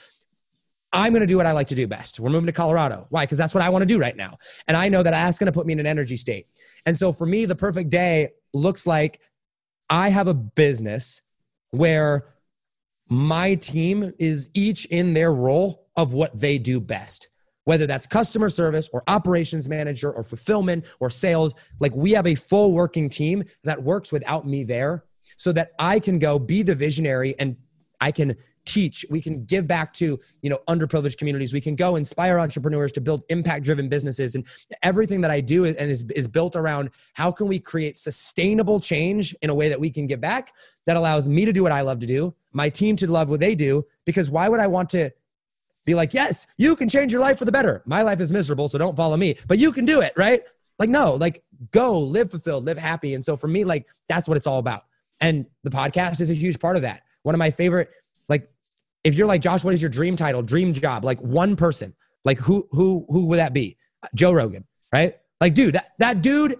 I'm 0.94 1.12
going 1.12 1.22
to 1.22 1.26
do 1.26 1.37
what 1.37 1.44
I 1.44 1.52
like 1.52 1.66
to 1.66 1.74
do 1.74 1.88
best. 1.88 2.20
We're 2.20 2.30
moving 2.30 2.46
to 2.46 2.52
Colorado. 2.52 3.07
Why? 3.11 3.24
Because 3.24 3.37
that's 3.37 3.52
what 3.52 3.64
I 3.64 3.68
want 3.68 3.83
to 3.83 3.87
do 3.87 3.98
right 3.98 4.16
now. 4.16 4.38
And 4.68 4.76
I 4.76 4.88
know 4.88 5.02
that 5.02 5.11
that's 5.11 5.38
going 5.38 5.46
to 5.46 5.52
put 5.52 5.66
me 5.66 5.72
in 5.72 5.80
an 5.80 5.87
energy 5.87 6.16
state. 6.16 6.46
And 6.87 6.96
so 6.96 7.12
for 7.12 7.26
me, 7.26 7.46
the 7.46 7.57
perfect 7.57 7.90
day 7.90 8.30
looks 8.54 8.87
like 8.87 9.20
I 9.90 10.11
have 10.11 10.28
a 10.28 10.35
business 10.35 11.20
where 11.72 12.26
my 13.11 13.57
team 13.57 14.12
is 14.20 14.50
each 14.54 14.85
in 14.87 15.14
their 15.14 15.33
role 15.33 15.88
of 15.96 16.14
what 16.14 16.38
they 16.40 16.59
do 16.59 16.80
best. 16.80 17.28
Whether 17.64 17.87
that's 17.87 18.07
customer 18.07 18.48
service 18.48 18.88
or 18.92 19.02
operations 19.09 19.68
manager 19.68 20.12
or 20.12 20.22
fulfillment 20.22 20.87
or 21.00 21.11
sales, 21.11 21.54
like 21.80 21.94
we 21.94 22.12
have 22.12 22.26
a 22.26 22.35
full 22.37 22.72
working 22.72 23.09
team 23.09 23.42
that 23.64 23.83
works 23.83 24.12
without 24.12 24.46
me 24.46 24.62
there 24.62 25.04
so 25.38 25.50
that 25.52 25.72
I 25.78 25.98
can 25.98 26.20
go 26.20 26.38
be 26.38 26.62
the 26.62 26.74
visionary 26.74 27.35
and 27.38 27.57
I 28.00 28.12
can 28.12 28.37
teach 28.66 29.05
we 29.11 29.20
can 29.20 29.44
give 29.44 29.66
back 29.66 29.92
to 29.94 30.18
you 30.42 30.50
know 30.50 30.59
underprivileged 30.68 31.18
communities. 31.18 31.53
We 31.53 31.61
can 31.61 31.77
go 31.77 31.96
inspire 31.96 32.38
entrepreneurs 32.38 32.92
to 32.92 33.00
build 33.00 33.24
impact 33.29 33.64
driven 33.64 33.88
businesses. 33.88 34.35
And 34.35 34.46
everything 34.83 35.20
that 35.22 35.31
i 35.31 35.40
do 35.40 35.64
is, 35.64 35.77
and 35.77 35.90
is, 35.90 36.05
is 36.14 36.29
built 36.29 36.57
around 36.57 36.90
how 37.14 37.31
can 37.31 37.46
we 37.46 37.59
create 37.59 37.96
sustainable 37.96 38.81
change 38.81 39.35
in 39.42 39.50
a 39.50 39.55
way 39.55 39.68
that 39.68 39.81
we 39.81 39.90
can 39.90 40.07
give 40.07 40.20
back 40.20 40.53
that 40.87 40.96
allows 40.96 41.29
me 41.29 41.44
to 41.44 41.53
do 41.53 41.62
what 41.62 41.72
i 41.72 41.81
love 41.81 41.98
to 41.98 42.07
do 42.07 42.35
my 42.53 42.68
team 42.68 42.96
to 42.96 43.11
love 43.11 43.29
what 43.29 43.40
they 43.40 43.55
do 43.55 43.85
because 44.05 44.31
why 44.31 44.48
would 44.48 44.61
i 44.61 44.66
want 44.66 44.88
to 44.88 45.11
be 45.85 45.94
like 45.94 46.14
yes 46.14 46.46
you 46.57 46.77
can 46.77 46.88
change 46.88 47.12
your 47.12 47.20
life 47.20 47.38
for 47.38 47.44
the 47.44 47.53
better. 47.53 47.83
My 47.87 48.03
life 48.03 48.20
is 48.20 48.33
miserable 48.33 48.68
so 48.68 48.79
don't 48.79 48.96
follow 48.96 49.16
me 49.16 49.37
but 49.46 49.59
you 49.59 49.72
can 49.72 49.85
do 49.85 50.00
it 50.00 50.12
right? 50.16 50.42
Like 50.79 50.88
no 50.88 51.14
like 51.14 51.42
go 51.70 52.00
live 52.00 52.31
fulfilled 52.31 52.64
live 52.64 52.79
happy. 52.79 53.14
And 53.14 53.24
so 53.24 53.37
for 53.37 53.48
me 53.48 53.64
like 53.64 53.87
that's 54.09 54.29
what 54.29 54.37
it's 54.37 54.46
all 54.46 54.59
about. 54.59 54.83
And 55.20 55.46
the 55.62 55.70
podcast 55.70 56.20
is 56.20 56.31
a 56.31 56.35
huge 56.35 56.59
part 56.59 56.77
of 56.77 56.83
that. 56.83 57.03
One 57.22 57.35
of 57.35 57.38
my 57.38 57.50
favorite 57.50 57.90
if 59.04 59.14
you're 59.14 59.28
like 59.28 59.40
Josh, 59.42 59.62
what 59.62 59.74
is 59.74 59.82
your 59.82 59.90
dream 59.90 60.16
title, 60.16 60.42
dream 60.42 60.72
job? 60.72 61.04
Like 61.04 61.20
one 61.20 61.54
person, 61.56 61.94
like 62.24 62.38
who 62.38 62.66
who 62.72 63.06
who 63.08 63.26
would 63.26 63.38
that 63.38 63.52
be? 63.52 63.76
Joe 64.14 64.32
Rogan, 64.32 64.64
right? 64.92 65.14
Like, 65.40 65.54
dude, 65.54 65.74
that, 65.74 65.92
that 65.98 66.22
dude, 66.22 66.56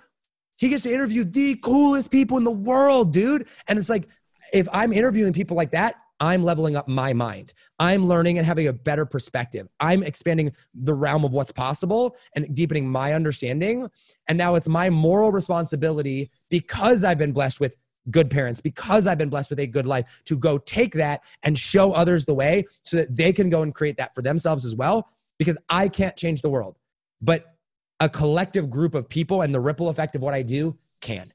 he 0.57 0.69
gets 0.69 0.83
to 0.85 0.93
interview 0.93 1.25
the 1.25 1.57
coolest 1.57 2.11
people 2.11 2.39
in 2.39 2.45
the 2.45 2.51
world, 2.51 3.13
dude. 3.13 3.49
And 3.69 3.79
it's 3.79 3.89
like, 3.89 4.09
if 4.53 4.69
I'm 4.73 4.93
interviewing 4.93 5.33
people 5.33 5.57
like 5.57 5.71
that, 5.73 5.95
I'm 6.21 6.45
leveling 6.45 6.77
up 6.77 6.87
my 6.87 7.13
mind. 7.13 7.55
I'm 7.79 8.07
learning 8.07 8.39
and 8.39 8.47
having 8.47 8.69
a 8.69 8.73
better 8.73 9.05
perspective. 9.05 9.69
I'm 9.81 10.03
expanding 10.03 10.53
the 10.75 10.95
realm 10.95 11.25
of 11.25 11.33
what's 11.33 11.51
possible 11.51 12.17
and 12.37 12.55
deepening 12.55 12.89
my 12.89 13.15
understanding. 13.15 13.89
And 14.29 14.39
now 14.39 14.55
it's 14.55 14.69
my 14.69 14.91
moral 14.91 15.33
responsibility 15.33 16.31
because 16.51 17.05
I've 17.05 17.19
been 17.19 17.33
blessed 17.33 17.59
with 17.59 17.77
good 18.11 18.31
parents 18.31 18.61
because 18.61 19.07
I've 19.07 19.19
been 19.19 19.31
blessed 19.31 19.51
with 19.51 19.61
a 19.61 19.67
good 19.67 19.87
life 19.87 20.23
to 20.27 20.37
go 20.37 20.59
take 20.59 20.95
that 20.95 21.25
and 21.43 21.57
show 21.59 21.93
others 21.93 22.25
the 22.25 22.35
way 22.35 22.65
so 22.85 22.99
that 22.99 23.15
they 23.15 23.33
can 23.33 23.49
go 23.51 23.63
and 23.63 23.75
create 23.75 23.97
that 23.97 24.15
for 24.15 24.23
themselves 24.23 24.65
as 24.65 24.77
well. 24.77 25.09
Because 25.39 25.59
I 25.69 25.89
can't 25.89 26.17
change 26.17 26.43
the 26.43 26.51
world, 26.51 26.79
but 27.21 27.57
a 28.01 28.09
collective 28.09 28.71
group 28.71 28.95
of 28.95 29.09
people 29.09 29.43
and 29.43 29.55
the 29.55 29.61
ripple 29.61 29.89
effect 29.89 30.15
of 30.15 30.23
what 30.23 30.35
I 30.35 30.43
do 30.43 30.79
can. 31.01 31.33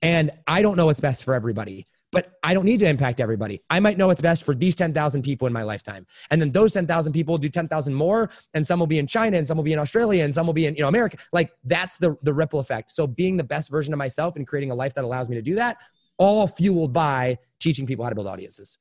And 0.00 0.30
I 0.46 0.62
don't 0.62 0.76
know 0.76 0.86
what's 0.86 1.00
best 1.00 1.24
for 1.24 1.34
everybody, 1.34 1.86
but 2.12 2.38
I 2.42 2.54
don't 2.54 2.64
need 2.64 2.80
to 2.80 2.86
impact 2.86 3.20
everybody. 3.20 3.62
I 3.70 3.80
might 3.80 3.98
know 3.98 4.06
what's 4.06 4.20
best 4.20 4.44
for 4.44 4.54
these 4.54 4.74
10,000 4.76 5.22
people 5.22 5.46
in 5.46 5.52
my 5.52 5.62
lifetime. 5.62 6.06
And 6.30 6.40
then 6.40 6.50
those 6.50 6.72
10,000 6.72 7.12
people 7.12 7.32
will 7.32 7.38
do 7.38 7.48
10,000 7.48 7.94
more 7.94 8.30
and 8.54 8.66
some 8.66 8.78
will 8.78 8.86
be 8.86 8.98
in 8.98 9.06
China 9.06 9.36
and 9.36 9.46
some 9.46 9.56
will 9.56 9.64
be 9.64 9.72
in 9.72 9.78
Australia 9.78 10.24
and 10.24 10.34
some 10.34 10.46
will 10.46 10.54
be 10.54 10.66
in, 10.66 10.74
you 10.74 10.82
know, 10.82 10.88
America. 10.88 11.18
Like 11.32 11.52
that's 11.64 11.98
the 11.98 12.16
the 12.22 12.34
ripple 12.34 12.60
effect. 12.60 12.90
So 12.90 13.06
being 13.06 13.36
the 13.36 13.44
best 13.44 13.70
version 13.70 13.94
of 13.94 13.98
myself 13.98 14.36
and 14.36 14.46
creating 14.46 14.70
a 14.70 14.74
life 14.74 14.94
that 14.94 15.04
allows 15.04 15.28
me 15.28 15.36
to 15.36 15.42
do 15.42 15.54
that 15.56 15.78
all 16.18 16.46
fueled 16.46 16.92
by 16.92 17.38
teaching 17.60 17.86
people 17.86 18.04
how 18.04 18.08
to 18.10 18.14
build 18.14 18.26
audiences. 18.26 18.78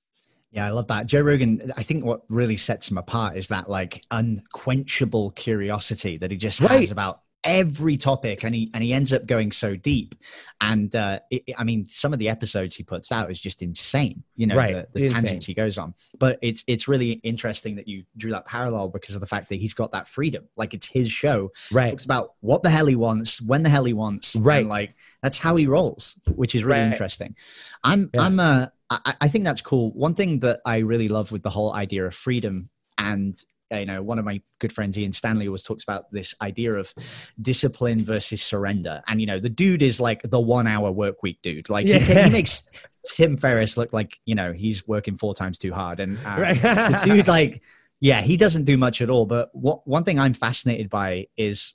Yeah, 0.52 0.66
I 0.66 0.70
love 0.72 0.88
that. 0.88 1.06
Joe 1.06 1.22
Rogan, 1.22 1.72
I 1.78 1.84
think 1.84 2.04
what 2.04 2.24
really 2.28 2.58
sets 2.58 2.92
him 2.92 2.98
apart 2.98 3.38
is 3.38 3.48
that 3.48 3.70
like 3.70 4.04
unquenchable 4.12 5.32
curiosity 5.32 6.18
that 6.18 6.30
he 6.32 6.38
just 6.38 6.60
has 6.60 6.70
Right. 6.70 6.92
about 6.92 7.22
every 7.44 7.98
topic 7.98 8.44
and 8.44 8.54
he 8.54 8.70
and 8.74 8.84
he 8.84 8.94
ends 8.94 9.12
up 9.12 9.26
going 9.26 9.52
so 9.52 9.76
deep 9.76 10.14
and 10.62 10.96
uh 10.96 11.18
it, 11.32 11.44
i 11.58 11.64
mean 11.64 11.86
some 11.88 12.14
of 12.14 12.20
the 12.20 12.30
episodes 12.30 12.76
he 12.76 12.84
puts 12.84 13.12
out 13.12 13.32
is 13.32 13.40
just 13.40 13.64
insane 13.64 14.24
you 14.36 14.46
know 14.46 14.56
Right. 14.56 14.86
the, 14.94 15.00
the 15.00 15.10
tangents 15.12 15.48
he 15.48 15.56
goes 15.56 15.80
on 15.80 15.96
but 16.20 16.38
it's 16.44 16.64
it's 16.68 16.88
really 16.88 17.14
interesting 17.24 17.76
that 17.78 17.88
you 17.88 18.04
drew 18.16 18.30
that 18.32 18.46
parallel 18.46 18.90
because 18.90 19.16
of 19.16 19.22
the 19.22 19.28
fact 19.28 19.50
that 19.50 19.56
he's 19.56 19.74
got 19.74 19.92
that 19.94 20.08
freedom 20.08 20.48
like 20.56 20.76
it's 20.76 20.88
his 20.88 21.12
show 21.12 21.52
Right. 21.72 21.90
talks 21.90 22.06
about 22.06 22.34
what 22.42 22.62
the 22.62 22.70
hell 22.70 22.86
he 22.86 22.96
wants 22.96 23.42
when 23.42 23.64
the 23.64 23.70
hell 23.70 23.86
he 23.86 23.94
wants 23.94 24.36
and, 24.36 24.46
Right. 24.46 24.68
like 24.68 24.94
that's 25.24 25.40
how 25.40 25.56
he 25.56 25.66
rolls 25.66 26.22
which 26.36 26.54
is 26.54 26.64
really 26.64 26.82
Right. 26.82 26.92
interesting 26.92 27.36
i'm 27.84 28.12
Yeah. 28.14 28.22
i'm 28.22 28.40
uh 28.40 28.68
I, 28.92 29.16
I 29.22 29.28
think 29.30 29.46
that's 29.46 29.62
cool 29.62 29.92
one 29.94 30.14
thing 30.14 30.42
that 30.42 30.60
i 30.66 30.78
really 30.78 31.08
love 31.08 31.32
with 31.32 31.42
the 31.42 31.50
whole 31.50 31.74
idea 31.74 32.06
of 32.06 32.14
freedom 32.14 32.70
and 33.00 33.36
you 33.72 33.86
know 33.86 34.02
one 34.04 34.20
of 34.20 34.26
my 34.26 34.42
good 34.60 34.74
friends 34.74 34.98
ian 35.00 35.14
stanley 35.14 35.48
always 35.48 35.64
talks 35.64 35.84
about 35.84 36.12
this 36.12 36.36
idea 36.42 36.74
of 36.74 36.94
discipline 37.42 38.00
versus 38.04 38.42
surrender. 38.42 39.02
And 39.08 39.20
you 39.22 39.28
know 39.28 39.40
the 39.40 39.50
dude 39.50 39.82
is 39.82 40.00
like 40.00 40.22
the 40.24 40.40
one 40.40 40.68
hour 40.68 40.92
work 40.92 41.24
week 41.24 41.40
dude. 41.42 41.70
Like 41.70 41.86
he, 41.86 41.98
he 42.00 42.30
makes 42.30 42.70
tim 43.16 43.38
ferriss 43.38 43.78
look 43.78 43.94
like 43.94 44.20
you 44.26 44.36
know 44.36 44.54
he's 44.54 44.88
working 44.88 45.16
four 45.16 45.34
times 45.34 45.58
too 45.58 45.74
hard. 45.74 46.00
And 46.00 46.18
uh, 46.26 46.36
Right. 46.38 46.62
the 46.62 47.02
dude 47.06 47.28
like 47.28 47.62
yeah 48.00 48.22
he 48.22 48.38
doesn't 48.38 48.66
do 48.66 48.78
much 48.78 49.02
at 49.02 49.10
all. 49.10 49.26
But 49.26 49.50
what 49.54 49.88
one 49.88 50.04
thing 50.04 50.20
i'm 50.20 50.34
fascinated 50.34 50.90
by 50.90 51.28
is 51.38 51.74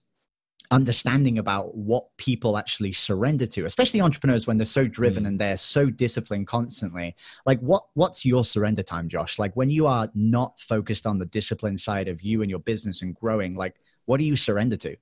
understanding 0.71 1.39
about 1.39 1.77
what 1.77 2.05
people 2.17 2.57
actually 2.59 2.93
surrender 2.93 3.47
to 3.47 3.65
especially 3.65 4.01
entrepreneurs 4.01 4.47
when 4.47 4.59
they're 4.59 4.65
so 4.65 4.87
driven 4.87 5.25
Mm. 5.25 5.29
and 5.29 5.41
they're 5.41 5.57
so 5.57 5.91
disciplined 5.91 6.47
constantly. 6.47 7.15
Like 7.45 7.61
what 7.61 7.85
what's 7.95 8.25
your 8.25 8.45
surrender 8.45 8.83
time 8.83 9.09
josh? 9.09 9.39
Like 9.39 9.55
when 9.55 9.71
you 9.71 9.87
are 9.87 10.09
not 10.15 10.61
focused 10.61 11.07
on 11.07 11.19
the 11.19 11.27
discipline 11.27 11.79
side 11.79 12.09
of 12.09 12.23
you 12.23 12.43
and 12.43 12.51
your 12.51 12.61
business 12.61 13.03
and 13.03 13.15
growing 13.15 13.55
like 13.55 13.77
what 14.07 14.19
do 14.19 14.25
you 14.25 14.37
surrender 14.37 14.77
to? 14.77 14.97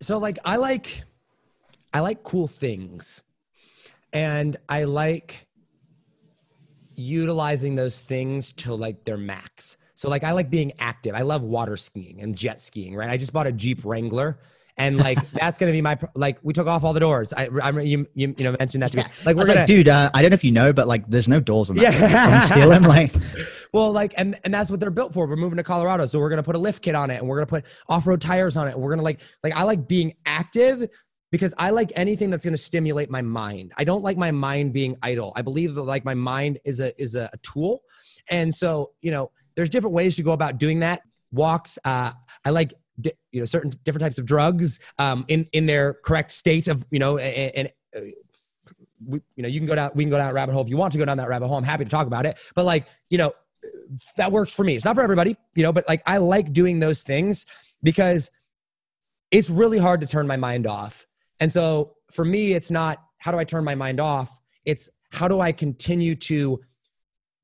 So 0.00 0.18
like 0.18 0.38
i 0.44 0.56
like 0.56 1.02
i 1.92 2.00
like 2.00 2.22
cool 2.22 2.48
things. 2.48 3.22
And 4.12 4.56
i 4.68 4.84
like 4.84 5.46
utilizing 6.96 7.74
those 7.74 8.00
things 8.00 8.52
to 8.52 8.74
like 8.74 9.04
their 9.04 9.16
max 9.16 9.76
so 10.04 10.10
like 10.10 10.24
i 10.24 10.32
like 10.32 10.50
being 10.50 10.70
active 10.78 11.14
i 11.14 11.22
love 11.22 11.42
water 11.42 11.76
skiing 11.76 12.20
and 12.20 12.36
jet 12.36 12.60
skiing 12.60 12.94
right 12.94 13.10
i 13.10 13.16
just 13.16 13.32
bought 13.32 13.46
a 13.46 13.52
jeep 13.52 13.84
wrangler 13.84 14.38
and 14.76 14.98
like 14.98 15.18
that's 15.32 15.58
gonna 15.58 15.72
be 15.72 15.80
my 15.80 15.98
like 16.14 16.38
we 16.42 16.52
took 16.52 16.66
off 16.66 16.84
all 16.84 16.92
the 16.92 17.00
doors 17.00 17.32
i 17.32 17.48
i 17.62 17.70
you 17.80 18.06
you, 18.14 18.34
you 18.36 18.44
know 18.44 18.54
mentioned 18.58 18.82
that 18.82 18.90
to 18.92 18.98
me 18.98 19.04
like 19.24 19.36
we're 19.36 19.40
was 19.40 19.48
gonna 19.48 19.60
like, 19.60 19.66
dude, 19.66 19.88
uh, 19.88 20.10
I 20.12 20.22
don't 20.22 20.30
know 20.30 20.34
if 20.34 20.44
you 20.44 20.52
know, 20.52 20.72
but 20.72 20.88
like, 20.88 21.08
there's 21.08 21.28
no 21.28 21.40
doors 21.40 21.70
on 21.70 21.76
that. 21.76 21.82
Yeah. 21.82 21.90
Yeah. 21.92 22.40
Steal 22.40 22.68
them. 22.68 22.82
Like, 22.82 23.14
Well, 23.72 23.90
like, 23.92 24.14
and 24.16 24.38
and 24.44 24.54
that's 24.54 24.70
what 24.70 24.78
they're 24.78 24.90
built 24.90 25.12
for. 25.12 25.26
We're 25.26 25.36
moving 25.36 25.56
to 25.56 25.64
Colorado, 25.64 26.06
so 26.06 26.20
we're 26.20 26.30
gonna 26.30 26.44
put 26.44 26.54
a 26.54 26.58
lift 26.58 26.82
kit 26.82 26.94
on 26.94 27.10
it, 27.10 27.18
and 27.18 27.28
we're 27.28 27.36
gonna 27.36 27.46
put 27.46 27.64
off-road 27.88 28.20
tires 28.20 28.56
on 28.56 28.68
it, 28.68 28.74
and 28.74 28.82
we're 28.82 28.90
gonna 28.90 29.02
like, 29.02 29.20
like, 29.42 29.56
I 29.56 29.64
like 29.64 29.88
being 29.88 30.14
active 30.26 30.88
because 31.32 31.54
I 31.58 31.70
like 31.70 31.90
anything 31.96 32.30
that's 32.30 32.44
gonna 32.44 32.56
stimulate 32.56 33.10
my 33.10 33.22
mind. 33.22 33.72
I 33.76 33.82
don't 33.82 34.02
like 34.02 34.16
my 34.16 34.30
mind 34.30 34.72
being 34.72 34.96
idle. 35.02 35.32
I 35.34 35.42
believe 35.42 35.74
that 35.74 35.82
like 35.82 36.04
my 36.04 36.14
mind 36.14 36.60
is 36.64 36.80
a 36.80 37.00
is 37.00 37.16
a 37.16 37.30
tool, 37.42 37.82
and 38.30 38.54
so 38.54 38.92
you 39.00 39.10
know, 39.10 39.32
there's 39.56 39.70
different 39.70 39.94
ways 39.94 40.16
to 40.16 40.22
go 40.22 40.32
about 40.32 40.58
doing 40.58 40.80
that. 40.80 41.02
Walks. 41.32 41.78
Uh, 41.84 42.12
I 42.44 42.50
like 42.50 42.74
di- 43.00 43.12
you 43.32 43.40
know 43.40 43.44
certain 43.44 43.70
different 43.84 44.02
types 44.02 44.18
of 44.18 44.26
drugs 44.26 44.80
um, 44.98 45.24
in 45.28 45.46
in 45.52 45.66
their 45.66 45.94
correct 45.94 46.32
state 46.32 46.68
of 46.68 46.86
you 46.90 46.98
know 46.98 47.18
and. 47.18 47.52
and 47.56 47.68
uh, 47.96 48.00
we, 49.06 49.20
you 49.36 49.42
know, 49.42 49.48
you 49.50 49.60
can 49.60 49.66
go 49.66 49.74
down, 49.74 49.90
we 49.94 50.04
can 50.04 50.10
go 50.10 50.16
down 50.16 50.28
that 50.28 50.34
rabbit 50.34 50.52
hole 50.52 50.62
if 50.62 50.70
you 50.70 50.78
want 50.78 50.92
to 50.92 50.98
go 50.98 51.04
down 51.04 51.18
that 51.18 51.28
rabbit 51.28 51.46
hole. 51.46 51.58
I'm 51.58 51.64
happy 51.64 51.84
to 51.84 51.90
talk 51.90 52.06
about 52.06 52.24
it. 52.24 52.38
But 52.54 52.64
like, 52.64 52.86
you 53.10 53.18
know, 53.18 53.32
that 54.16 54.32
works 54.32 54.54
for 54.54 54.64
me. 54.64 54.76
It's 54.76 54.84
not 54.84 54.94
for 54.94 55.02
everybody, 55.02 55.36
you 55.54 55.62
know, 55.62 55.72
but 55.72 55.86
like 55.88 56.02
I 56.06 56.18
like 56.18 56.52
doing 56.52 56.78
those 56.78 57.02
things 57.02 57.46
because 57.82 58.30
it's 59.30 59.50
really 59.50 59.78
hard 59.78 60.00
to 60.00 60.06
turn 60.06 60.26
my 60.26 60.36
mind 60.36 60.66
off. 60.66 61.06
And 61.40 61.52
so 61.52 61.96
for 62.10 62.24
me, 62.24 62.52
it's 62.52 62.70
not 62.70 63.02
how 63.18 63.32
do 63.32 63.38
I 63.38 63.44
turn 63.44 63.64
my 63.64 63.74
mind 63.74 64.00
off? 64.00 64.40
It's 64.64 64.90
how 65.12 65.28
do 65.28 65.40
I 65.40 65.52
continue 65.52 66.14
to 66.14 66.60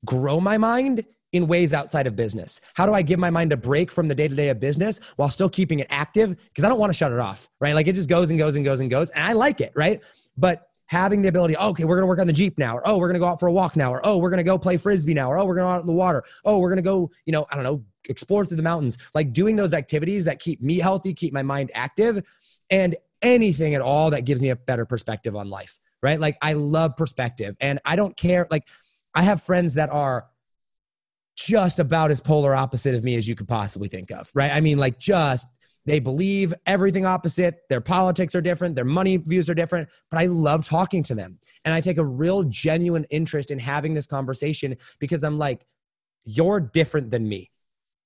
grow 0.05 0.39
my 0.39 0.57
mind 0.57 1.05
in 1.31 1.47
ways 1.47 1.73
outside 1.73 2.07
of 2.07 2.15
business? 2.15 2.61
How 2.73 2.85
do 2.85 2.93
I 2.93 3.01
give 3.01 3.19
my 3.19 3.29
mind 3.29 3.51
a 3.51 3.57
break 3.57 3.91
from 3.91 4.07
the 4.07 4.15
day 4.15 4.27
to 4.27 4.35
day 4.35 4.49
of 4.49 4.59
business 4.59 4.99
while 5.15 5.29
still 5.29 5.49
keeping 5.49 5.79
it 5.79 5.87
active? 5.89 6.35
Because 6.49 6.63
I 6.63 6.69
don't 6.69 6.79
want 6.79 6.91
to 6.91 6.97
shut 6.97 7.11
it 7.11 7.19
off, 7.19 7.49
right? 7.59 7.73
Like 7.73 7.87
it 7.87 7.95
just 7.95 8.09
goes 8.09 8.29
and 8.29 8.39
goes 8.39 8.55
and 8.55 8.65
goes 8.65 8.79
and 8.79 8.89
goes. 8.89 9.09
And 9.11 9.23
I 9.23 9.33
like 9.33 9.61
it, 9.61 9.71
right? 9.75 10.01
But 10.37 10.67
having 10.91 11.21
the 11.21 11.29
ability, 11.29 11.55
oh, 11.55 11.69
okay, 11.69 11.85
we're 11.85 11.95
going 11.95 12.03
to 12.03 12.07
work 12.07 12.19
on 12.19 12.27
the 12.27 12.33
Jeep 12.33 12.57
now, 12.57 12.75
or 12.75 12.85
oh, 12.85 12.97
we're 12.97 13.07
going 13.07 13.13
to 13.13 13.19
go 13.19 13.27
out 13.27 13.39
for 13.39 13.47
a 13.47 13.51
walk 13.51 13.77
now, 13.77 13.93
or 13.93 14.05
oh, 14.05 14.17
we're 14.17 14.29
going 14.29 14.39
to 14.39 14.43
go 14.43 14.57
play 14.57 14.75
frisbee 14.75 15.13
now, 15.13 15.31
or 15.31 15.37
oh, 15.37 15.45
we're 15.45 15.55
going 15.55 15.63
to 15.63 15.69
go 15.69 15.75
out 15.75 15.81
in 15.81 15.87
the 15.87 15.93
water, 15.93 16.23
oh, 16.43 16.59
we're 16.59 16.69
going 16.69 16.77
to 16.77 16.83
go, 16.83 17.09
you 17.25 17.31
know, 17.31 17.47
I 17.49 17.55
don't 17.55 17.63
know, 17.63 17.83
explore 18.09 18.43
through 18.43 18.57
the 18.57 18.63
mountains. 18.63 18.97
Like 19.15 19.31
doing 19.31 19.55
those 19.55 19.73
activities 19.73 20.25
that 20.25 20.39
keep 20.39 20.61
me 20.61 20.79
healthy, 20.79 21.13
keep 21.13 21.33
my 21.33 21.43
mind 21.43 21.71
active, 21.73 22.21
and 22.69 22.97
anything 23.21 23.73
at 23.73 23.81
all 23.81 24.09
that 24.09 24.25
gives 24.25 24.41
me 24.41 24.49
a 24.49 24.55
better 24.57 24.85
perspective 24.85 25.33
on 25.33 25.49
life, 25.49 25.79
right? 26.03 26.19
Like 26.19 26.37
I 26.41 26.53
love 26.53 26.97
perspective, 26.97 27.55
and 27.61 27.79
I 27.85 27.95
don't 27.95 28.17
care. 28.17 28.45
Like 28.51 28.67
I 29.15 29.21
have 29.21 29.41
friends 29.41 29.75
that 29.75 29.89
are 29.89 30.27
just 31.45 31.79
about 31.79 32.11
as 32.11 32.21
polar 32.21 32.55
opposite 32.55 32.95
of 32.95 33.03
me 33.03 33.15
as 33.15 33.27
you 33.27 33.35
could 33.35 33.47
possibly 33.47 33.87
think 33.87 34.11
of, 34.11 34.29
right? 34.35 34.51
I 34.51 34.61
mean, 34.61 34.77
like 34.77 34.99
just 34.99 35.47
they 35.85 35.99
believe 35.99 36.53
everything 36.65 37.05
opposite. 37.05 37.61
Their 37.69 37.81
politics 37.81 38.35
are 38.35 38.41
different. 38.41 38.75
Their 38.75 38.85
money 38.85 39.17
views 39.17 39.49
are 39.49 39.55
different. 39.55 39.89
But 40.11 40.19
I 40.19 40.25
love 40.27 40.65
talking 40.65 41.01
to 41.03 41.15
them. 41.15 41.39
And 41.65 41.73
I 41.73 41.81
take 41.81 41.97
a 41.97 42.05
real 42.05 42.43
genuine 42.43 43.05
interest 43.09 43.49
in 43.49 43.57
having 43.57 43.93
this 43.93 44.05
conversation 44.05 44.77
because 44.99 45.23
I'm 45.23 45.39
like, 45.39 45.65
you're 46.25 46.59
different 46.59 47.09
than 47.09 47.27
me. 47.27 47.49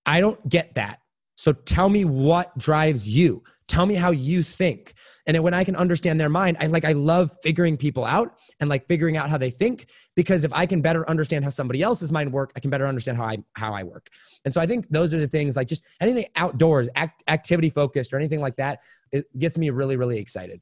I 0.05 0.21
don't 0.21 0.47
get 0.47 0.75
that. 0.75 0.99
So 1.35 1.53
tell 1.53 1.89
me 1.89 2.05
what 2.05 2.57
drives 2.57 3.07
you. 3.07 3.43
Tell 3.67 3.85
me 3.85 3.95
how 3.95 4.11
you 4.11 4.43
think. 4.43 4.93
And 5.25 5.41
when 5.43 5.53
I 5.53 5.63
can 5.63 5.75
understand 5.75 6.19
their 6.19 6.29
mind, 6.29 6.57
I 6.59 6.67
like 6.67 6.85
I 6.85 6.91
love 6.91 7.31
figuring 7.41 7.77
people 7.77 8.05
out 8.05 8.37
and 8.59 8.69
like 8.69 8.87
figuring 8.87 9.17
out 9.17 9.29
how 9.29 9.37
they 9.37 9.49
think 9.49 9.87
because 10.15 10.43
if 10.43 10.53
I 10.53 10.65
can 10.65 10.81
better 10.81 11.07
understand 11.09 11.43
how 11.43 11.49
somebody 11.49 11.81
else's 11.81 12.11
mind 12.11 12.31
work, 12.31 12.51
I 12.55 12.59
can 12.59 12.69
better 12.69 12.87
understand 12.87 13.17
how 13.17 13.25
I 13.25 13.37
how 13.53 13.73
I 13.73 13.83
work. 13.83 14.09
And 14.45 14.53
so 14.53 14.61
I 14.61 14.67
think 14.67 14.87
those 14.89 15.13
are 15.13 15.19
the 15.19 15.27
things 15.27 15.55
like 15.55 15.67
just 15.67 15.83
anything 15.99 16.25
outdoors, 16.35 16.89
act, 16.95 17.23
activity 17.27 17.69
focused 17.69 18.13
or 18.13 18.17
anything 18.17 18.39
like 18.39 18.57
that, 18.57 18.81
it 19.11 19.25
gets 19.37 19.57
me 19.57 19.69
really 19.71 19.97
really 19.97 20.19
excited. 20.19 20.61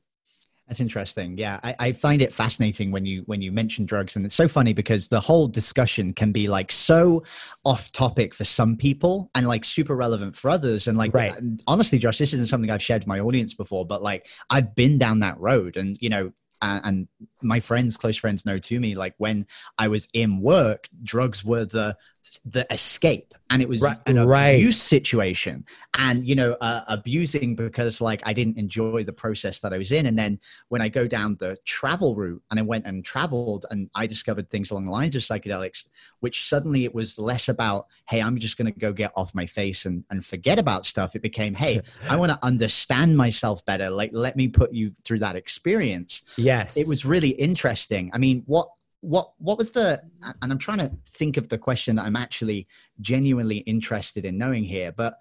That's 0.67 0.79
interesting. 0.79 1.37
Yeah, 1.37 1.59
I, 1.61 1.75
I 1.79 1.91
find 1.91 2.21
it 2.21 2.31
fascinating 2.31 2.91
when 2.91 3.05
you 3.05 3.23
when 3.25 3.41
you 3.41 3.51
mention 3.51 3.85
drugs, 3.85 4.15
and 4.15 4.25
it's 4.25 4.35
so 4.35 4.47
funny 4.47 4.73
because 4.73 5.09
the 5.09 5.19
whole 5.19 5.47
discussion 5.49 6.13
can 6.13 6.31
be 6.31 6.47
like 6.47 6.71
so 6.71 7.23
off 7.65 7.91
topic 7.91 8.33
for 8.33 8.45
some 8.45 8.77
people 8.77 9.29
and 9.35 9.45
like 9.45 9.65
super 9.65 9.95
relevant 9.95 10.37
for 10.37 10.49
others. 10.49 10.87
And 10.87 10.97
like, 10.97 11.13
Right. 11.13 11.35
honestly, 11.67 11.99
Josh, 11.99 12.17
this 12.17 12.33
isn't 12.33 12.47
something 12.47 12.71
I've 12.71 12.81
shared 12.81 13.01
with 13.01 13.07
my 13.07 13.19
audience 13.19 13.53
before, 13.53 13.85
but 13.85 14.01
like 14.01 14.27
I've 14.49 14.73
been 14.73 14.97
down 14.97 15.19
that 15.19 15.37
road, 15.37 15.75
and 15.75 15.97
you 16.01 16.09
know, 16.09 16.31
and, 16.61 16.81
and 16.85 17.07
my 17.43 17.59
friends, 17.59 17.97
close 17.97 18.17
friends, 18.17 18.45
know 18.45 18.59
to 18.59 18.79
me 18.79 18.95
like 18.95 19.13
when 19.17 19.45
I 19.77 19.87
was 19.87 20.07
in 20.13 20.41
work, 20.41 20.87
drugs 21.03 21.43
were 21.43 21.65
the 21.65 21.97
the 22.45 22.65
escape, 22.71 23.33
and 23.49 23.61
it 23.61 23.67
was 23.67 23.81
Right, 23.81 23.97
an 24.05 24.17
right. 24.17 24.49
abuse 24.55 24.81
situation, 24.81 25.65
and 25.97 26.25
you 26.25 26.35
know, 26.35 26.53
uh, 26.53 26.83
abusing 26.87 27.55
because 27.55 27.99
like 27.99 28.21
I 28.25 28.33
didn't 28.33 28.57
enjoy 28.57 29.03
the 29.03 29.11
process 29.13 29.59
that 29.59 29.73
I 29.73 29.77
was 29.77 29.91
in, 29.91 30.05
and 30.05 30.17
then 30.17 30.39
when 30.69 30.81
I 30.81 30.87
go 30.87 31.05
down 31.05 31.35
the 31.39 31.57
travel 31.65 32.15
route 32.15 32.41
and 32.49 32.59
I 32.59 32.63
went 32.63 32.85
and 32.85 33.03
traveled 33.03 33.65
and 33.69 33.89
I 33.95 34.07
discovered 34.07 34.49
things 34.49 34.71
along 34.71 34.85
the 34.85 34.91
lines 34.91 35.15
of 35.15 35.21
psychedelics, 35.21 35.89
which 36.21 36.47
suddenly 36.47 36.85
it 36.85 36.95
was 36.95 37.19
less 37.19 37.49
about, 37.49 37.87
hey, 38.07 38.21
I'm 38.21 38.37
just 38.39 38.57
going 38.57 38.71
to 38.71 38.79
go 38.79 38.93
get 38.93 39.11
off 39.15 39.35
my 39.35 39.45
face 39.45 39.85
and, 39.85 40.03
and 40.09 40.25
forget 40.25 40.59
about 40.59 40.85
stuff. 40.85 41.15
It 41.15 41.21
became, 41.21 41.53
hey, 41.53 41.81
I 42.09 42.15
want 42.15 42.31
to 42.31 42.39
understand 42.41 43.17
myself 43.17 43.65
better. 43.65 43.89
Like, 43.89 44.11
let 44.13 44.35
me 44.35 44.47
put 44.47 44.73
you 44.73 44.93
through 45.03 45.19
that 45.19 45.35
experience. 45.35 46.23
Yes. 46.37 46.77
It 46.77 46.87
was 46.87 47.05
really 47.05 47.32
interesting. 47.33 48.11
I 48.13 48.17
mean, 48.17 48.43
what, 48.45 48.69
what, 49.01 49.33
what 49.37 49.57
was 49.57 49.71
the, 49.71 50.01
and 50.41 50.51
I'm 50.51 50.57
trying 50.57 50.79
to 50.79 50.91
think 51.05 51.37
of 51.37 51.49
the 51.49 51.57
question 51.57 51.97
that 51.97 52.05
I'm 52.05 52.15
actually 52.15 52.67
genuinely 53.01 53.57
interested 53.57 54.25
in 54.25 54.37
knowing 54.37 54.63
here, 54.63 54.91
but 54.91 55.19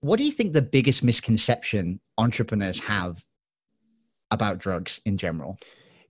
what 0.00 0.16
do 0.16 0.24
you 0.24 0.32
think 0.32 0.52
the 0.52 0.62
biggest 0.62 1.04
misconception 1.04 2.00
entrepreneurs 2.18 2.80
have 2.80 3.24
about 4.32 4.58
drugs 4.58 5.00
in 5.04 5.16
general. 5.16 5.58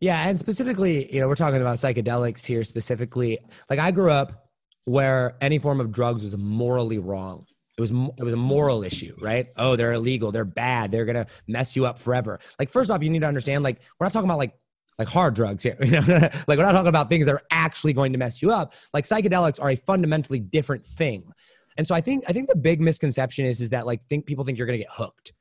Yeah, 0.01 0.29
and 0.29 0.39
specifically, 0.39 1.13
you 1.13 1.21
know, 1.21 1.29
we're 1.29 1.35
talking 1.35 1.61
about 1.61 1.77
psychedelics 1.77 2.47
here 2.47 2.65
specifically. 2.65 3.39
Like 3.69 3.79
I 3.79 3.91
grew 3.91 4.11
up 4.11 4.49
where 4.85 5.37
any 5.41 5.59
form 5.59 5.81
of 5.81 5.93
drugs 5.93 6.23
was 6.23 6.37
morally 6.37 6.99
wrong. 6.99 7.45
It 7.77 7.81
was 7.81 7.91
it 7.91 8.23
was 8.23 8.35
a 8.35 8.39
moral 8.39 8.85
issue, 8.85 9.15
right? 9.21 9.49
Oh, 9.57 9.77
they're 9.77 9.93
illegal, 9.93 10.31
they're 10.31 10.45
bad, 10.45 10.91
they're 10.91 11.05
gonna 11.05 11.27
mess 11.47 11.77
you 11.77 11.87
up 11.87 11.99
forever. 11.99 12.39
Like 12.59 12.71
first 12.71 12.91
off, 12.91 13.03
you 13.03 13.11
need 13.11 13.21
to 13.21 13.27
understand, 13.27 13.65
like 13.65 13.81
we're 13.99 14.07
not 14.07 14.13
talking 14.13 14.29
about 14.29 14.39
like 14.39 14.55
like 14.99 15.09
hard 15.09 15.35
drugs 15.35 15.63
here. 15.63 15.77
You 15.85 16.01
know, 16.01 16.29
like 16.47 16.59
we're 16.59 16.65
not 16.65 16.73
talking 16.73 16.89
about 16.89 17.09
things 17.09 17.27
that 17.27 17.33
are 17.33 17.43
actually 17.51 17.93
going 17.93 18.13
to 18.13 18.19
mess 18.19 18.43
you 18.43 18.51
up. 18.51 18.75
Like 18.93 19.05
psychedelics 19.05 19.61
are 19.61 19.71
a 19.71 19.77
fundamentally 19.77 20.41
different 20.41 20.85
thing. 20.85 21.33
And 21.79 21.87
so 21.87 21.95
I 21.95 22.01
think 22.01 22.25
I 22.29 22.33
think 22.33 22.49
the 22.49 22.57
big 22.57 22.81
misconception 22.81 23.47
is 23.47 23.61
is 23.61 23.71
that 23.71 23.87
like 23.87 24.05
think 24.05 24.27
people 24.27 24.45
think 24.45 24.59
you're 24.59 24.67
gonna 24.67 24.79
get 24.79 24.91
hooked 24.91 25.33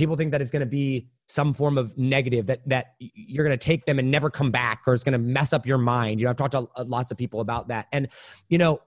people 0.00 0.16
think 0.16 0.32
that 0.32 0.40
it's 0.40 0.50
going 0.50 0.60
to 0.60 0.66
be 0.66 1.08
some 1.26 1.52
form 1.52 1.76
of 1.76 1.96
negative 1.96 2.46
that 2.46 2.66
that 2.66 2.94
you're 2.98 3.44
going 3.44 3.56
to 3.56 3.64
take 3.64 3.84
them 3.84 3.98
and 3.98 4.10
never 4.10 4.30
come 4.30 4.50
back 4.50 4.82
or 4.86 4.94
it's 4.94 5.04
going 5.04 5.12
to 5.12 5.18
mess 5.18 5.52
up 5.52 5.66
your 5.66 5.76
mind 5.76 6.18
you 6.18 6.24
know 6.24 6.30
i've 6.30 6.36
talked 6.36 6.52
to 6.52 6.66
uh, 6.76 6.84
lots 6.86 7.12
of 7.12 7.18
people 7.18 7.40
about 7.40 7.68
that 7.68 7.86
and 7.92 8.08
you 8.48 8.56
know 8.56 8.80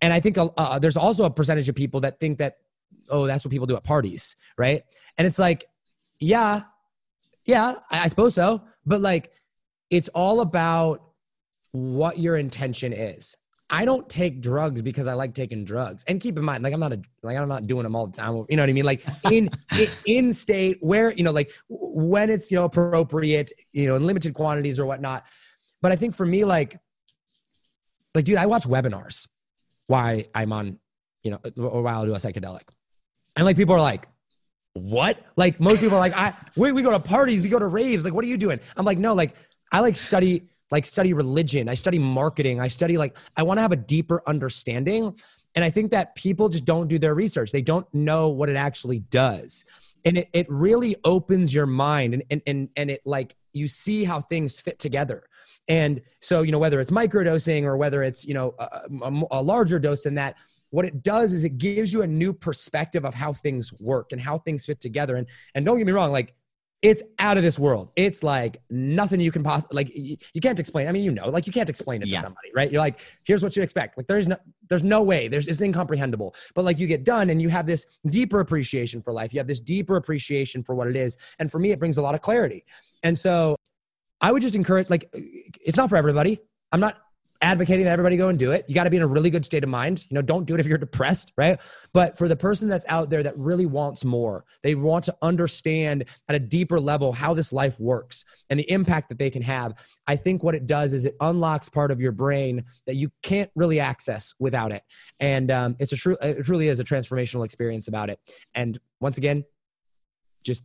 and 0.00 0.12
i 0.12 0.20
think 0.20 0.38
uh, 0.38 0.48
uh, 0.56 0.78
there's 0.78 0.96
also 0.96 1.24
a 1.24 1.30
percentage 1.30 1.68
of 1.68 1.74
people 1.74 2.00
that 2.00 2.20
think 2.20 2.38
that 2.38 2.58
oh 3.10 3.26
that's 3.26 3.44
what 3.44 3.50
people 3.50 3.66
do 3.66 3.76
at 3.76 3.82
parties 3.82 4.36
right 4.56 4.84
and 5.18 5.26
it's 5.26 5.40
like 5.40 5.64
yeah 6.20 6.60
yeah 7.46 7.74
I, 7.90 8.04
I 8.04 8.08
suppose 8.08 8.34
so 8.34 8.62
but 8.86 9.00
like 9.00 9.32
it's 9.90 10.08
all 10.10 10.40
about 10.40 11.02
what 11.72 12.18
your 12.18 12.36
intention 12.36 12.92
is 12.92 13.36
I 13.72 13.84
don't 13.84 14.08
take 14.08 14.40
drugs 14.40 14.82
because 14.82 15.06
I 15.06 15.14
like 15.14 15.32
taking 15.32 15.64
drugs. 15.64 16.04
And 16.08 16.20
keep 16.20 16.36
in 16.36 16.44
mind, 16.44 16.64
like 16.64 16.74
I'm 16.74 16.80
not 16.80 16.92
a 16.92 17.00
like 17.22 17.36
I'm 17.36 17.48
not 17.48 17.68
doing 17.68 17.84
them 17.84 17.94
all 17.94 18.08
the 18.08 18.16
time. 18.16 18.44
You 18.48 18.56
know 18.56 18.64
what 18.64 18.68
I 18.68 18.72
mean? 18.72 18.84
Like 18.84 19.04
in 19.30 19.48
in, 19.78 19.88
in 20.06 20.32
state 20.32 20.78
where 20.80 21.12
you 21.12 21.22
know, 21.22 21.30
like 21.30 21.52
when 21.68 22.30
it's 22.30 22.50
you 22.50 22.56
know 22.56 22.64
appropriate, 22.64 23.52
you 23.72 23.86
know, 23.86 23.94
in 23.94 24.06
limited 24.06 24.34
quantities 24.34 24.80
or 24.80 24.86
whatnot. 24.86 25.24
But 25.80 25.92
I 25.92 25.96
think 25.96 26.14
for 26.14 26.26
me, 26.26 26.44
like, 26.44 26.78
like 28.14 28.24
dude, 28.24 28.38
I 28.38 28.46
watch 28.46 28.64
webinars 28.64 29.28
why 29.86 30.26
I'm 30.34 30.52
on, 30.52 30.78
you 31.22 31.30
know, 31.30 31.38
or 31.56 31.82
while 31.82 32.02
I 32.02 32.04
do 32.04 32.12
a 32.12 32.16
psychedelic, 32.16 32.62
and 33.36 33.46
like 33.46 33.56
people 33.56 33.76
are 33.76 33.80
like, 33.80 34.08
what? 34.72 35.24
Like 35.36 35.60
most 35.60 35.80
people 35.80 35.96
are 35.96 36.00
like, 36.00 36.16
I 36.16 36.34
we, 36.56 36.72
we 36.72 36.82
go 36.82 36.90
to 36.90 36.98
parties, 36.98 37.44
we 37.44 37.48
go 37.48 37.60
to 37.60 37.68
raves. 37.68 38.04
Like, 38.04 38.14
what 38.14 38.24
are 38.24 38.28
you 38.28 38.36
doing? 38.36 38.58
I'm 38.76 38.84
like, 38.84 38.98
no, 38.98 39.14
like 39.14 39.36
I 39.72 39.80
like 39.80 39.96
study 39.96 40.48
like 40.70 40.86
study 40.86 41.12
religion. 41.12 41.68
I 41.68 41.74
study 41.74 41.98
marketing. 41.98 42.60
I 42.60 42.68
study 42.68 42.96
like 42.96 43.16
i 43.36 43.42
want 43.42 43.58
to 43.58 43.62
have 43.62 43.72
a 43.72 43.76
deeper 43.76 44.22
understanding 44.26 45.16
and 45.56 45.64
i 45.64 45.70
think 45.70 45.90
that 45.90 46.14
people 46.14 46.48
just 46.48 46.64
don't 46.64 46.88
do 46.88 46.98
their 46.98 47.14
research. 47.14 47.52
They 47.52 47.62
don't 47.62 47.86
know 47.92 48.28
what 48.28 48.48
it 48.48 48.56
actually 48.56 49.00
does. 49.00 49.64
And 50.04 50.18
it, 50.18 50.28
it 50.32 50.46
really 50.48 50.96
opens 51.04 51.54
your 51.54 51.66
mind 51.66 52.14
and, 52.14 52.22
and 52.30 52.42
and 52.46 52.68
and 52.76 52.90
it 52.90 53.02
like 53.04 53.36
you 53.52 53.68
see 53.68 54.04
how 54.04 54.20
things 54.20 54.60
fit 54.60 54.78
together. 54.78 55.24
And 55.68 56.00
so 56.20 56.42
you 56.42 56.52
know 56.52 56.58
whether 56.58 56.80
it's 56.80 56.90
microdosing 56.90 57.64
or 57.64 57.76
whether 57.76 58.02
it's 58.02 58.26
you 58.26 58.34
know 58.34 58.54
a, 58.58 58.68
a, 59.02 59.22
a 59.32 59.42
larger 59.42 59.78
dose 59.78 60.04
than 60.04 60.14
that 60.14 60.36
what 60.70 60.84
it 60.84 61.02
does 61.02 61.32
is 61.32 61.44
it 61.44 61.58
gives 61.58 61.92
you 61.92 62.02
a 62.02 62.06
new 62.06 62.32
perspective 62.32 63.04
of 63.04 63.12
how 63.12 63.32
things 63.32 63.72
work 63.80 64.12
and 64.12 64.20
how 64.20 64.38
things 64.38 64.64
fit 64.64 64.80
together. 64.80 65.16
And 65.16 65.26
and 65.54 65.66
don't 65.66 65.78
get 65.78 65.86
me 65.86 65.92
wrong 65.92 66.12
like 66.12 66.34
it's 66.82 67.02
out 67.18 67.36
of 67.36 67.42
this 67.42 67.58
world. 67.58 67.90
It's 67.94 68.22
like 68.22 68.62
nothing 68.70 69.20
you 69.20 69.30
can 69.30 69.42
possibly 69.42 69.76
like. 69.76 69.94
You, 69.94 70.16
you, 70.32 70.40
can't 70.40 70.58
explain. 70.58 70.88
I 70.88 70.92
mean, 70.92 71.04
you 71.04 71.10
know, 71.10 71.28
like 71.28 71.46
you 71.46 71.52
can't 71.52 71.68
explain 71.68 72.02
it 72.02 72.08
yeah. 72.08 72.16
to 72.16 72.22
somebody, 72.22 72.48
right? 72.54 72.70
You're 72.72 72.80
like, 72.80 73.00
here's 73.24 73.42
what 73.42 73.54
you 73.54 73.62
expect. 73.62 73.98
Like 73.98 74.06
there's 74.06 74.26
no, 74.26 74.36
there's 74.68 74.82
no 74.82 75.02
way. 75.02 75.28
There's 75.28 75.46
it's 75.46 75.60
incomprehensible. 75.60 76.34
But 76.54 76.64
like 76.64 76.78
you 76.78 76.86
get 76.86 77.04
done 77.04 77.28
and 77.28 77.42
you 77.42 77.50
have 77.50 77.66
this 77.66 77.84
deeper 78.06 78.40
appreciation 78.40 79.02
for 79.02 79.12
life. 79.12 79.34
You 79.34 79.40
have 79.40 79.46
this 79.46 79.60
deeper 79.60 79.96
appreciation 79.96 80.62
for 80.62 80.74
what 80.74 80.88
it 80.88 80.96
is. 80.96 81.18
And 81.38 81.50
for 81.50 81.58
me, 81.58 81.70
it 81.70 81.78
brings 81.78 81.98
a 81.98 82.02
lot 82.02 82.14
of 82.14 82.22
clarity. 82.22 82.64
And 83.02 83.18
so, 83.18 83.56
I 84.22 84.32
would 84.32 84.42
just 84.42 84.54
encourage. 84.54 84.90
Like, 84.90 85.08
it's 85.12 85.76
not 85.76 85.88
for 85.88 85.96
everybody. 85.96 86.40
I'm 86.72 86.80
not 86.80 86.98
advocating 87.42 87.84
that 87.84 87.92
everybody 87.92 88.16
go 88.16 88.28
and 88.28 88.38
do 88.38 88.52
it. 88.52 88.64
You 88.68 88.74
got 88.74 88.84
to 88.84 88.90
be 88.90 88.96
in 88.96 89.02
a 89.02 89.06
really 89.06 89.30
good 89.30 89.44
state 89.44 89.64
of 89.64 89.70
mind. 89.70 90.04
You 90.10 90.14
know, 90.14 90.22
don't 90.22 90.46
do 90.46 90.54
it 90.54 90.60
if 90.60 90.66
you're 90.66 90.78
depressed, 90.78 91.32
right? 91.36 91.58
But 91.92 92.18
for 92.18 92.28
the 92.28 92.36
person 92.36 92.68
that's 92.68 92.84
out 92.88 93.10
there 93.10 93.22
that 93.22 93.36
really 93.38 93.66
wants 93.66 94.04
more, 94.04 94.44
they 94.62 94.74
want 94.74 95.04
to 95.06 95.16
understand 95.22 96.04
at 96.28 96.34
a 96.34 96.38
deeper 96.38 96.78
level 96.78 97.12
how 97.12 97.34
this 97.34 97.52
life 97.52 97.80
works 97.80 98.24
and 98.50 98.60
the 98.60 98.70
impact 98.70 99.08
that 99.08 99.18
they 99.18 99.30
can 99.30 99.42
have. 99.42 99.74
I 100.06 100.16
think 100.16 100.42
what 100.42 100.54
it 100.54 100.66
does 100.66 100.92
is 100.92 101.06
it 101.06 101.16
unlocks 101.20 101.68
part 101.68 101.90
of 101.90 102.00
your 102.00 102.12
brain 102.12 102.64
that 102.86 102.96
you 102.96 103.10
can't 103.22 103.50
really 103.54 103.80
access 103.80 104.34
without 104.38 104.72
it. 104.72 104.82
And 105.18 105.50
um, 105.50 105.76
it's 105.78 105.92
a 105.92 105.96
true, 105.96 106.16
it 106.20 106.44
truly 106.44 106.68
is 106.68 106.80
a 106.80 106.84
transformational 106.84 107.44
experience 107.44 107.88
about 107.88 108.10
it. 108.10 108.18
And 108.54 108.78
once 109.00 109.18
again, 109.18 109.44
just 110.44 110.64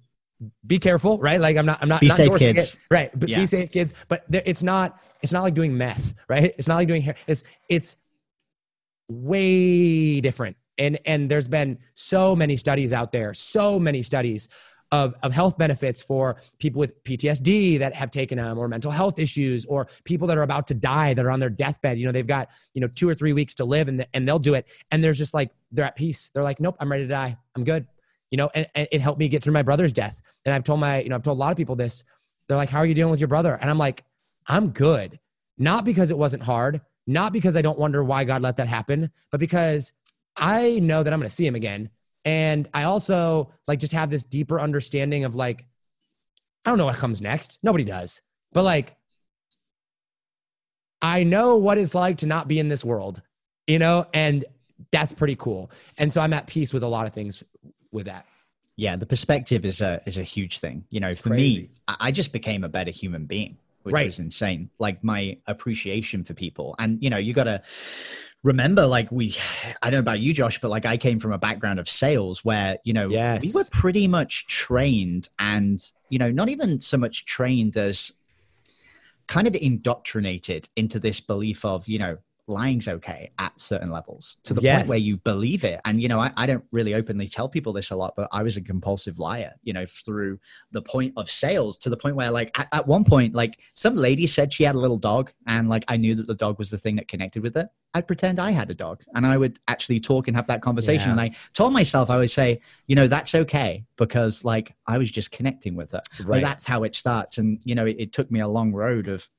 be 0.65 0.79
careful, 0.79 1.17
right? 1.19 1.39
Like 1.39 1.57
I'm 1.57 1.65
not, 1.65 1.81
I'm 1.81 1.89
not, 1.89 2.01
be 2.01 2.07
not 2.07 2.17
safe, 2.17 2.35
kids, 2.35 2.75
it, 2.75 2.87
right? 2.91 3.17
But 3.17 3.29
yeah. 3.29 3.39
be 3.39 3.45
safe, 3.45 3.71
kids. 3.71 3.93
But 4.07 4.25
there, 4.29 4.43
it's 4.45 4.63
not, 4.63 5.01
it's 5.21 5.31
not 5.31 5.43
like 5.43 5.53
doing 5.53 5.77
meth, 5.77 6.13
right? 6.27 6.53
It's 6.57 6.67
not 6.67 6.75
like 6.75 6.87
doing 6.87 7.01
hair. 7.01 7.15
It's, 7.27 7.43
it's 7.69 7.95
way 9.07 10.21
different. 10.21 10.57
And 10.77 10.99
and 11.05 11.31
there's 11.31 11.47
been 11.47 11.79
so 11.93 12.35
many 12.35 12.57
studies 12.57 12.93
out 12.93 13.13
there, 13.13 13.33
so 13.33 13.79
many 13.79 14.01
studies 14.01 14.49
of, 14.91 15.15
of 15.23 15.31
health 15.31 15.57
benefits 15.57 16.03
for 16.03 16.37
people 16.59 16.79
with 16.79 17.01
PTSD 17.03 17.79
that 17.79 17.95
have 17.95 18.11
taken 18.11 18.37
them 18.37 18.57
or 18.57 18.67
mental 18.67 18.91
health 18.91 19.17
issues 19.17 19.65
or 19.65 19.87
people 20.03 20.27
that 20.27 20.37
are 20.37 20.43
about 20.43 20.67
to 20.67 20.73
die 20.73 21.13
that 21.13 21.25
are 21.25 21.31
on 21.31 21.39
their 21.39 21.49
deathbed. 21.49 21.97
You 21.97 22.05
know, 22.05 22.11
they've 22.11 22.27
got, 22.27 22.49
you 22.73 22.81
know, 22.81 22.87
two 22.87 23.09
or 23.09 23.15
three 23.15 23.33
weeks 23.33 23.53
to 23.55 23.65
live 23.65 23.87
and, 23.87 24.05
and 24.13 24.27
they'll 24.27 24.37
do 24.37 24.53
it. 24.53 24.69
And 24.91 25.03
there's 25.03 25.17
just 25.17 25.33
like, 25.33 25.51
they're 25.71 25.85
at 25.85 25.95
peace. 25.95 26.29
They're 26.33 26.43
like, 26.43 26.59
nope, 26.59 26.75
I'm 26.79 26.91
ready 26.91 27.03
to 27.03 27.09
die. 27.09 27.37
I'm 27.55 27.63
good 27.63 27.87
you 28.31 28.37
know, 28.37 28.49
and, 28.53 28.67
and 28.75 28.87
it 28.91 29.01
helped 29.01 29.19
me 29.19 29.27
get 29.27 29.43
through 29.43 29.53
my 29.53 29.61
brother's 29.61 29.93
death. 29.93 30.21
And 30.45 30.53
I've 30.53 30.63
told 30.63 30.79
my, 30.79 31.01
you 31.01 31.09
know, 31.09 31.15
I've 31.15 31.23
told 31.23 31.37
a 31.37 31.39
lot 31.39 31.51
of 31.51 31.57
people 31.57 31.75
this. 31.75 32.03
They're 32.47 32.57
like, 32.57 32.69
how 32.69 32.79
are 32.79 32.85
you 32.85 32.93
dealing 32.93 33.11
with 33.11 33.19
your 33.19 33.27
brother? 33.27 33.55
And 33.55 33.69
I'm 33.69 33.77
like, 33.77 34.03
I'm 34.47 34.69
good. 34.69 35.19
Not 35.57 35.85
because 35.85 36.11
it 36.11 36.17
wasn't 36.17 36.43
hard, 36.43 36.81
not 37.07 37.33
because 37.33 37.55
I 37.57 37.61
don't 37.61 37.79
wonder 37.79 38.03
why 38.03 38.23
God 38.23 38.41
let 38.41 38.57
that 38.57 38.67
happen, 38.67 39.11
but 39.31 39.39
because 39.39 39.93
I 40.35 40.79
know 40.79 41.01
that 41.01 41.13
I'm 41.13 41.19
going 41.19 41.29
to 41.29 41.33
see 41.35 41.47
him 41.47 41.55
again. 41.55 41.89
And 42.23 42.67
I 42.73 42.83
also 42.83 43.51
like 43.67 43.79
just 43.79 43.93
have 43.93 44.09
this 44.09 44.23
deeper 44.23 44.59
understanding 44.59 45.23
of 45.23 45.35
like, 45.35 45.65
I 46.65 46.69
don't 46.69 46.77
know 46.77 46.85
what 46.85 46.95
comes 46.95 47.21
next. 47.21 47.59
Nobody 47.61 47.83
does. 47.83 48.21
But 48.51 48.63
like, 48.63 48.95
I 51.01 51.23
know 51.23 51.57
what 51.57 51.77
it's 51.77 51.93
like 51.93 52.17
to 52.17 52.25
not 52.25 52.47
be 52.47 52.59
in 52.59 52.67
this 52.67 52.83
world, 52.83 53.21
you 53.67 53.77
know, 53.77 54.07
and 54.13 54.43
that's 54.91 55.13
pretty 55.13 55.35
cool. 55.35 55.71
And 55.97 56.11
so 56.11 56.19
I'm 56.19 56.33
at 56.33 56.47
peace 56.47 56.73
with 56.73 56.83
a 56.83 56.87
lot 56.87 57.05
of 57.05 57.13
things 57.13 57.43
with 57.95 58.05
that. 58.05 58.27
Yeah, 58.75 58.97
the 58.97 59.05
perspective 59.05 59.65
is 59.65 59.81
a 59.81 60.01
is 60.05 60.17
a 60.17 60.23
huge 60.23 60.59
thing. 60.59 60.85
You 60.89 60.99
know, 60.99 61.07
it's 61.07 61.21
for 61.21 61.29
crazy. 61.29 61.61
me, 61.61 61.69
I 61.87 62.11
just 62.11 62.33
became 62.33 62.63
a 62.63 62.69
better 62.69 62.91
human 62.91 63.25
being, 63.25 63.57
which 63.83 63.93
right. 63.93 64.05
was 64.05 64.19
insane. 64.19 64.69
Like 64.79 65.03
my 65.03 65.37
appreciation 65.47 66.23
for 66.23 66.33
people, 66.33 66.75
and 66.77 67.01
you 67.01 67.09
know, 67.09 67.17
you 67.17 67.33
got 67.33 67.45
to 67.45 67.61
remember 68.43 68.85
like 68.85 69.11
we 69.11 69.35
i 69.81 69.89
don't 69.89 69.93
know 69.93 69.99
about 69.99 70.19
you 70.19 70.31
josh 70.31 70.61
but 70.61 70.69
like 70.69 70.85
i 70.85 70.97
came 70.97 71.19
from 71.19 71.31
a 71.31 71.37
background 71.37 71.79
of 71.79 71.89
sales 71.89 72.45
where 72.45 72.77
you 72.83 72.93
know 72.93 73.09
yes. 73.09 73.41
we 73.41 73.51
were 73.51 73.65
pretty 73.71 74.07
much 74.07 74.45
trained 74.45 75.29
and 75.39 75.89
you 76.09 76.19
know 76.19 76.29
not 76.29 76.47
even 76.47 76.79
so 76.79 76.95
much 76.95 77.25
trained 77.25 77.75
as 77.75 78.11
kind 79.25 79.47
of 79.47 79.55
indoctrinated 79.55 80.69
into 80.75 80.99
this 80.99 81.19
belief 81.19 81.65
of 81.65 81.87
you 81.87 81.97
know 81.97 82.19
lying's 82.47 82.87
okay 82.87 83.31
at 83.39 83.59
certain 83.59 83.91
levels 83.91 84.37
to 84.43 84.53
the 84.53 84.61
yes. 84.61 84.77
point 84.77 84.89
where 84.89 84.97
you 84.99 85.17
believe 85.17 85.63
it. 85.63 85.81
And, 85.85 86.01
you 86.01 86.07
know, 86.07 86.19
I, 86.19 86.31
I, 86.37 86.45
don't 86.45 86.63
really 86.71 86.93
openly 86.93 87.27
tell 87.27 87.49
people 87.49 87.73
this 87.73 87.91
a 87.91 87.95
lot, 87.95 88.13
but 88.15 88.29
I 88.31 88.43
was 88.43 88.55
a 88.55 88.61
compulsive 88.61 89.17
liar, 89.17 89.53
you 89.63 89.73
know, 89.73 89.85
through 89.87 90.39
the 90.71 90.81
point 90.81 91.13
of 91.17 91.29
sales 91.29 91.77
to 91.79 91.89
the 91.89 91.97
point 91.97 92.15
where, 92.15 92.31
like, 92.31 92.57
at, 92.57 92.67
at 92.71 92.87
one 92.87 93.03
point, 93.03 93.33
like, 93.33 93.59
some 93.71 93.95
lady 93.95 94.27
said 94.27 94.53
she 94.53 94.63
had 94.63 94.75
a 94.75 94.79
little 94.79 94.97
dog, 94.97 95.31
and, 95.47 95.69
like, 95.69 95.85
I 95.87 95.97
knew 95.97 96.15
that 96.15 96.27
the 96.27 96.35
dog 96.35 96.57
was 96.59 96.69
the 96.69 96.77
thing 96.77 96.97
that 96.97 97.07
connected 97.07 97.41
with 97.41 97.57
it. 97.57 97.67
I'd 97.95 98.07
pretend 98.07 98.39
I 98.39 98.51
had 98.51 98.69
a 98.69 98.73
dog 98.73 99.03
and 99.13 99.25
I 99.25 99.37
would 99.37 99.57
actually 99.69 100.01
talk 100.01 100.27
and 100.27 100.35
have 100.35 100.47
that 100.47 100.61
conversation. 100.61 101.07
Yeah. 101.07 101.11
And 101.13 101.21
I 101.21 101.31
told 101.53 101.71
myself, 101.71 102.09
I 102.09 102.17
would 102.17 102.29
say, 102.29 102.59
you 102.87 102.95
know, 102.95 103.07
that's 103.07 103.33
okay 103.33 103.85
because, 103.95 104.43
like, 104.43 104.75
I 104.85 104.97
was 104.97 105.09
just 105.09 105.31
connecting 105.31 105.77
with 105.77 105.93
it. 105.93 106.01
Right. 106.25 106.43
that's 106.43 106.65
how 106.65 106.83
it 106.83 106.93
starts. 106.93 107.37
And, 107.37 107.61
you 107.63 107.73
know, 107.73 107.85
it, 107.85 107.95
it 107.97 108.11
took 108.11 108.29
me 108.29 108.41
a 108.41 108.49
long 108.49 108.73
road 108.73 109.07
of 109.07 109.29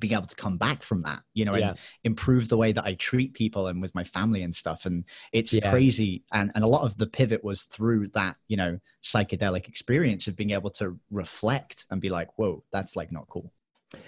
being 0.00 0.14
able 0.14 0.26
to 0.26 0.34
come 0.34 0.56
back 0.56 0.82
from 0.82 1.02
that, 1.02 1.22
you 1.34 1.44
know, 1.44 1.54
yeah. 1.54 1.70
and 1.70 1.78
improve 2.02 2.48
the 2.48 2.56
way 2.56 2.72
that 2.72 2.84
I 2.84 2.94
treat 2.94 3.34
people 3.34 3.68
and 3.68 3.80
with 3.80 3.94
my 3.94 4.02
family 4.02 4.42
and 4.42 4.56
stuff. 4.56 4.86
And 4.86 5.04
it's 5.32 5.52
yeah. 5.52 5.70
crazy. 5.70 6.24
And, 6.32 6.50
and 6.54 6.64
a 6.64 6.66
lot 6.66 6.82
of 6.82 6.96
the 6.96 7.06
pivot 7.06 7.44
was 7.44 7.64
through 7.64 8.08
that, 8.14 8.36
you 8.48 8.56
know, 8.56 8.78
psychedelic 9.04 9.68
experience 9.68 10.26
of 10.26 10.36
being 10.36 10.50
able 10.50 10.70
to 10.70 10.98
reflect 11.10 11.86
and 11.90 12.00
be 12.00 12.08
like, 12.08 12.28
whoa, 12.36 12.64
that's 12.72 12.96
like 12.96 13.12
not 13.12 13.28
cool. 13.28 13.52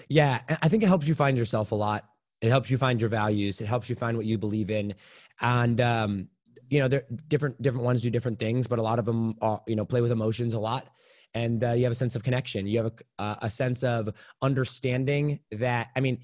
Yeah. 0.09 0.41
I 0.61 0.67
think 0.67 0.83
it 0.83 0.87
helps 0.87 1.07
you 1.07 1.13
find 1.13 1.37
yourself 1.37 1.71
a 1.71 1.75
lot. 1.75 2.03
It 2.41 2.49
helps 2.49 2.69
you 2.69 2.77
find 2.77 2.99
your 2.99 3.09
values. 3.09 3.61
It 3.61 3.67
helps 3.67 3.89
you 3.89 3.95
find 3.95 4.17
what 4.17 4.25
you 4.25 4.37
believe 4.37 4.69
in. 4.69 4.95
And, 5.39 5.79
um, 5.79 6.27
you 6.69 6.79
know, 6.79 7.01
different, 7.27 7.61
different 7.61 7.85
ones 7.85 8.01
do 8.01 8.09
different 8.09 8.39
things, 8.39 8.67
but 8.67 8.79
a 8.79 8.81
lot 8.81 8.99
of 8.99 9.05
them 9.05 9.35
are, 9.41 9.61
you 9.67 9.75
know, 9.75 9.85
play 9.85 10.01
with 10.01 10.11
emotions 10.11 10.53
a 10.53 10.59
lot 10.59 10.87
and 11.33 11.63
uh, 11.63 11.71
you 11.71 11.83
have 11.83 11.91
a 11.91 11.95
sense 11.95 12.15
of 12.15 12.23
connection. 12.23 12.67
You 12.67 12.83
have 12.83 12.93
a, 13.19 13.21
uh, 13.21 13.35
a 13.43 13.49
sense 13.49 13.83
of 13.83 14.09
understanding 14.41 15.39
that. 15.51 15.89
I 15.95 15.99
mean, 15.99 16.19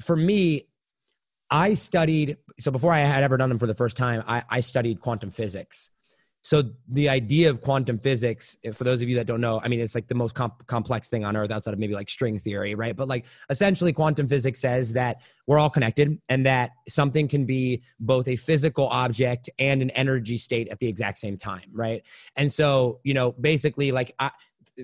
for 0.00 0.16
me, 0.16 0.68
I 1.50 1.74
studied. 1.74 2.36
So 2.58 2.70
before 2.70 2.92
I 2.92 3.00
had 3.00 3.22
ever 3.22 3.36
done 3.36 3.48
them 3.48 3.58
for 3.58 3.66
the 3.66 3.74
first 3.74 3.96
time, 3.96 4.22
I, 4.26 4.42
I 4.48 4.60
studied 4.60 5.00
quantum 5.00 5.30
physics. 5.30 5.90
So 6.44 6.62
the 6.88 7.08
idea 7.08 7.48
of 7.48 7.62
quantum 7.62 7.96
physics, 7.96 8.54
for 8.74 8.84
those 8.84 9.00
of 9.00 9.08
you 9.08 9.14
that 9.14 9.26
don't 9.26 9.40
know, 9.40 9.62
I 9.64 9.68
mean, 9.68 9.80
it's 9.80 9.94
like 9.94 10.08
the 10.08 10.14
most 10.14 10.34
comp- 10.34 10.66
complex 10.66 11.08
thing 11.08 11.24
on 11.24 11.38
earth 11.38 11.50
outside 11.50 11.72
of 11.72 11.80
maybe 11.80 11.94
like 11.94 12.10
string 12.10 12.38
theory, 12.38 12.74
right? 12.74 12.94
But 12.94 13.08
like 13.08 13.24
essentially, 13.48 13.94
quantum 13.94 14.28
physics 14.28 14.60
says 14.60 14.92
that 14.92 15.22
we're 15.46 15.58
all 15.58 15.70
connected 15.70 16.20
and 16.28 16.44
that 16.44 16.72
something 16.86 17.28
can 17.28 17.46
be 17.46 17.82
both 17.98 18.28
a 18.28 18.36
physical 18.36 18.88
object 18.88 19.48
and 19.58 19.80
an 19.80 19.88
energy 19.90 20.36
state 20.36 20.68
at 20.68 20.80
the 20.80 20.86
exact 20.86 21.16
same 21.16 21.38
time, 21.38 21.70
right? 21.72 22.06
And 22.36 22.52
so, 22.52 23.00
you 23.04 23.14
know, 23.14 23.32
basically, 23.32 23.90
like 23.90 24.14
I, 24.18 24.30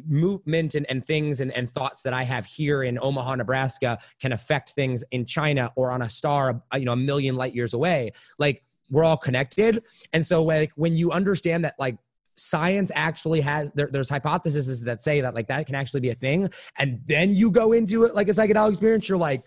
movement 0.07 0.75
and, 0.75 0.87
and 0.89 1.05
things 1.05 1.41
and, 1.41 1.53
and 1.53 1.71
thoughts 1.71 2.03
that 2.03 2.13
I 2.13 2.23
have 2.23 2.47
here 2.47 2.83
in 2.83 2.99
Omaha, 3.01 3.37
Nebraska 3.37 3.99
can 4.21 4.33
affect 4.33 4.71
things 4.71 5.05
in 5.11 5.25
China 5.25 5.73
or 5.77 5.91
on 5.91 6.03
a 6.03 6.11
star, 6.11 6.63
uh, 6.73 6.77
you 6.77 6.85
know, 6.85 6.93
a 6.93 6.97
million 6.97 7.37
light 7.37 7.55
years 7.55 7.75
away. 7.75 8.13
Like 8.39 8.65
we're 8.91 9.05
all 9.05 9.17
connected. 9.17 9.85
And 10.13 10.25
so 10.25 10.43
like 10.43 10.73
when 10.77 10.97
you 10.97 11.13
understand 11.13 11.65
that 11.65 11.75
like 11.79 11.97
science 12.37 12.91
actually 12.95 13.41
has 13.41 13.71
there, 13.73 13.89
there's 13.93 14.09
hypotheses 14.09 14.83
that 14.85 15.03
say 15.03 15.21
that 15.21 15.35
like 15.35 15.47
that 15.49 15.67
can 15.67 15.75
actually 15.75 16.01
be 16.01 16.09
a 16.09 16.15
thing 16.15 16.49
and 16.79 17.01
then 17.05 17.35
you 17.35 17.51
go 17.51 17.73
into 17.73 18.05
it 18.05 18.15
like 18.15 18.29
a 18.29 18.31
psychedelic 18.31 18.71
experience 18.71 19.09
you're 19.09 19.19
like 19.19 19.45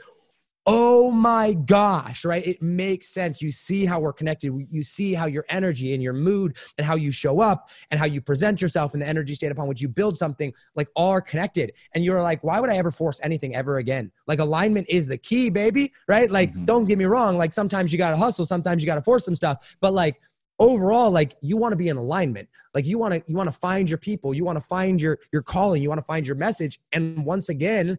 oh 0.66 1.12
my 1.12 1.54
gosh, 1.54 2.24
right? 2.24 2.46
It 2.46 2.62
makes 2.62 3.10
sense. 3.10 3.42
You 3.42 3.52
see 3.52 3.86
how 3.86 4.00
we're 4.00 4.14
connected. 4.14 4.54
You 4.70 4.84
see 4.84 5.14
how 5.14 5.26
your 5.26 5.46
energy 5.50 5.94
and 5.94 6.02
your 6.02 6.14
mood 6.14 6.58
and 6.78 6.88
how 6.88 6.96
you 6.96 7.12
show 7.12 7.42
up 7.42 7.70
and 7.92 8.00
how 8.00 8.06
you 8.06 8.22
present 8.22 8.62
yourself 8.62 8.94
and 8.94 9.02
the 9.02 9.08
energy 9.08 9.36
state 9.36 9.52
upon 9.52 9.68
which 9.68 9.82
you 9.82 9.90
build 9.90 10.18
something 10.18 10.54
like 10.76 10.88
all 10.96 11.10
are 11.10 11.22
connected. 11.22 11.74
And 11.94 12.04
you're 12.06 12.22
like, 12.22 12.44
why 12.44 12.60
would 12.60 12.70
I 12.70 12.78
ever 12.78 12.92
force 12.92 13.20
anything 13.24 13.56
ever 13.56 13.78
again? 13.78 14.12
Like 14.26 14.40
alignment 14.40 14.88
is 14.90 15.08
the 15.08 15.18
key, 15.18 15.50
baby, 15.50 15.92
right? 16.08 16.32
Like, 16.32 16.52
mm-hmm. 16.52 16.66
don't 16.66 16.86
get 16.86 16.98
me 16.98 17.06
wrong. 17.06 17.38
Like 17.38 17.52
sometimes 17.52 17.92
you 17.92 17.98
got 17.98 18.12
to 18.12 18.18
hustle, 18.18 18.46
sometimes 18.46 18.82
you 18.82 18.88
got 18.88 18.96
to 18.96 19.04
force 19.04 19.26
some 19.26 19.36
stuff, 19.36 19.76
but 19.82 19.94
like, 19.94 20.20
overall 20.60 21.10
like 21.10 21.36
you 21.42 21.58
want 21.58 21.72
to 21.72 21.76
be 21.76 21.90
in 21.90 21.98
alignment 21.98 22.48
like 22.76 22.86
you 22.86 23.00
want 23.00 23.12
to 23.12 23.24
you 23.26 23.36
want 23.36 23.48
to 23.50 23.58
find 23.58 23.90
your 23.90 23.98
people 23.98 24.36
you 24.36 24.46
want 24.46 24.56
to 24.56 24.64
find 24.64 25.02
your 25.02 25.18
your 25.32 25.42
calling 25.42 25.82
you 25.82 25.90
want 25.90 25.98
to 25.98 26.06
find 26.06 26.28
your 26.28 26.36
message 26.36 26.80
and 26.92 27.26
once 27.26 27.50
again 27.50 27.98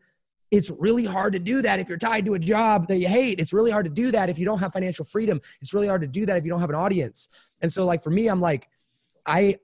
it's 0.54 0.70
really 0.78 1.04
hard 1.04 1.32
to 1.32 1.40
do 1.40 1.62
that 1.62 1.80
if 1.80 1.88
you're 1.88 1.98
tied 1.98 2.24
to 2.26 2.34
a 2.34 2.38
job 2.38 2.86
that 2.86 2.98
you 2.98 3.08
hate. 3.08 3.40
It's 3.40 3.52
really 3.52 3.72
hard 3.72 3.86
to 3.86 3.90
do 3.90 4.12
that 4.12 4.30
if 4.30 4.38
you 4.38 4.44
don't 4.44 4.60
have 4.60 4.72
financial 4.72 5.04
freedom. 5.04 5.40
It's 5.60 5.74
really 5.74 5.88
hard 5.88 6.02
to 6.02 6.06
do 6.06 6.24
that 6.26 6.36
if 6.36 6.44
you 6.44 6.50
don't 6.50 6.60
have 6.60 6.70
an 6.70 6.76
audience. 6.76 7.28
And 7.60 7.72
so, 7.72 7.84
like, 7.84 8.04
for 8.04 8.10
me, 8.10 8.28
I'm 8.28 8.40
like, 8.40 8.68
I, 9.26 9.56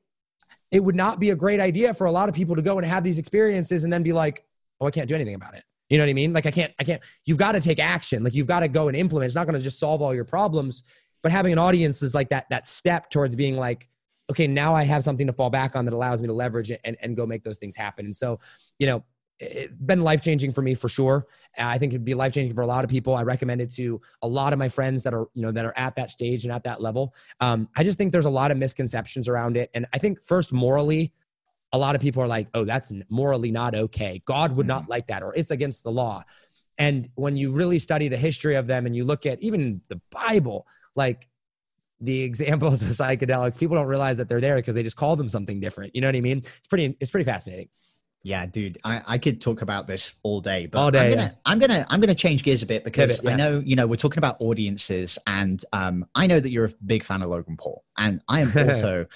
it 0.72 0.82
would 0.82 0.96
not 0.96 1.20
be 1.20 1.30
a 1.30 1.36
great 1.36 1.60
idea 1.60 1.94
for 1.94 2.06
a 2.06 2.10
lot 2.10 2.28
of 2.28 2.34
people 2.34 2.56
to 2.56 2.62
go 2.62 2.76
and 2.76 2.84
have 2.84 3.04
these 3.04 3.20
experiences 3.20 3.84
and 3.84 3.92
then 3.92 4.02
be 4.02 4.12
like, 4.12 4.44
oh, 4.80 4.86
I 4.86 4.90
can't 4.90 5.08
do 5.08 5.14
anything 5.14 5.34
about 5.34 5.54
it. 5.54 5.62
You 5.90 5.98
know 5.98 6.04
what 6.04 6.10
I 6.10 6.14
mean? 6.14 6.32
Like, 6.32 6.46
I 6.46 6.50
can't, 6.50 6.72
I 6.80 6.84
can't, 6.84 7.02
you've 7.24 7.38
got 7.38 7.52
to 7.52 7.60
take 7.60 7.78
action. 7.78 8.24
Like, 8.24 8.34
you've 8.34 8.48
got 8.48 8.60
to 8.60 8.68
go 8.68 8.88
and 8.88 8.96
implement. 8.96 9.26
It's 9.26 9.36
not 9.36 9.46
going 9.46 9.58
to 9.58 9.62
just 9.62 9.78
solve 9.78 10.02
all 10.02 10.12
your 10.12 10.24
problems, 10.24 10.82
but 11.22 11.30
having 11.30 11.52
an 11.52 11.58
audience 11.58 12.02
is 12.02 12.16
like 12.16 12.30
that, 12.30 12.46
that 12.50 12.66
step 12.66 13.10
towards 13.10 13.36
being 13.36 13.56
like, 13.56 13.88
okay, 14.28 14.48
now 14.48 14.74
I 14.74 14.84
have 14.84 15.04
something 15.04 15.26
to 15.28 15.32
fall 15.32 15.50
back 15.50 15.76
on 15.76 15.84
that 15.84 15.94
allows 15.94 16.20
me 16.20 16.28
to 16.28 16.34
leverage 16.34 16.70
it 16.70 16.80
and, 16.84 16.96
and 17.00 17.16
go 17.16 17.26
make 17.26 17.44
those 17.44 17.58
things 17.58 17.76
happen. 17.76 18.06
And 18.06 18.16
so, 18.16 18.40
you 18.78 18.86
know, 18.86 19.04
it's 19.40 19.72
been 19.72 20.02
life 20.02 20.20
changing 20.20 20.52
for 20.52 20.60
me 20.60 20.74
for 20.74 20.88
sure. 20.88 21.26
I 21.58 21.78
think 21.78 21.92
it'd 21.92 22.04
be 22.04 22.14
life 22.14 22.32
changing 22.32 22.54
for 22.54 22.60
a 22.60 22.66
lot 22.66 22.84
of 22.84 22.90
people. 22.90 23.16
I 23.16 23.22
recommend 23.22 23.62
it 23.62 23.70
to 23.74 24.00
a 24.22 24.28
lot 24.28 24.52
of 24.52 24.58
my 24.58 24.68
friends 24.68 25.02
that 25.04 25.14
are, 25.14 25.28
you 25.34 25.42
know, 25.42 25.50
that 25.50 25.64
are 25.64 25.72
at 25.76 25.96
that 25.96 26.10
stage 26.10 26.44
and 26.44 26.52
at 26.52 26.64
that 26.64 26.82
level. 26.82 27.14
Um, 27.40 27.68
I 27.76 27.82
just 27.82 27.96
think 27.96 28.12
there's 28.12 28.26
a 28.26 28.30
lot 28.30 28.50
of 28.50 28.58
misconceptions 28.58 29.28
around 29.28 29.56
it. 29.56 29.70
And 29.74 29.86
I 29.94 29.98
think 29.98 30.22
first 30.22 30.52
morally, 30.52 31.12
a 31.72 31.78
lot 31.78 31.94
of 31.94 32.02
people 32.02 32.22
are 32.22 32.28
like, 32.28 32.48
oh, 32.52 32.64
that's 32.64 32.92
morally 33.08 33.50
not 33.50 33.74
okay. 33.74 34.22
God 34.26 34.52
would 34.52 34.66
not 34.66 34.82
mm-hmm. 34.82 34.90
like 34.90 35.06
that, 35.06 35.22
or 35.22 35.34
it's 35.34 35.50
against 35.50 35.84
the 35.84 35.90
law. 35.90 36.24
And 36.78 37.08
when 37.14 37.36
you 37.36 37.52
really 37.52 37.78
study 37.78 38.08
the 38.08 38.16
history 38.16 38.56
of 38.56 38.66
them 38.66 38.86
and 38.86 38.94
you 38.94 39.04
look 39.04 39.26
at 39.26 39.42
even 39.42 39.80
the 39.88 40.00
Bible, 40.10 40.66
like 40.96 41.28
the 42.00 42.20
examples 42.22 42.82
of 42.82 42.88
psychedelics, 42.88 43.58
people 43.58 43.76
don't 43.76 43.86
realize 43.86 44.18
that 44.18 44.28
they're 44.28 44.40
there 44.40 44.56
because 44.56 44.74
they 44.74 44.82
just 44.82 44.96
call 44.96 45.16
them 45.16 45.28
something 45.28 45.60
different. 45.60 45.94
You 45.94 46.02
know 46.02 46.08
what 46.08 46.16
I 46.16 46.20
mean? 46.20 46.38
It's 46.38 46.68
pretty, 46.68 46.96
it's 47.00 47.10
pretty 47.10 47.24
fascinating. 47.24 47.68
Yeah, 48.22 48.44
dude, 48.44 48.78
I, 48.84 49.02
I 49.06 49.18
could 49.18 49.40
talk 49.40 49.62
about 49.62 49.86
this 49.86 50.14
all 50.22 50.42
day, 50.42 50.66
but 50.66 50.78
all 50.78 50.90
day, 50.90 51.06
I'm 51.06 51.10
gonna 51.10 51.22
yeah. 51.22 51.30
I'm 51.46 51.58
gonna 51.58 51.86
I'm 51.88 52.00
gonna 52.00 52.14
change 52.14 52.42
gears 52.42 52.62
a 52.62 52.66
bit 52.66 52.84
because 52.84 53.24
yeah. 53.24 53.30
I 53.30 53.36
know 53.36 53.62
you 53.64 53.76
know 53.76 53.86
we're 53.86 53.96
talking 53.96 54.18
about 54.18 54.36
audiences, 54.40 55.18
and 55.26 55.62
um, 55.72 56.06
I 56.14 56.26
know 56.26 56.38
that 56.38 56.50
you're 56.50 56.66
a 56.66 56.72
big 56.84 57.02
fan 57.02 57.22
of 57.22 57.30
Logan 57.30 57.56
Paul, 57.56 57.82
and 57.96 58.20
I 58.28 58.40
am 58.40 58.52
also 58.56 59.06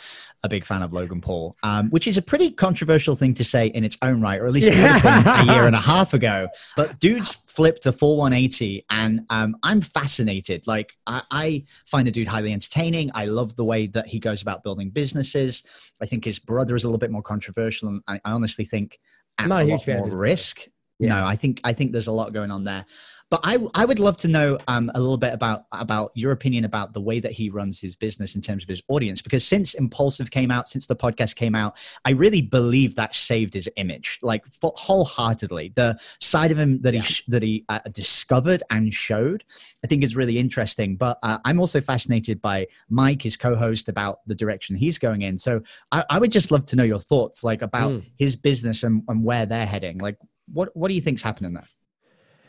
a 0.45 0.49
big 0.49 0.65
fan 0.67 0.83
of 0.83 0.93
Logan 0.93 1.23
Paul, 1.23 1.57
um, 1.63 1.89
which 1.89 2.07
is 2.07 2.19
a 2.19 2.23
pretty 2.23 2.51
controversial 2.51 3.17
thing 3.17 3.33
to 3.35 3.43
say 3.43 3.69
in 3.69 3.83
its 3.83 3.97
own 4.03 4.21
right, 4.21 4.39
or 4.39 4.47
at 4.47 4.53
least 4.53 4.71
yeah. 4.71 5.43
a 5.43 5.45
year 5.47 5.67
and 5.67 5.75
a 5.75 5.81
half 5.93 6.13
ago. 6.13 6.49
But 6.77 7.01
dude's 7.01 7.35
flipped 7.49 7.87
a 7.87 7.93
full 7.93 8.19
180, 8.19 8.85
and 8.91 9.23
um, 9.31 9.57
I'm 9.63 9.81
fascinated. 9.81 10.67
Like, 10.67 10.93
I, 11.07 11.23
I, 11.31 11.65
find 11.87 12.07
the 12.07 12.11
dude 12.11 12.29
highly 12.29 12.53
entertaining. 12.53 13.11
I 13.15 13.25
love 13.25 13.57
the 13.57 13.65
way 13.65 13.87
that 13.89 14.07
he 14.07 14.19
goes 14.19 14.43
about 14.43 14.63
building 14.63 14.91
businesses. 14.91 15.65
I 16.03 16.07
think 16.07 16.27
his 16.27 16.39
brother 16.39 16.77
is 16.77 16.85
a 16.85 16.89
little 16.89 16.99
bit 16.99 17.11
more 17.11 17.23
controversial, 17.23 17.89
and 17.89 18.03
I, 18.07 18.21
I 18.25 18.33
honestly 18.33 18.67
think 18.67 18.99
at 19.39 19.45
I'm 19.45 19.49
not 19.49 19.63
a, 19.63 19.65
a 19.65 19.69
huge 19.69 19.85
fan 19.85 20.01
of 20.01 20.13
risk. 20.13 20.67
Yeah. 20.99 21.21
No, 21.21 21.27
I 21.27 21.37
think 21.37 21.61
I 21.65 21.73
think 21.73 21.93
there's 21.93 22.07
a 22.07 22.13
lot 22.13 22.33
going 22.33 22.51
on 22.51 22.65
there. 22.65 22.87
But 23.31 23.41
I 23.43 23.59
I 23.75 23.85
would 23.85 23.99
love 23.99 24.17
to 24.19 24.29
know 24.29 24.59
um, 24.69 24.93
a 24.95 25.01
little 25.01 25.17
bit 25.17 25.35
about 25.35 25.65
about 25.73 26.13
your 26.15 26.31
opinion 26.31 26.65
about 26.65 26.93
the 26.93 27.01
way 27.01 27.19
that 27.19 27.33
he 27.33 27.51
runs 27.51 27.81
his 27.81 27.97
business 27.97 28.37
in 28.37 28.43
terms 28.43 28.63
of 28.63 28.69
his 28.69 28.81
audience. 28.87 29.21
Because 29.21 29.45
since 29.45 29.75
Impulsive 29.75 30.31
came 30.31 30.53
out, 30.53 30.69
since 30.69 30.87
the 30.87 30.95
podcast 30.95 31.35
came 31.35 31.57
out, 31.57 31.77
I 32.05 32.11
really 32.11 32.43
believe 32.43 32.95
that 32.95 33.15
saved 33.15 33.55
his 33.55 33.69
image, 33.77 34.21
like 34.23 34.45
wholeheartedly. 34.63 35.73
The 35.75 35.99
side 36.21 36.53
of 36.53 36.59
him 36.59 36.81
that 36.83 36.95
yeah. 36.95 37.01
he 37.01 37.23
that 37.29 37.43
he 37.43 37.65
uh, 37.69 37.81
discovered 37.91 38.63
and 38.71 38.95
showed, 38.95 39.43
I 39.83 39.89
think 39.89 40.05
is 40.05 40.15
really 40.15 40.39
interesting. 40.39 40.95
But 40.95 41.19
uh, 41.25 41.39
I'm 41.45 41.59
also 41.59 41.81
fascinated 41.81 42.41
by 42.41 42.69
Mike, 42.89 43.23
his 43.23 43.37
co-host, 43.37 43.89
about 43.89 44.21
the 44.29 44.35
direction 44.37 44.77
he's 44.77 44.99
going 44.99 45.23
in. 45.23 45.39
So 45.39 45.61
I, 45.91 46.05
I 46.09 46.19
would 46.21 46.31
just 46.31 46.53
love 46.53 46.67
to 46.67 46.77
know 46.77 46.85
your 46.85 47.01
thoughts, 47.01 47.43
like 47.43 47.63
about 47.63 47.91
mm. 47.91 48.05
his 48.17 48.37
business 48.37 48.85
and, 48.85 49.03
and 49.09 49.25
where 49.25 49.45
they're 49.45 49.67
heading. 49.67 49.99
Like 49.99 50.19
what 50.53 50.77
what 50.77 50.89
do 50.89 50.95
you 50.95 51.01
think's 51.01 51.23
happening 51.23 51.55
there? 51.55 51.67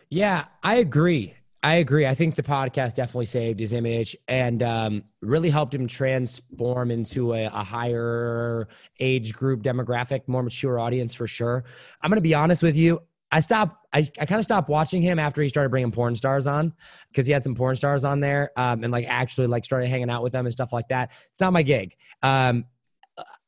Yeah, 0.09 0.45
I 0.63 0.75
agree. 0.75 1.35
I 1.65 1.75
agree. 1.75 2.05
I 2.05 2.13
think 2.13 2.35
the 2.35 2.43
podcast 2.43 2.93
definitely 2.93 3.25
saved 3.25 3.59
his 3.59 3.73
image 3.73 4.15
and 4.27 4.61
um, 4.61 5.03
really 5.21 5.49
helped 5.49 5.73
him 5.73 5.87
transform 5.87 6.91
into 6.91 7.33
a, 7.33 7.45
a, 7.45 7.49
higher 7.49 8.67
age 8.99 9.33
group 9.33 9.63
demographic, 9.63 10.27
more 10.27 10.43
mature 10.43 10.77
audience 10.77 11.15
for 11.15 11.25
sure. 11.25 11.63
I'm 12.03 12.11
going 12.11 12.17
to 12.17 12.21
be 12.21 12.35
honest 12.35 12.61
with 12.61 12.75
you. 12.75 13.01
I 13.31 13.39
stopped. 13.39 13.83
I, 13.91 14.07
I 14.19 14.27
kind 14.27 14.37
of 14.37 14.45
stopped 14.45 14.69
watching 14.69 15.01
him 15.01 15.17
after 15.17 15.41
he 15.41 15.49
started 15.49 15.69
bringing 15.69 15.91
porn 15.91 16.15
stars 16.15 16.45
on 16.45 16.71
because 17.07 17.25
he 17.25 17.33
had 17.33 17.43
some 17.43 17.55
porn 17.55 17.75
stars 17.75 18.03
on 18.03 18.19
there 18.19 18.51
um, 18.55 18.83
and 18.83 18.93
like 18.93 19.07
actually 19.07 19.47
like 19.47 19.65
started 19.65 19.87
hanging 19.87 20.11
out 20.11 20.21
with 20.21 20.33
them 20.33 20.45
and 20.45 20.53
stuff 20.53 20.71
like 20.71 20.87
that. 20.89 21.13
It's 21.31 21.41
not 21.41 21.51
my 21.51 21.63
gig. 21.63 21.95
Um, 22.21 22.65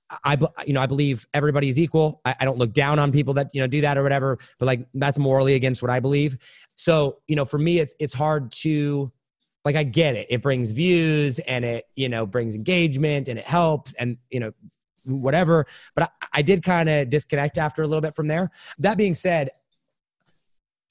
I, 0.09 0.37
you 0.65 0.73
know, 0.73 0.81
I 0.81 0.85
believe 0.85 1.27
everybody 1.33 1.69
is 1.69 1.77
equal. 1.77 2.21
I, 2.23 2.35
I, 2.39 2.45
don't 2.45 2.57
look 2.57 2.73
down 2.73 2.97
on 2.97 3.11
people 3.11 3.33
that, 3.33 3.49
you 3.53 3.59
know, 3.59 3.67
do 3.67 3.81
that 3.81 3.97
or 3.97 4.03
whatever, 4.03 4.37
but 4.57 4.65
like 4.65 4.87
that's 4.93 5.17
morally 5.17 5.55
against 5.55 5.81
what 5.81 5.91
I 5.91 5.99
believe. 5.99 6.37
So, 6.75 7.19
you 7.27 7.35
know, 7.35 7.45
for 7.45 7.57
me, 7.57 7.79
it's, 7.79 7.93
it's 7.99 8.13
hard 8.13 8.51
to, 8.53 9.11
like, 9.65 9.75
I 9.75 9.83
get 9.83 10.15
it. 10.15 10.27
It 10.29 10.41
brings 10.41 10.71
views 10.71 11.39
and 11.39 11.65
it, 11.65 11.85
you 11.95 12.07
know, 12.07 12.25
brings 12.25 12.55
engagement 12.55 13.27
and 13.27 13.37
it 13.37 13.45
helps 13.45 13.93
and, 13.95 14.17
you 14.29 14.39
know, 14.39 14.51
whatever. 15.03 15.65
But 15.93 16.03
I, 16.21 16.27
I 16.35 16.41
did 16.41 16.63
kind 16.63 16.87
of 16.87 17.09
disconnect 17.09 17.57
after 17.57 17.83
a 17.83 17.87
little 17.87 18.01
bit 18.01 18.15
from 18.15 18.27
there. 18.27 18.49
That 18.79 18.97
being 18.97 19.13
said, 19.13 19.49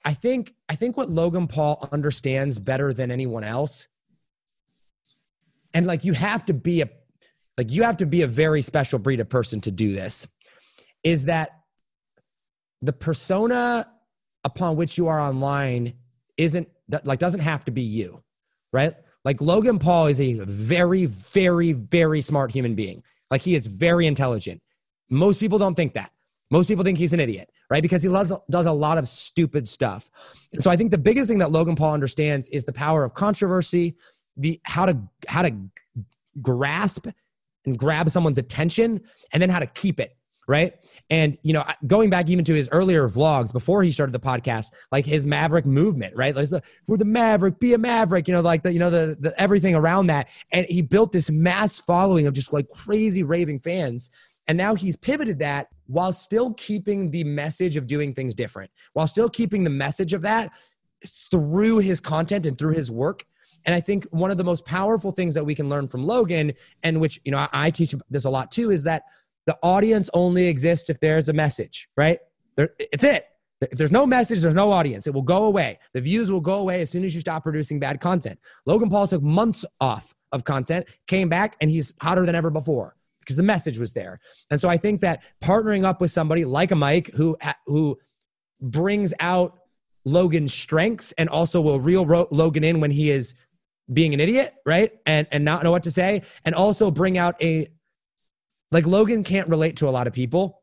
I 0.04 0.12
think, 0.12 0.54
I 0.68 0.74
think 0.74 0.96
what 0.96 1.08
Logan 1.08 1.46
Paul 1.46 1.88
understands 1.90 2.58
better 2.58 2.92
than 2.92 3.10
anyone 3.10 3.44
else 3.44 3.88
and 5.76 5.84
like 5.84 6.04
you 6.04 6.14
have 6.14 6.46
to 6.46 6.54
be 6.54 6.80
a 6.80 6.88
like 7.58 7.70
you 7.70 7.82
have 7.82 7.96
to 7.98 8.06
be 8.06 8.22
a 8.22 8.26
very 8.26 8.62
special 8.62 8.98
breed 8.98 9.20
of 9.20 9.28
person 9.28 9.60
to 9.62 9.70
do 9.70 9.92
this 9.92 10.28
is 11.02 11.24
that 11.26 11.50
the 12.82 12.92
persona 12.92 13.90
upon 14.44 14.76
which 14.76 14.98
you 14.98 15.08
are 15.08 15.20
online 15.20 15.94
isn't 16.36 16.68
like 17.04 17.18
doesn't 17.18 17.40
have 17.40 17.64
to 17.64 17.70
be 17.70 17.82
you 17.82 18.22
right? 18.72 18.94
Like 19.24 19.40
logan 19.40 19.78
paul 19.78 20.06
is 20.06 20.20
a 20.20 20.34
very 20.44 21.06
very 21.06 21.72
very 21.72 22.20
smart 22.20 22.52
human 22.52 22.74
being. 22.74 23.02
Like 23.30 23.42
he 23.42 23.54
is 23.54 23.66
very 23.66 24.06
intelligent. 24.06 24.60
Most 25.10 25.40
people 25.40 25.58
don't 25.58 25.74
think 25.74 25.94
that. 25.94 26.10
Most 26.50 26.68
people 26.68 26.84
think 26.84 26.98
he's 26.98 27.12
an 27.12 27.20
idiot 27.20 27.50
right? 27.68 27.82
Because 27.82 28.02
he 28.02 28.08
loves, 28.08 28.32
does 28.48 28.66
a 28.66 28.72
lot 28.72 28.98
of 28.98 29.08
stupid 29.08 29.68
stuff. 29.68 30.08
So 30.60 30.70
i 30.70 30.76
think 30.76 30.90
the 30.90 30.98
biggest 30.98 31.28
thing 31.28 31.38
that 31.38 31.50
logan 31.50 31.76
paul 31.76 31.94
understands 31.94 32.48
is 32.50 32.64
the 32.64 32.72
power 32.72 33.04
of 33.04 33.14
controversy 33.14 33.96
the 34.36 34.60
how 34.64 34.86
to 34.86 34.98
how 35.28 35.42
to 35.42 35.54
grasp 36.42 37.08
and 37.66 37.78
grab 37.78 38.10
someone's 38.10 38.38
attention 38.38 39.00
and 39.32 39.42
then 39.42 39.50
how 39.50 39.58
to 39.58 39.66
keep 39.66 40.00
it 40.00 40.16
right? 40.48 40.74
And 41.10 41.36
you 41.42 41.52
know 41.52 41.64
going 41.86 42.10
back 42.10 42.28
even 42.28 42.44
to 42.44 42.54
his 42.54 42.68
earlier 42.70 43.08
vlogs 43.08 43.52
before 43.52 43.82
he 43.82 43.90
started 43.90 44.12
the 44.12 44.20
podcast 44.20 44.66
like 44.92 45.04
his 45.04 45.26
maverick 45.26 45.66
movement 45.66 46.14
right? 46.16 46.34
Like 46.34 46.48
we're 46.86 46.96
the 46.96 47.04
maverick 47.04 47.58
be 47.58 47.74
a 47.74 47.78
maverick 47.78 48.28
you 48.28 48.34
know 48.34 48.40
like 48.40 48.62
the 48.62 48.72
you 48.72 48.78
know 48.78 48.90
the, 48.90 49.16
the 49.18 49.34
everything 49.40 49.74
around 49.74 50.06
that. 50.06 50.28
And 50.52 50.66
he 50.66 50.82
built 50.82 51.12
this 51.12 51.30
mass 51.30 51.80
following 51.80 52.26
of 52.26 52.34
just 52.34 52.52
like 52.52 52.68
crazy 52.70 53.22
raving 53.22 53.58
fans. 53.58 54.10
And 54.48 54.56
now 54.56 54.76
he's 54.76 54.94
pivoted 54.94 55.40
that 55.40 55.68
while 55.88 56.12
still 56.12 56.54
keeping 56.54 57.10
the 57.10 57.24
message 57.24 57.76
of 57.76 57.86
doing 57.86 58.14
things 58.14 58.34
different 58.34 58.70
while 58.92 59.08
still 59.08 59.28
keeping 59.28 59.64
the 59.64 59.70
message 59.70 60.12
of 60.12 60.22
that 60.22 60.52
through 61.30 61.78
his 61.78 62.00
content 62.00 62.46
and 62.46 62.58
through 62.58 62.74
his 62.74 62.90
work 62.90 63.24
and 63.66 63.74
I 63.74 63.80
think 63.80 64.04
one 64.10 64.30
of 64.30 64.38
the 64.38 64.44
most 64.44 64.64
powerful 64.64 65.10
things 65.10 65.34
that 65.34 65.44
we 65.44 65.54
can 65.54 65.68
learn 65.68 65.88
from 65.88 66.06
Logan, 66.06 66.52
and 66.82 67.00
which, 67.00 67.20
you 67.24 67.32
know, 67.32 67.38
I, 67.38 67.48
I 67.52 67.70
teach 67.70 67.94
this 68.08 68.24
a 68.24 68.30
lot 68.30 68.50
too, 68.50 68.70
is 68.70 68.84
that 68.84 69.02
the 69.46 69.58
audience 69.62 70.08
only 70.14 70.46
exists 70.46 70.88
if 70.88 71.00
there's 71.00 71.28
a 71.28 71.32
message, 71.32 71.88
right? 71.96 72.18
There, 72.54 72.70
it's 72.78 73.04
it. 73.04 73.26
If 73.60 73.78
there's 73.78 73.92
no 73.92 74.06
message, 74.06 74.40
there's 74.40 74.54
no 74.54 74.70
audience. 74.70 75.06
It 75.06 75.14
will 75.14 75.22
go 75.22 75.44
away. 75.44 75.78
The 75.94 76.00
views 76.00 76.30
will 76.30 76.40
go 76.40 76.58
away 76.58 76.82
as 76.82 76.90
soon 76.90 77.04
as 77.04 77.14
you 77.14 77.20
stop 77.20 77.42
producing 77.42 77.80
bad 77.80 78.00
content. 78.00 78.38
Logan 78.66 78.90
Paul 78.90 79.06
took 79.06 79.22
months 79.22 79.64
off 79.80 80.14
of 80.32 80.44
content, 80.44 80.86
came 81.06 81.28
back, 81.28 81.56
and 81.60 81.70
he's 81.70 81.92
hotter 82.00 82.26
than 82.26 82.34
ever 82.34 82.50
before 82.50 82.96
because 83.20 83.36
the 83.36 83.42
message 83.42 83.78
was 83.78 83.92
there. 83.92 84.20
And 84.50 84.60
so 84.60 84.68
I 84.68 84.76
think 84.76 85.00
that 85.00 85.24
partnering 85.42 85.84
up 85.84 86.00
with 86.00 86.10
somebody 86.10 86.44
like 86.44 86.70
a 86.70 86.76
Mike 86.76 87.10
who 87.14 87.36
who 87.66 87.98
brings 88.60 89.14
out 89.20 89.58
Logan's 90.04 90.54
strengths 90.54 91.12
and 91.12 91.28
also 91.28 91.60
will 91.60 91.80
reel 91.80 92.04
Logan 92.30 92.62
in 92.62 92.80
when 92.80 92.90
he 92.90 93.10
is 93.10 93.34
being 93.92 94.14
an 94.14 94.20
idiot, 94.20 94.54
right? 94.64 94.92
And 95.06 95.26
and 95.30 95.44
not 95.44 95.62
know 95.64 95.70
what 95.70 95.84
to 95.84 95.90
say, 95.90 96.22
and 96.44 96.54
also 96.54 96.90
bring 96.90 97.18
out 97.18 97.40
a 97.42 97.68
Like 98.70 98.86
Logan 98.86 99.24
can't 99.24 99.48
relate 99.48 99.76
to 99.76 99.88
a 99.88 99.90
lot 99.90 100.06
of 100.06 100.12
people 100.12 100.62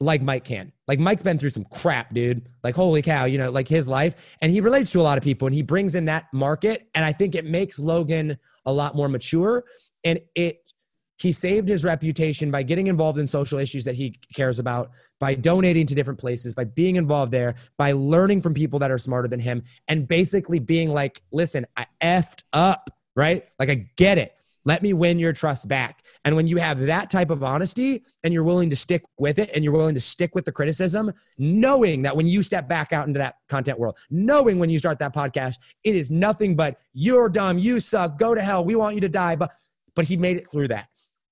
like 0.00 0.20
Mike 0.22 0.44
can. 0.44 0.72
Like 0.86 0.98
Mike's 0.98 1.22
been 1.22 1.38
through 1.38 1.50
some 1.50 1.64
crap, 1.64 2.12
dude. 2.12 2.48
Like 2.62 2.74
holy 2.74 3.02
cow, 3.02 3.24
you 3.24 3.38
know, 3.38 3.50
like 3.50 3.68
his 3.68 3.88
life 3.88 4.36
and 4.40 4.52
he 4.52 4.60
relates 4.60 4.92
to 4.92 5.00
a 5.00 5.02
lot 5.02 5.18
of 5.18 5.24
people 5.24 5.46
and 5.46 5.54
he 5.54 5.62
brings 5.62 5.94
in 5.94 6.04
that 6.06 6.26
market 6.32 6.88
and 6.94 7.04
I 7.04 7.12
think 7.12 7.34
it 7.34 7.44
makes 7.44 7.78
Logan 7.78 8.36
a 8.66 8.72
lot 8.72 8.94
more 8.94 9.08
mature 9.08 9.64
and 10.04 10.20
it 10.34 10.60
he 11.18 11.32
saved 11.32 11.68
his 11.68 11.84
reputation 11.84 12.50
by 12.50 12.62
getting 12.62 12.86
involved 12.86 13.18
in 13.18 13.26
social 13.26 13.58
issues 13.58 13.84
that 13.84 13.94
he 13.94 14.18
cares 14.34 14.58
about, 14.58 14.90
by 15.18 15.34
donating 15.34 15.86
to 15.86 15.94
different 15.94 16.18
places, 16.18 16.54
by 16.54 16.64
being 16.64 16.96
involved 16.96 17.32
there, 17.32 17.54
by 17.76 17.92
learning 17.92 18.40
from 18.40 18.54
people 18.54 18.78
that 18.80 18.90
are 18.90 18.98
smarter 18.98 19.28
than 19.28 19.40
him, 19.40 19.62
and 19.88 20.06
basically 20.06 20.58
being 20.58 20.92
like, 20.92 21.22
listen, 21.32 21.66
I 21.76 21.86
effed 22.02 22.42
up, 22.52 22.90
right? 23.14 23.44
Like, 23.58 23.70
I 23.70 23.86
get 23.96 24.18
it. 24.18 24.32
Let 24.66 24.82
me 24.82 24.92
win 24.92 25.20
your 25.20 25.32
trust 25.32 25.68
back. 25.68 26.02
And 26.24 26.34
when 26.34 26.48
you 26.48 26.56
have 26.56 26.80
that 26.80 27.08
type 27.08 27.30
of 27.30 27.44
honesty 27.44 28.04
and 28.24 28.34
you're 28.34 28.42
willing 28.42 28.68
to 28.70 28.76
stick 28.76 29.04
with 29.16 29.38
it 29.38 29.48
and 29.54 29.62
you're 29.62 29.72
willing 29.72 29.94
to 29.94 30.00
stick 30.00 30.34
with 30.34 30.44
the 30.44 30.50
criticism, 30.50 31.12
knowing 31.38 32.02
that 32.02 32.16
when 32.16 32.26
you 32.26 32.42
step 32.42 32.68
back 32.68 32.92
out 32.92 33.06
into 33.06 33.18
that 33.18 33.36
content 33.48 33.78
world, 33.78 33.96
knowing 34.10 34.58
when 34.58 34.68
you 34.68 34.80
start 34.80 34.98
that 34.98 35.14
podcast, 35.14 35.54
it 35.84 35.94
is 35.94 36.10
nothing 36.10 36.56
but 36.56 36.80
you're 36.92 37.28
dumb, 37.28 37.58
you 37.58 37.78
suck, 37.78 38.18
go 38.18 38.34
to 38.34 38.40
hell, 38.40 38.64
we 38.64 38.74
want 38.74 38.96
you 38.96 39.00
to 39.02 39.08
die. 39.08 39.36
But 39.36 39.52
but 39.94 40.04
he 40.04 40.16
made 40.16 40.36
it 40.36 40.46
through 40.50 40.68
that. 40.68 40.88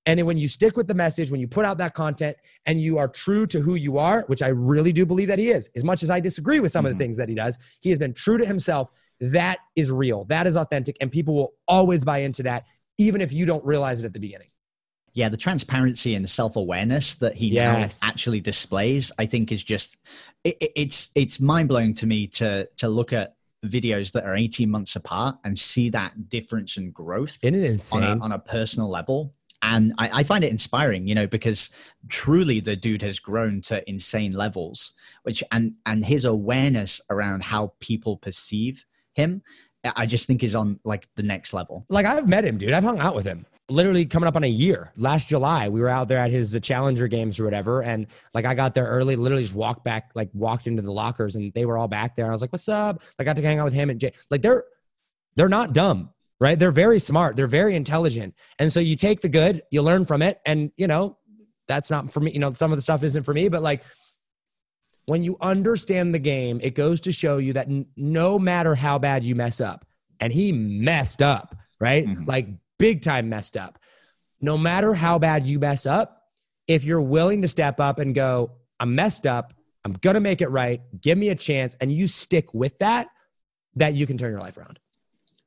And 0.07 0.25
when 0.27 0.37
you 0.37 0.49
stick 0.49 0.77
with 0.77 0.87
the 0.87 0.95
message, 0.95 1.31
when 1.31 1.41
you 1.41 1.49
put 1.49 1.65
out 1.65 1.79
that 1.79 1.95
content 1.95 2.37
and 2.67 2.81
you 2.81 2.99
are 2.99 3.09
true 3.09 3.47
to 3.47 3.61
who 3.61 3.75
you 3.75 3.97
are, 3.97 4.25
which 4.27 4.43
I 4.43 4.49
really 4.49 4.93
do 4.93 5.07
believe 5.07 5.29
that 5.29 5.39
he 5.39 5.49
is, 5.49 5.71
as 5.75 5.83
much 5.83 6.03
as 6.03 6.11
I 6.11 6.21
disagree 6.21 6.61
with 6.61 6.73
some 6.73 6.81
mm-hmm. 6.81 6.93
of 6.93 6.99
the 6.99 7.05
mm-hmm. 7.05 7.09
things 7.09 7.17
that 7.17 7.29
he 7.29 7.35
does, 7.35 7.59
he 7.81 7.89
has 7.89 7.99
been 7.99 8.13
true 8.13 8.37
to 8.37 8.45
himself. 8.45 8.91
That 9.21 9.59
is 9.77 9.91
real. 9.91 10.25
That 10.25 10.47
is 10.47 10.57
authentic. 10.57 10.97
And 11.01 11.11
people 11.11 11.35
will 11.35 11.55
always 11.67 12.05
buy 12.05 12.19
into 12.19 12.43
that 12.43 12.67
even 12.99 13.21
if 13.21 13.33
you 13.33 13.47
don't 13.47 13.65
realize 13.65 14.03
it 14.03 14.07
at 14.07 14.13
the 14.13 14.21
beginning. 14.21 14.49
Yeah, 15.15 15.29
the 15.29 15.37
transparency 15.37 16.17
and 16.17 16.29
self 16.29 16.57
awareness 16.57 17.15
that 17.17 17.35
he 17.35 17.49
yes. 17.49 18.03
now 18.03 18.09
actually 18.09 18.41
displays, 18.41 19.13
I 19.19 19.27
think, 19.27 19.53
is 19.53 19.63
just 19.63 19.97
it, 20.43 20.57
it's 20.61 21.11
it's 21.15 21.39
mind 21.39 21.69
blowing 21.69 21.95
to 21.95 22.07
me 22.07 22.27
to 22.29 22.69
to 22.79 22.89
look 22.89 23.13
at 23.13 23.37
videos 23.65 24.13
that 24.13 24.25
are 24.25 24.35
18 24.35 24.69
months 24.69 24.97
apart 24.97 25.37
and 25.45 25.59
see 25.59 25.89
that 25.91 26.29
difference 26.29 26.77
and 26.77 26.93
growth 26.93 27.39
Isn't 27.43 27.55
it 27.55 27.65
insane? 27.65 28.03
On, 28.03 28.19
a, 28.19 28.25
on 28.25 28.33
a 28.33 28.39
personal 28.39 28.91
level 28.91 29.33
and 29.65 29.93
I, 29.99 30.21
I, 30.21 30.23
find 30.23 30.45
it 30.45 30.51
inspiring 30.51 31.07
you 31.07 31.15
know 31.15 31.27
because 31.27 31.71
truly 32.09 32.61
the 32.61 32.77
dude 32.77 33.03
has 33.03 33.19
grown 33.19 33.61
to 33.63 33.89
insane 33.89 34.33
levels 34.33 34.93
which 35.23 35.43
and 35.51 35.75
and 35.87 36.05
his 36.05 36.25
awareness 36.25 37.01
around 37.11 37.43
how 37.43 37.73
people 37.81 38.17
perceive 38.17 38.85
him 39.15 39.43
I 39.97 40.07
just 40.07 40.27
think 40.27 40.43
is 40.43 40.55
on 40.55 40.81
like 40.85 41.09
the 41.17 41.23
next 41.23 41.53
level. 41.53 41.85
Like 41.89 42.07
I've 42.07 42.29
met 42.29 42.45
him, 42.45 42.57
dude. 42.57 42.73
I've 42.73 42.85
hung 42.85 42.99
out 43.01 43.15
with 43.15 43.27
him. 43.27 43.45
Literally 43.69 44.07
coming 44.07 44.27
up 44.27 44.37
on 44.37 44.45
a 44.45 44.49
year. 44.49 44.93
Last 44.97 45.29
July, 45.29 45.69
we 45.69 45.81
were 45.81 45.89
out 45.89 46.09
there 46.09 46.19
at 46.19 46.31
his 46.31 46.53
the 46.53 46.61
Challenger 46.61 47.09
games 47.09 47.41
or 47.41 47.45
whatever, 47.45 47.83
and 47.83 48.07
like 48.35 48.45
I 48.45 48.55
got 48.55 48.75
there 48.75 48.87
early. 48.87 49.17
Literally 49.17 49.43
just 49.43 49.55
walked 49.55 49.85
back, 49.85 50.11
like 50.15 50.31
walked 50.35 50.67
into 50.67 50.83
the 50.83 50.93
lockers, 50.93 51.35
and 51.37 51.53
they 51.55 51.65
were 51.65 51.79
all 51.79 51.89
back 51.89 52.15
there. 52.15 52.27
I 52.27 52.31
was 52.31 52.43
like, 52.43 52.53
"What's 52.53 52.69
up?" 52.69 53.03
I 53.19 53.25
got 53.25 53.37
to 53.37 53.43
hang 53.43 53.59
out 53.59 53.65
with 53.65 53.75
him 53.75 53.89
and 53.89 53.99
Jay. 53.99 54.13
Like 54.31 54.43
they're 54.43 54.65
they're 55.37 55.49
not 55.49 55.73
dumb, 55.73 56.11
right? 56.41 56.59
They're 56.59 56.71
very 56.71 56.99
smart. 56.99 57.37
They're 57.37 57.47
very 57.47 57.77
intelligent, 57.77 58.35
and 58.59 58.73
so 58.73 58.81
you 58.81 58.97
take 58.97 59.21
the 59.21 59.29
good, 59.29 59.63
you 59.71 59.83
learn 59.83 60.05
from 60.05 60.23
it, 60.23 60.39
and 60.47 60.71
you 60.77 60.87
know 60.87 61.19
that's 61.67 61.91
not 61.91 62.13
for 62.13 62.21
me. 62.21 62.33
You 62.33 62.41
know, 62.41 62.51
some 62.51 62.73
of 62.73 62.79
the 62.79 62.83
stuff 62.83 63.03
isn't 63.03 63.25
for 63.25 63.35
me, 63.35 63.49
but 63.49 63.63
like 63.63 63.83
when 65.07 65.23
you 65.23 65.37
understand 65.41 66.15
the 66.15 66.19
game, 66.19 66.61
it 66.63 66.75
goes 66.75 67.03
to 67.03 67.13
show 67.13 67.37
you 67.37 67.53
that 67.55 67.69
n- 67.69 67.87
no 67.97 68.39
matter 68.39 68.75
how 68.75 68.99
bad 68.99 69.25
you 69.25 69.35
mess 69.35 69.61
up, 69.61 69.85
and 70.21 70.33
he 70.33 70.53
messed 70.53 71.23
up, 71.23 71.55
right? 71.81 72.07
Mm-hmm. 72.07 72.25
Like 72.25 72.49
big 72.79 73.03
time 73.03 73.29
messed 73.29 73.57
up. 73.57 73.79
No 74.41 74.59
matter 74.59 74.95
how 74.95 75.19
bad 75.19 75.47
you 75.47 75.59
mess 75.59 75.87
up, 75.87 76.23
if 76.67 76.85
you're 76.85 77.01
willing 77.01 77.43
to 77.43 77.49
step 77.49 77.81
up 77.81 77.99
and 77.99 78.15
go, 78.15 78.53
I'm 78.81 78.95
messed 78.95 79.27
up, 79.27 79.55
I'm 79.85 79.93
going 79.93 80.15
to 80.15 80.21
make 80.21 80.41
it 80.41 80.49
right, 80.49 80.81
give 81.01 81.17
me 81.19 81.29
a 81.29 81.35
chance, 81.35 81.77
and 81.81 81.93
you 81.93 82.07
stick 82.07 82.53
with 82.55 82.79
that, 82.79 83.09
that 83.77 83.95
you 83.95 84.07
can 84.07 84.17
turn 84.17 84.33
your 84.33 84.41
life 84.41 84.57
around. 84.57 84.79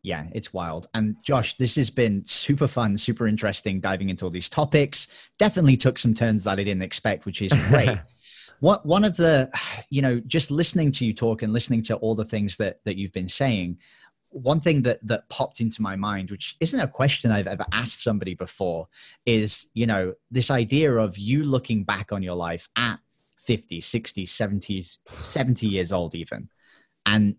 Yeah, 0.07 0.27
it's 0.31 0.53
wild. 0.53 0.87
And 0.93 1.17
Josh, 1.21 1.57
this 1.57 1.75
has 1.75 1.89
been 1.89 2.23
super 2.25 2.69
fun, 2.69 2.97
super 2.97 3.27
interesting 3.27 3.81
diving 3.81 4.09
into 4.09 4.23
all 4.23 4.31
these 4.31 4.47
topics. 4.47 5.09
Definitely 5.37 5.75
took 5.75 5.99
some 5.99 6.13
turns 6.13 6.45
that 6.45 6.51
I 6.51 6.63
didn't 6.63 6.81
expect, 6.81 7.25
which 7.25 7.41
is 7.41 7.51
great. 7.67 7.99
what 8.61 8.85
one 8.85 9.03
of 9.03 9.17
the 9.17 9.51
you 9.89 10.01
know 10.01 10.21
just 10.21 10.49
listening 10.49 10.91
to 10.91 11.05
you 11.05 11.13
talk 11.13 11.41
and 11.41 11.51
listening 11.51 11.81
to 11.81 11.95
all 11.97 12.15
the 12.15 12.23
things 12.23 12.55
that 12.55 12.79
that 12.85 12.95
you've 12.95 13.11
been 13.11 13.27
saying 13.27 13.77
one 14.29 14.61
thing 14.61 14.81
that 14.81 15.05
that 15.05 15.27
popped 15.29 15.59
into 15.59 15.81
my 15.81 15.95
mind 15.95 16.31
which 16.31 16.55
isn't 16.59 16.79
a 16.79 16.87
question 16.87 17.29
i've 17.29 17.45
ever 17.45 17.65
asked 17.71 18.01
somebody 18.01 18.33
before 18.33 18.87
is 19.25 19.67
you 19.73 19.85
know 19.85 20.13
this 20.31 20.49
idea 20.49 20.91
of 20.91 21.17
you 21.17 21.43
looking 21.43 21.83
back 21.83 22.11
on 22.11 22.23
your 22.23 22.33
life 22.33 22.67
at 22.77 22.97
50 23.45 23.79
60 23.79 24.25
70 24.25 24.81
70 24.81 25.67
years 25.67 25.91
old 25.91 26.15
even 26.15 26.49
and 27.05 27.35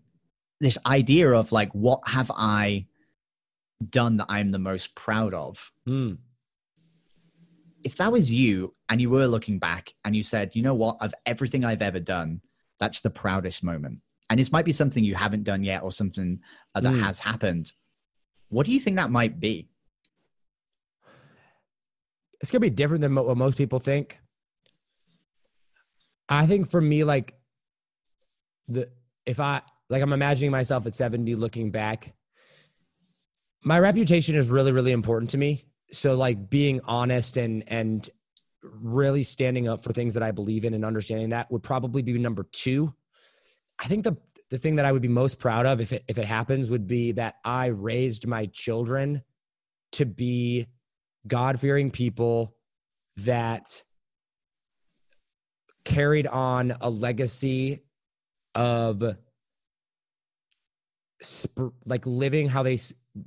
this 0.61 0.78
idea 0.86 1.30
of 1.30 1.52
like 1.52 1.72
what 1.72 2.00
have 2.06 2.30
i 2.36 2.86
done 3.90 4.16
that 4.16 4.26
i'm 4.28 4.50
the 4.50 4.59
most 4.59 4.94
proud 4.94 5.34
of 5.34 5.72
mm. 5.88 6.18
if 7.84 7.96
that 7.96 8.11
was 8.11 8.32
you 8.32 8.74
and 8.88 9.00
you 9.00 9.11
were 9.11 9.26
looking 9.26 9.59
back 9.59 9.94
and 10.04 10.16
you 10.16 10.22
said, 10.22 10.54
you 10.54 10.62
know 10.62 10.74
what, 10.74 10.96
of 11.00 11.14
everything 11.26 11.64
I've 11.64 11.82
ever 11.82 12.00
done, 12.00 12.40
that's 12.78 13.00
the 13.00 13.11
proudest 13.11 13.62
moment. 13.62 14.00
And 14.30 14.40
this 14.40 14.52
might 14.52 14.64
be 14.64 14.72
something 14.72 15.04
you 15.04 15.14
haven't 15.14 15.44
done 15.44 15.62
yet 15.62 15.82
or 15.82 15.92
something 15.92 16.40
uh, 16.74 16.80
that 16.80 16.92
mm. 16.92 17.02
has 17.02 17.18
happened. 17.18 17.72
What 18.48 18.66
do 18.66 18.72
you 18.72 18.80
think 18.80 18.96
that 18.96 19.11
might 19.11 19.40
be? 19.40 19.68
It's 22.40 22.50
going 22.50 22.61
to 22.61 22.70
be 22.70 22.74
different 22.74 23.02
than 23.02 23.14
what 23.14 23.36
most 23.36 23.59
people 23.59 23.78
think. 23.78 24.20
I 26.28 26.46
think 26.46 26.68
for 26.68 26.80
me, 26.80 27.04
like, 27.04 27.34
the 28.68 28.90
if 29.24 29.40
I 29.40 29.62
like 29.91 30.03
I'm 30.03 30.12
imagining 30.12 30.51
myself 30.51 30.86
at 30.86 30.95
70 30.95 31.34
looking 31.34 31.70
back, 31.70 32.14
my 33.64 33.78
reputation 33.78 34.36
is 34.36 34.51
really, 34.51 34.72
really 34.72 34.93
important 34.93 35.30
to 35.30 35.39
me. 35.39 35.62
So 35.93 36.14
like 36.14 36.51
being 36.51 36.80
honest 36.84 37.36
and 37.36 37.64
and 37.66 38.09
really 38.62 39.22
standing 39.22 39.68
up 39.68 39.82
for 39.82 39.93
things 39.93 40.14
that 40.14 40.22
I 40.22 40.32
believe 40.32 40.64
in 40.64 40.74
and 40.74 40.84
understanding 40.84 41.30
that 41.30 41.51
would 41.51 41.62
probably 41.62 42.03
be 42.03 42.18
number 42.18 42.45
two. 42.45 42.93
I 43.78 43.86
think 43.86 44.05
the 44.05 44.16
the 44.51 44.59
thing 44.59 44.76
that 44.76 44.84
I 44.84 44.93
would 44.93 45.03
be 45.03 45.09
most 45.09 45.39
proud 45.39 45.66
of 45.66 45.80
if 45.80 45.93
it 45.93 46.05
if 46.09 46.18
it 46.18 46.24
happens 46.24 46.70
would 46.70 46.86
be 46.86 47.12
that 47.12 47.36
I 47.45 47.66
raised 47.66 48.26
my 48.26 48.47
children 48.47 49.22
to 49.93 50.05
be 50.05 50.66
God 51.26 51.61
fearing 51.61 51.91
people 51.91 52.55
that 53.18 53.82
carried 55.84 56.26
on 56.26 56.74
a 56.80 56.91
legacy 56.91 57.82
of 58.55 59.16
sp- 61.20 61.76
like 61.84 62.06
living 62.06 62.48
how 62.48 62.62
they 62.62 62.78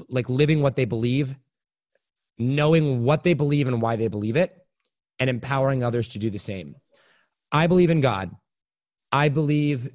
like 0.09 0.29
living 0.29 0.61
what 0.61 0.75
they 0.75 0.85
believe 0.85 1.35
knowing 2.41 3.03
what 3.03 3.23
they 3.23 3.33
believe 3.33 3.67
and 3.67 3.81
why 3.81 3.95
they 3.95 4.07
believe 4.07 4.35
it 4.35 4.55
and 5.19 5.29
empowering 5.29 5.83
others 5.83 6.09
to 6.09 6.19
do 6.19 6.29
the 6.29 6.39
same. 6.39 6.75
I 7.51 7.67
believe 7.67 7.89
in 7.89 8.01
God. 8.01 8.31
I 9.11 9.29
believe, 9.29 9.89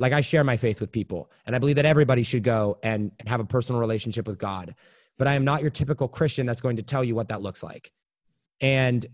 like, 0.00 0.12
I 0.12 0.20
share 0.20 0.42
my 0.44 0.56
faith 0.56 0.80
with 0.80 0.90
people, 0.90 1.30
and 1.46 1.54
I 1.54 1.58
believe 1.58 1.76
that 1.76 1.84
everybody 1.84 2.22
should 2.22 2.42
go 2.42 2.78
and 2.82 3.12
have 3.26 3.40
a 3.40 3.44
personal 3.44 3.80
relationship 3.80 4.26
with 4.26 4.38
God. 4.38 4.74
But 5.16 5.28
I 5.28 5.34
am 5.34 5.44
not 5.44 5.60
your 5.60 5.70
typical 5.70 6.08
Christian 6.08 6.46
that's 6.46 6.60
going 6.60 6.76
to 6.76 6.82
tell 6.82 7.04
you 7.04 7.14
what 7.14 7.28
that 7.28 7.42
looks 7.42 7.62
like. 7.62 7.92
And 8.60 9.06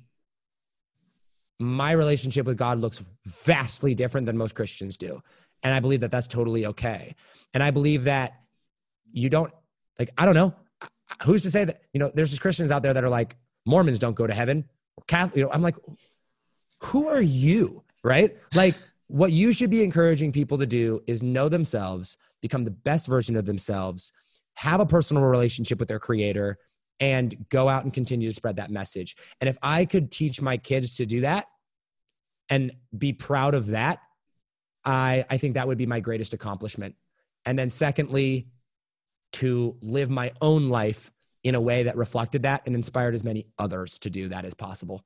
my 1.58 1.92
relationship 1.92 2.46
with 2.46 2.56
God 2.56 2.78
looks 2.78 3.06
vastly 3.26 3.94
different 3.94 4.26
than 4.26 4.38
most 4.38 4.54
Christians 4.54 4.96
do. 4.96 5.22
And 5.62 5.74
I 5.74 5.80
believe 5.80 6.00
that 6.00 6.10
that's 6.10 6.26
totally 6.26 6.66
okay. 6.66 7.14
And 7.54 7.62
I 7.62 7.70
believe 7.70 8.04
that 8.04 8.40
you 9.12 9.28
don't, 9.28 9.52
like, 9.98 10.10
I 10.16 10.24
don't 10.24 10.34
know. 10.34 10.54
Who's 11.24 11.42
to 11.42 11.50
say 11.50 11.64
that, 11.64 11.82
you 11.92 11.98
know, 11.98 12.10
there's 12.14 12.38
Christians 12.38 12.70
out 12.70 12.82
there 12.82 12.94
that 12.94 13.04
are 13.04 13.10
like, 13.10 13.36
Mormons 13.66 13.98
don't 13.98 14.14
go 14.14 14.26
to 14.26 14.32
heaven. 14.32 14.64
Catholic, 15.06 15.36
you 15.36 15.42
know, 15.42 15.50
I'm 15.50 15.62
like, 15.62 15.76
who 16.82 17.08
are 17.08 17.20
you? 17.20 17.82
Right? 18.02 18.36
Like, 18.54 18.76
what 19.08 19.32
you 19.32 19.52
should 19.52 19.70
be 19.70 19.82
encouraging 19.82 20.32
people 20.32 20.56
to 20.58 20.66
do 20.66 21.02
is 21.06 21.22
know 21.22 21.48
themselves, 21.48 22.16
become 22.40 22.64
the 22.64 22.70
best 22.70 23.08
version 23.08 23.34
of 23.36 23.44
themselves, 23.44 24.12
have 24.54 24.80
a 24.80 24.86
personal 24.86 25.24
relationship 25.24 25.80
with 25.80 25.88
their 25.88 25.98
creator, 25.98 26.58
and 27.00 27.46
go 27.48 27.68
out 27.68 27.82
and 27.82 27.92
continue 27.92 28.28
to 28.28 28.34
spread 28.34 28.56
that 28.56 28.70
message. 28.70 29.16
And 29.40 29.48
if 29.48 29.58
I 29.62 29.84
could 29.84 30.10
teach 30.10 30.40
my 30.40 30.56
kids 30.58 30.96
to 30.96 31.06
do 31.06 31.22
that 31.22 31.46
and 32.48 32.72
be 32.96 33.12
proud 33.12 33.54
of 33.54 33.68
that, 33.68 33.98
I, 34.84 35.24
I 35.28 35.36
think 35.36 35.54
that 35.54 35.66
would 35.66 35.78
be 35.78 35.86
my 35.86 36.00
greatest 36.00 36.32
accomplishment. 36.34 36.94
And 37.44 37.58
then, 37.58 37.70
secondly, 37.70 38.48
to 39.32 39.76
live 39.80 40.10
my 40.10 40.32
own 40.40 40.68
life 40.68 41.10
in 41.42 41.54
a 41.54 41.60
way 41.60 41.84
that 41.84 41.96
reflected 41.96 42.42
that 42.42 42.62
and 42.66 42.74
inspired 42.74 43.14
as 43.14 43.24
many 43.24 43.46
others 43.58 43.98
to 44.00 44.10
do 44.10 44.28
that 44.28 44.44
as 44.44 44.54
possible. 44.54 45.04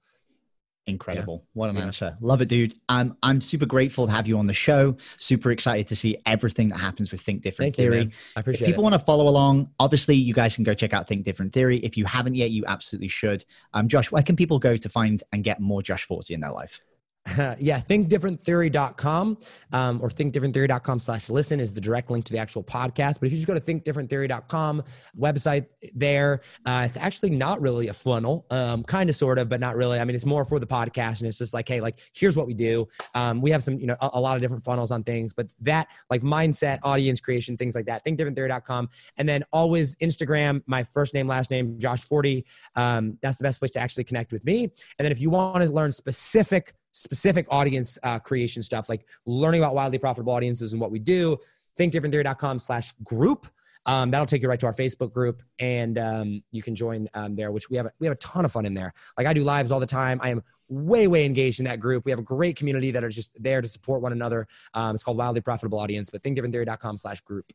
Incredible. 0.86 1.42
Yeah. 1.42 1.60
What 1.60 1.70
an 1.70 1.76
yeah. 1.76 1.82
answer. 1.84 2.16
Love 2.20 2.42
it, 2.42 2.48
dude. 2.48 2.74
I'm 2.90 3.16
I'm 3.22 3.40
super 3.40 3.64
grateful 3.64 4.06
to 4.06 4.12
have 4.12 4.26
you 4.26 4.36
on 4.36 4.46
the 4.46 4.52
show. 4.52 4.96
Super 5.16 5.50
excited 5.50 5.88
to 5.88 5.96
see 5.96 6.18
everything 6.26 6.68
that 6.68 6.78
happens 6.78 7.10
with 7.10 7.22
Think 7.22 7.40
Different 7.40 7.74
Thank 7.74 7.76
Theory. 7.76 8.02
You, 8.02 8.10
I 8.36 8.40
appreciate 8.40 8.68
if 8.68 8.72
people 8.72 8.82
want 8.82 8.92
to 8.92 8.98
follow 8.98 9.26
along, 9.26 9.70
obviously 9.80 10.14
you 10.14 10.34
guys 10.34 10.56
can 10.56 10.64
go 10.64 10.74
check 10.74 10.92
out 10.92 11.08
Think 11.08 11.24
Different 11.24 11.54
Theory. 11.54 11.78
If 11.78 11.96
you 11.96 12.04
haven't 12.04 12.34
yet, 12.34 12.50
you 12.50 12.64
absolutely 12.66 13.08
should. 13.08 13.46
Um, 13.72 13.88
Josh, 13.88 14.12
where 14.12 14.22
can 14.22 14.36
people 14.36 14.58
go 14.58 14.76
to 14.76 14.88
find 14.90 15.22
and 15.32 15.42
get 15.42 15.58
more 15.58 15.82
Josh 15.82 16.04
Forti 16.04 16.34
in 16.34 16.40
their 16.40 16.52
life? 16.52 16.82
yeah, 17.58 17.80
thinkdifferenttheory.com 17.80 19.38
um, 19.72 20.00
or 20.02 20.10
thinkdifferenttheory.com 20.10 20.98
slash 20.98 21.30
listen 21.30 21.58
is 21.58 21.72
the 21.72 21.80
direct 21.80 22.10
link 22.10 22.22
to 22.26 22.32
the 22.32 22.38
actual 22.38 22.62
podcast. 22.62 23.18
But 23.18 23.26
if 23.26 23.32
you 23.32 23.38
just 23.38 23.46
go 23.46 23.54
to 23.54 23.60
thinkdifferenttheory.com 23.60 24.82
website 25.18 25.66
there, 25.94 26.42
uh, 26.66 26.82
it's 26.84 26.98
actually 26.98 27.30
not 27.30 27.62
really 27.62 27.88
a 27.88 27.94
funnel, 27.94 28.44
um, 28.50 28.82
kind 28.82 29.08
of, 29.08 29.16
sort 29.16 29.38
of, 29.38 29.48
but 29.48 29.58
not 29.58 29.74
really. 29.74 29.98
I 29.98 30.04
mean, 30.04 30.14
it's 30.14 30.26
more 30.26 30.44
for 30.44 30.58
the 30.58 30.66
podcast 30.66 31.20
and 31.20 31.28
it's 31.28 31.38
just 31.38 31.54
like, 31.54 31.66
hey, 31.66 31.80
like, 31.80 31.98
here's 32.14 32.36
what 32.36 32.46
we 32.46 32.52
do. 32.52 32.86
Um, 33.14 33.40
we 33.40 33.50
have 33.52 33.62
some, 33.62 33.78
you 33.78 33.86
know, 33.86 33.96
a, 34.02 34.10
a, 34.12 34.20
lot 34.20 34.36
of 34.36 34.42
different 34.42 34.62
funnels 34.62 34.92
on 34.92 35.02
things, 35.02 35.32
but 35.32 35.50
that 35.60 35.88
like 36.10 36.20
mindset, 36.20 36.78
audience 36.82 37.22
creation, 37.22 37.56
things 37.56 37.74
like 37.74 37.86
that, 37.86 38.04
thinkdifferenttheory.com. 38.04 38.90
And 39.16 39.26
then 39.26 39.44
always 39.50 39.96
Instagram, 39.96 40.62
my 40.66 40.82
first 40.82 41.14
name, 41.14 41.26
last 41.26 41.50
name, 41.50 41.78
Josh 41.78 42.02
Forti. 42.02 42.44
Um, 42.76 43.16
that's 43.22 43.38
the 43.38 43.44
best 43.44 43.60
place 43.60 43.70
to 43.72 43.80
actually 43.80 44.04
connect 44.04 44.30
with 44.30 44.44
me. 44.44 44.64
And 44.64 45.06
then 45.06 45.12
if 45.12 45.22
you 45.22 45.30
want 45.30 45.62
to 45.62 45.70
learn 45.70 45.90
specific 45.90 46.74
specific 46.94 47.46
audience 47.50 47.98
uh, 48.02 48.18
creation 48.18 48.62
stuff, 48.62 48.88
like 48.88 49.06
learning 49.26 49.60
about 49.60 49.74
wildly 49.74 49.98
profitable 49.98 50.32
audiences 50.32 50.72
and 50.72 50.80
what 50.80 50.90
we 50.90 50.98
do, 50.98 51.36
thinkdifferenttheory.com 51.78 52.58
slash 52.58 52.92
group. 53.02 53.46
Um, 53.86 54.10
that'll 54.10 54.26
take 54.26 54.40
you 54.40 54.48
right 54.48 54.58
to 54.60 54.66
our 54.66 54.72
Facebook 54.72 55.12
group, 55.12 55.42
and 55.58 55.98
um, 55.98 56.42
you 56.52 56.62
can 56.62 56.74
join 56.74 57.06
um, 57.12 57.36
there. 57.36 57.52
Which 57.52 57.68
we 57.68 57.76
have 57.76 57.86
a, 57.86 57.92
we 57.98 58.06
have 58.06 58.14
a 58.14 58.18
ton 58.18 58.46
of 58.46 58.52
fun 58.52 58.64
in 58.64 58.72
there. 58.72 58.92
Like 59.18 59.26
I 59.26 59.34
do 59.34 59.44
lives 59.44 59.70
all 59.70 59.80
the 59.80 59.86
time. 59.86 60.18
I 60.22 60.30
am 60.30 60.42
way 60.70 61.06
way 61.06 61.26
engaged 61.26 61.60
in 61.60 61.66
that 61.66 61.80
group. 61.80 62.06
We 62.06 62.10
have 62.10 62.18
a 62.18 62.22
great 62.24 62.56
community 62.56 62.90
that 62.92 63.04
are 63.04 63.10
just 63.10 63.30
there 63.42 63.60
to 63.60 63.68
support 63.68 64.00
one 64.00 64.12
another. 64.12 64.46
Um, 64.72 64.94
it's 64.94 65.04
called 65.04 65.18
Wildly 65.18 65.42
Profitable 65.42 65.78
Audience, 65.78 66.08
but 66.08 66.22
thinkdifferenttheory.com 66.22 66.96
slash 66.96 67.20
group. 67.20 67.52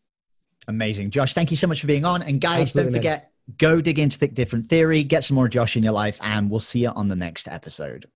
Amazing, 0.67 1.09
Josh. 1.09 1.33
Thank 1.33 1.49
you 1.49 1.57
so 1.57 1.65
much 1.65 1.81
for 1.81 1.87
being 1.87 2.05
on. 2.05 2.21
And 2.21 2.39
guys, 2.39 2.61
Absolutely, 2.61 2.91
don't 2.91 2.99
forget. 2.99 3.21
Man. 3.21 3.29
Go 3.57 3.81
dig 3.81 3.97
into 3.97 4.19
Think 4.19 4.35
Different 4.35 4.67
Theory, 4.67 5.03
get 5.03 5.23
some 5.23 5.33
more 5.33 5.47
Josh 5.47 5.75
in 5.75 5.81
your 5.81 5.93
life, 5.93 6.19
and 6.21 6.51
we'll 6.51 6.59
see 6.59 6.81
you 6.81 6.89
on 6.89 7.07
the 7.07 7.15
next 7.15 7.47
episode. 7.47 8.07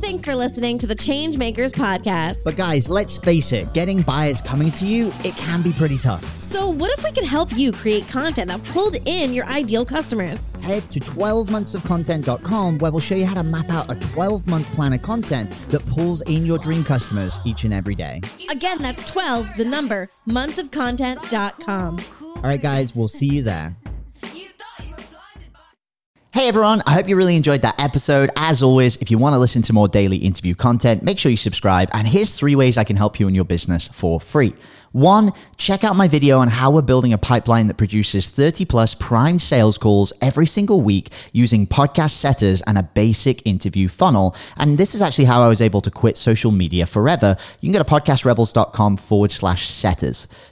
Thanks 0.00 0.24
for 0.24 0.34
listening 0.34 0.78
to 0.78 0.86
the 0.86 0.94
Changemakers 0.94 1.72
podcast. 1.72 2.44
But 2.44 2.56
guys, 2.56 2.88
let's 2.88 3.18
face 3.18 3.52
it, 3.52 3.72
getting 3.74 4.00
buyers 4.02 4.40
coming 4.40 4.70
to 4.72 4.86
you, 4.86 5.12
it 5.24 5.34
can 5.36 5.60
be 5.60 5.72
pretty 5.72 5.98
tough. 5.98 6.24
So, 6.40 6.68
what 6.68 6.96
if 6.96 7.04
we 7.04 7.12
could 7.12 7.24
help 7.24 7.54
you 7.56 7.72
create 7.72 8.08
content 8.08 8.48
that 8.48 8.62
pulled 8.64 8.96
in 9.06 9.34
your 9.34 9.44
ideal 9.46 9.84
customers? 9.84 10.50
Head 10.62 10.88
to 10.92 11.00
12monthsofcontent.com 11.00 12.78
where 12.78 12.90
we'll 12.92 13.00
show 13.00 13.16
you 13.16 13.26
how 13.26 13.34
to 13.34 13.42
map 13.42 13.70
out 13.70 13.90
a 13.90 13.96
12 13.96 14.46
month 14.46 14.70
plan 14.72 14.92
of 14.92 15.02
content 15.02 15.50
that 15.70 15.84
pulls 15.86 16.22
in 16.22 16.46
your 16.46 16.58
dream 16.58 16.84
customers 16.84 17.40
each 17.44 17.64
and 17.64 17.74
every 17.74 17.94
day. 17.94 18.20
Again, 18.50 18.78
that's 18.80 19.10
12, 19.10 19.48
the 19.56 19.64
number, 19.64 20.06
monthsofcontent.com. 20.26 22.00
All 22.36 22.42
right, 22.42 22.62
guys, 22.62 22.94
we'll 22.94 23.08
see 23.08 23.26
you 23.26 23.42
there. 23.42 23.76
Hey 26.30 26.46
everyone, 26.46 26.82
I 26.86 26.92
hope 26.92 27.08
you 27.08 27.16
really 27.16 27.36
enjoyed 27.36 27.62
that 27.62 27.80
episode. 27.80 28.30
As 28.36 28.62
always, 28.62 28.96
if 28.98 29.10
you 29.10 29.16
want 29.16 29.32
to 29.32 29.38
listen 29.38 29.62
to 29.62 29.72
more 29.72 29.88
daily 29.88 30.18
interview 30.18 30.54
content, 30.54 31.02
make 31.02 31.18
sure 31.18 31.30
you 31.30 31.38
subscribe. 31.38 31.88
And 31.94 32.06
here's 32.06 32.34
three 32.34 32.54
ways 32.54 32.76
I 32.76 32.84
can 32.84 32.96
help 32.96 33.18
you 33.18 33.28
in 33.28 33.34
your 33.34 33.46
business 33.46 33.88
for 33.88 34.20
free. 34.20 34.52
One, 34.92 35.30
check 35.56 35.84
out 35.84 35.96
my 35.96 36.06
video 36.06 36.38
on 36.38 36.48
how 36.48 36.70
we're 36.70 36.82
building 36.82 37.14
a 37.14 37.18
pipeline 37.18 37.66
that 37.68 37.78
produces 37.78 38.26
30 38.28 38.66
plus 38.66 38.94
prime 38.94 39.38
sales 39.38 39.78
calls 39.78 40.12
every 40.20 40.46
single 40.46 40.82
week 40.82 41.10
using 41.32 41.66
podcast 41.66 42.10
setters 42.10 42.60
and 42.62 42.76
a 42.76 42.82
basic 42.82 43.46
interview 43.46 43.88
funnel. 43.88 44.36
And 44.58 44.76
this 44.76 44.94
is 44.94 45.00
actually 45.00 45.26
how 45.26 45.42
I 45.42 45.48
was 45.48 45.62
able 45.62 45.80
to 45.80 45.90
quit 45.90 46.18
social 46.18 46.52
media 46.52 46.84
forever. 46.84 47.38
You 47.60 47.72
can 47.72 47.72
go 47.72 47.82
to 47.82 47.90
podcastrebels.com 47.90 48.98
forward 48.98 49.32
slash 49.32 49.66
setters. 49.66 50.28